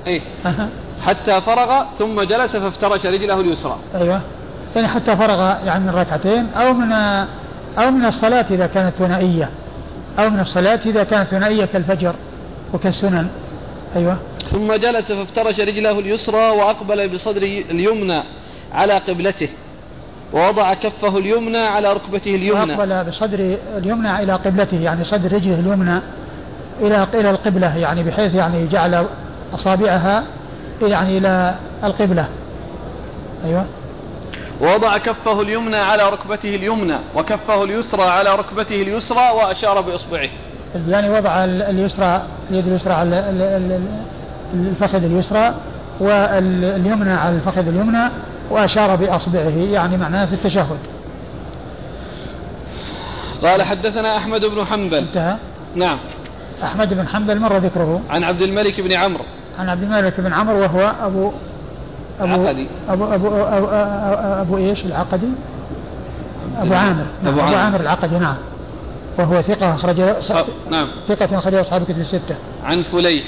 [0.07, 0.20] إيه.
[1.07, 3.77] حتى فرغ ثم جلس فافترش رجله اليسرى.
[3.94, 4.20] أيوة.
[4.77, 6.93] يعني حتى فرغ يعني من ركعتين أو من
[7.78, 9.51] أو من الصلاة إذا كانت ثنائية.
[10.19, 12.15] أو من الصلاة إذا كانت ثنائية كالفجر
[12.74, 13.28] وكالسنن.
[13.97, 14.16] أيوة.
[14.51, 18.23] ثم جلس فافترش رجله اليسرى وأقبل بصدر اليمنى
[18.73, 19.48] على قبلته.
[20.32, 22.73] ووضع كفه اليمنى على ركبته اليمنى.
[22.73, 26.01] وأقبل بصدر اليمنى إلى قبلته يعني صدر رجله اليمنى
[26.81, 29.07] إلى إلى القبلة يعني بحيث يعني جعل
[29.55, 30.24] أصابعها
[30.82, 31.55] يعني إلى
[31.85, 32.28] القبلة.
[33.44, 33.65] أيوة.
[34.61, 40.28] ووضع كفه اليمنى على ركبته اليمنى وكفه اليسرى على ركبته اليسرى وأشار بإصبعه.
[40.89, 43.16] يعني وضع اليسرى اليد اليسرى على
[44.55, 45.55] الفخذ اليسرى
[46.01, 48.11] واليمنى على الفخذ اليمنى
[48.51, 50.79] وأشار بأصبعه يعني معناه في التشهد.
[53.43, 54.95] قال حدثنا أحمد بن حنبل.
[54.95, 55.37] انتهى؟
[55.77, 55.99] نعم.
[56.63, 58.01] أحمد بن حنبل مر ذكره.
[58.11, 59.25] عن عبد الملك بن عمرو.
[59.59, 61.33] عن عبد الملك بن عمرو وهو أبو
[62.21, 63.67] أبو عقدي أبو أبو, أبو, أبو,
[64.41, 65.29] أبو إيش؟ العقدي؟
[66.59, 67.07] أبو عامر.
[67.23, 67.81] نعم أبو, أبو عامر.
[67.81, 68.37] العقدي نعم.
[69.19, 70.01] وهو ثقة أخرج
[70.71, 70.89] نعم.
[71.09, 72.37] ثقة أخرج أصحاب الكتب الستة.
[72.65, 73.25] عن فليح.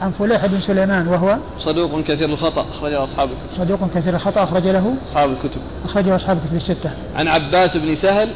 [0.00, 3.64] عن فليح بن سليمان وهو صدوق كثير الخطأ أخرج له أصحاب الكتب.
[3.64, 5.60] صدوق كثير الخطأ أخرج له أصحاب الكتب.
[5.84, 6.90] أخرجه أصحاب الكتب الستة.
[7.14, 8.28] عن عباس بن سهل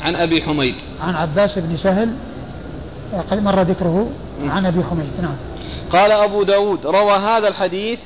[0.00, 0.74] عن أبي حميد.
[1.00, 2.10] عن عباس بن سهل
[3.30, 4.10] قد مر ذكره
[4.42, 5.36] عن أبي حميد نعم.
[5.92, 7.98] قال أبو داود روى هذا الحديث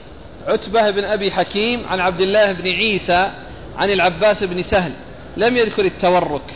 [0.49, 3.31] عتبة بن أبي حكيم عن عبد الله بن عيسى
[3.79, 4.93] عن العباس بن سهل
[5.37, 6.55] لم يذكر التورك.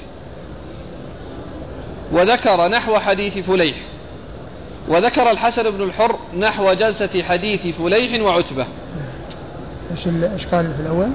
[2.13, 3.77] وذكر نحو حديث فليح.
[4.89, 8.67] وذكر الحسن بن الحر نحو جلسة حديث فليح وعتبة.
[9.97, 11.09] إيش الاشكال في الأول؟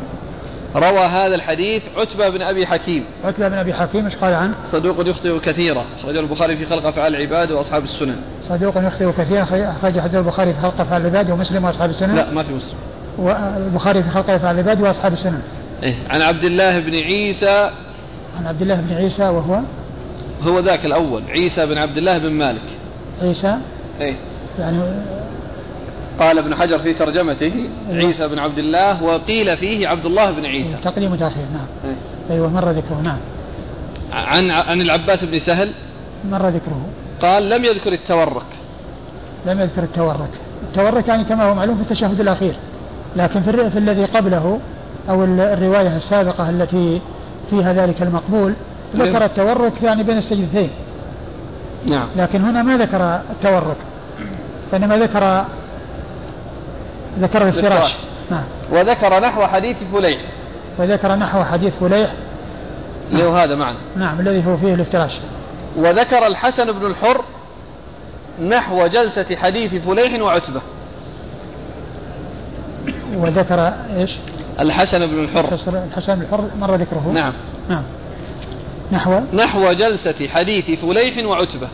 [0.76, 3.06] روى هذا الحديث عتبة بن أبي حكيم.
[3.26, 7.16] عتبة بن أبي حكيم إيش قال عنه؟ صدوق يخطئ كثيرا أخرجه البخاري في خلق أفعال
[7.16, 8.16] العباد وأصحاب السنن.
[8.50, 12.16] صدوق يخطئ كثيرا أخرج حديث البخاري في خلق أفعال العباد ومسلم وأصحاب السنن.
[12.16, 12.78] لا ما في مسلم.
[13.18, 15.42] والبخاري في خلق أفعال العباد وأصحاب السنن.
[15.84, 17.72] إيه عن عبد الله بن عيسى.
[18.38, 19.60] عن عبد الله بن عيسى وهو؟
[20.42, 22.62] هو ذاك الأول عيسى بن عبد الله بن مالك.
[23.22, 23.58] عيسى
[24.02, 24.16] إيه.
[24.60, 24.80] يعني
[26.20, 30.76] قال ابن حجر في ترجمته عيسى بن عبد الله وقيل فيه عبد الله بن عيسى.
[30.84, 31.92] تقديم وتأخير نعم.
[31.92, 31.96] أي.
[32.36, 33.18] أيوة مر ذكره نعم.
[34.12, 35.72] عن عن العباس بن سهل.
[36.32, 36.86] مر ذكره.
[37.22, 38.46] قال لم يذكر التورك.
[39.46, 40.30] لم يذكر التورك.
[40.64, 42.56] التورك يعني كما هو معلوم في التشهد الأخير.
[43.16, 44.60] لكن في, في الذي قبله
[45.10, 47.02] أو الرواية السابقة التي
[47.50, 48.54] فيها ذلك المقبول
[48.96, 50.70] ذكر التورك يعني بين السجدتين.
[51.86, 52.08] نعم.
[52.16, 53.78] لكن هنا ما ذكر التورك
[54.72, 55.46] فإنما ذكر
[57.20, 57.94] ذكر الافتراش
[58.32, 58.44] نعم.
[58.72, 60.22] وذكر نحو حديث فليح.
[60.78, 62.12] وذكر نحو حديث فليح.
[63.12, 65.18] اللي هو هذا معنا نعم الذي هو فيه الافتراش.
[65.78, 67.22] وذكر الحسن بن الحر
[68.50, 70.62] نحو جلسة حديث فليح وعتبة.
[73.18, 74.16] وذكر إيش؟
[74.60, 75.46] الحسن بن الحر.
[75.88, 77.12] الحسن بن الحر مر ذكره.
[77.14, 77.34] نعم.
[77.70, 77.84] نعم.
[78.92, 81.68] نحو نحو جلسة حديث فليح وعتبة.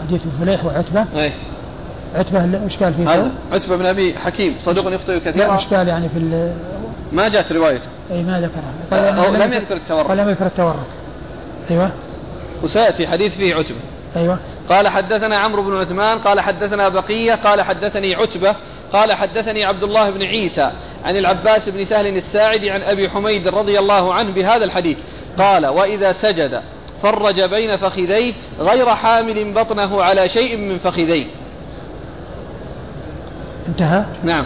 [0.00, 1.06] حديث فليح وعتبة.
[1.16, 1.32] إيه.
[2.14, 5.54] عتبة إيش قال فيه؟ هذا؟ عتبة بن أبي حكيم صدوق يخطئ كثيرا.
[5.54, 6.52] إيش قال يعني في
[7.12, 9.22] ما جاءت روايته اي ما ذكرها.
[9.22, 10.10] قال لم يذكر التورك.
[10.10, 10.86] لم يذكر التورك.
[11.70, 11.90] أيوه.
[12.62, 13.80] وسيأتي حديث فيه عتبة.
[14.16, 14.38] أيوة.
[14.68, 18.56] قال حدثنا عمرو بن عثمان قال حدثنا بقية قال حدثني عتبة
[18.92, 20.70] قال حدثني عبد الله بن عيسى
[21.04, 24.96] عن العباس بن سهل الساعدي عن أبي حميد رضي الله عنه بهذا الحديث.
[25.38, 26.60] قال وإذا سجد
[27.02, 31.26] فرج بين فخذيه غير حامل بطنه على شيء من فخذيه.
[33.68, 34.44] انتهى؟ نعم.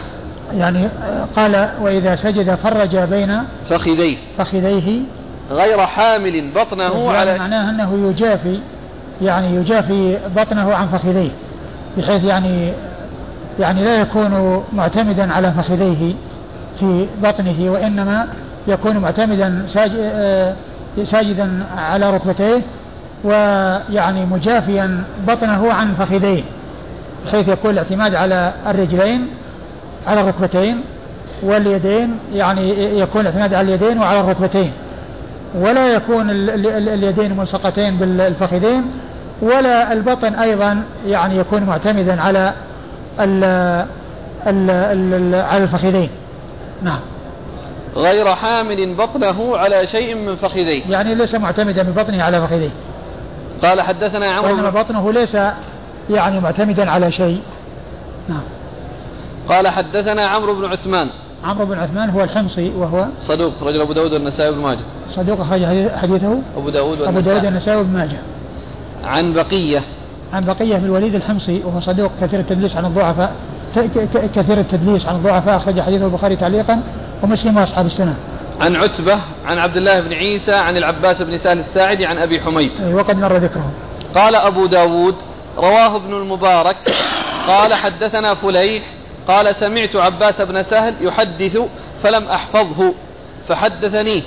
[0.56, 0.88] يعني
[1.36, 4.16] قال وإذا سجد فرج بين فخذيه.
[4.38, 5.00] فخذيه.
[5.50, 8.60] غير حامل بطنه يعني على معناه أنه يجافي
[9.22, 11.30] يعني يجافي بطنه عن فخذيه
[11.98, 12.72] بحيث يعني
[13.60, 16.14] يعني لا يكون معتمدا على فخذيه
[16.80, 18.28] في بطنه وإنما
[18.68, 20.54] يكون معتمدا آه،
[21.04, 22.62] ساجدا على ركبتيه
[23.24, 26.42] ويعني مجافيا بطنه عن فخذيه
[27.26, 29.28] بحيث يكون الاعتماد على الرجلين
[30.06, 30.80] على الركبتين
[31.42, 34.72] واليدين يعني يكون الاعتماد على اليدين وعلى الركبتين.
[35.54, 38.84] ولا يكون اليدين ملصقتين بالفخذين
[39.42, 42.52] ولا البطن أيضا يعني يكون معتمدا على
[43.20, 43.44] ال
[44.46, 46.08] ال ال على الفخذين.
[46.82, 47.00] نعم.
[47.96, 50.82] غير حامل بطنه على شيء من فخذيه.
[50.88, 52.70] يعني ليس معتمدا ببطنه على فخذيه.
[53.62, 55.36] قال حدثنا عمرو وإنما بطنه ليس
[56.10, 57.40] يعني معتمدا على شيء.
[58.28, 58.42] نعم.
[59.48, 61.08] قال حدثنا عمرو بن عثمان.
[61.44, 64.80] عمرو بن عثمان هو الحمصي وهو صدوق رجل أبو داود والنسائي بن ماجه.
[65.10, 65.64] صدوق أخرج
[65.96, 68.18] حديثه أبو داود أبو داود والنسائي بن ماجه.
[69.04, 69.80] عن بقية.
[70.32, 73.32] عن بقية بن الوليد الحمصي وهو صدوق كثير التدليس عن الضعفاء
[74.34, 76.82] كثير التدليس عن الضعفاء أخرج حديثه البخاري تعليقا.
[77.22, 78.16] ومسلم وأصحاب السنة.
[78.60, 82.70] عن عتبة عن عبد الله بن عيسى عن العباس بن سهل الساعدي عن أبي حميد.
[82.94, 83.70] وقد مر ذكره.
[84.14, 85.14] قال أبو داود
[85.56, 86.76] رواه ابن المبارك.
[87.46, 88.82] قال حدثنا فليح.
[89.28, 91.58] قال سمعت عباس بن سهل يحدث
[92.02, 92.94] فلم أحفظه.
[93.48, 94.22] فحدثني.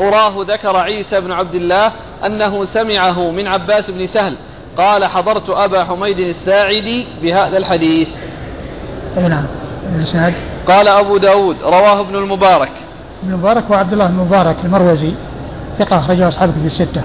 [0.00, 1.92] أراه ذكر عيسى بن عبد الله
[2.26, 4.34] أنه سمعه من عباس بن سهل.
[4.76, 8.08] قال حضرت أبا حميد الساعدي بهذا الحديث.
[9.16, 9.44] أي
[10.14, 10.32] نعم
[10.68, 12.70] قال أبو داود رواه ابن المبارك.
[13.22, 15.12] ابن المبارك وعبد الله المبارك المروزي
[15.78, 17.02] ثقة أخرجه أصحابه في الستة.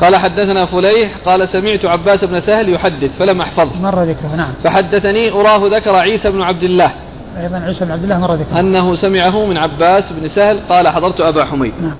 [0.00, 3.80] قال حدثنا فليح قال سمعت عباس بن سهل يحدث فلم أحفظه.
[3.80, 4.52] مر ذكره نعم.
[4.64, 6.90] فحدثني أراه ذكر عيسى بن عبد الله.
[7.40, 8.60] أيضا عيسى بن عبد الله مر ذكره.
[8.60, 11.72] أنه سمعه من عباس بن سهل قال حضرت أبا حميد.
[11.82, 11.96] نعم.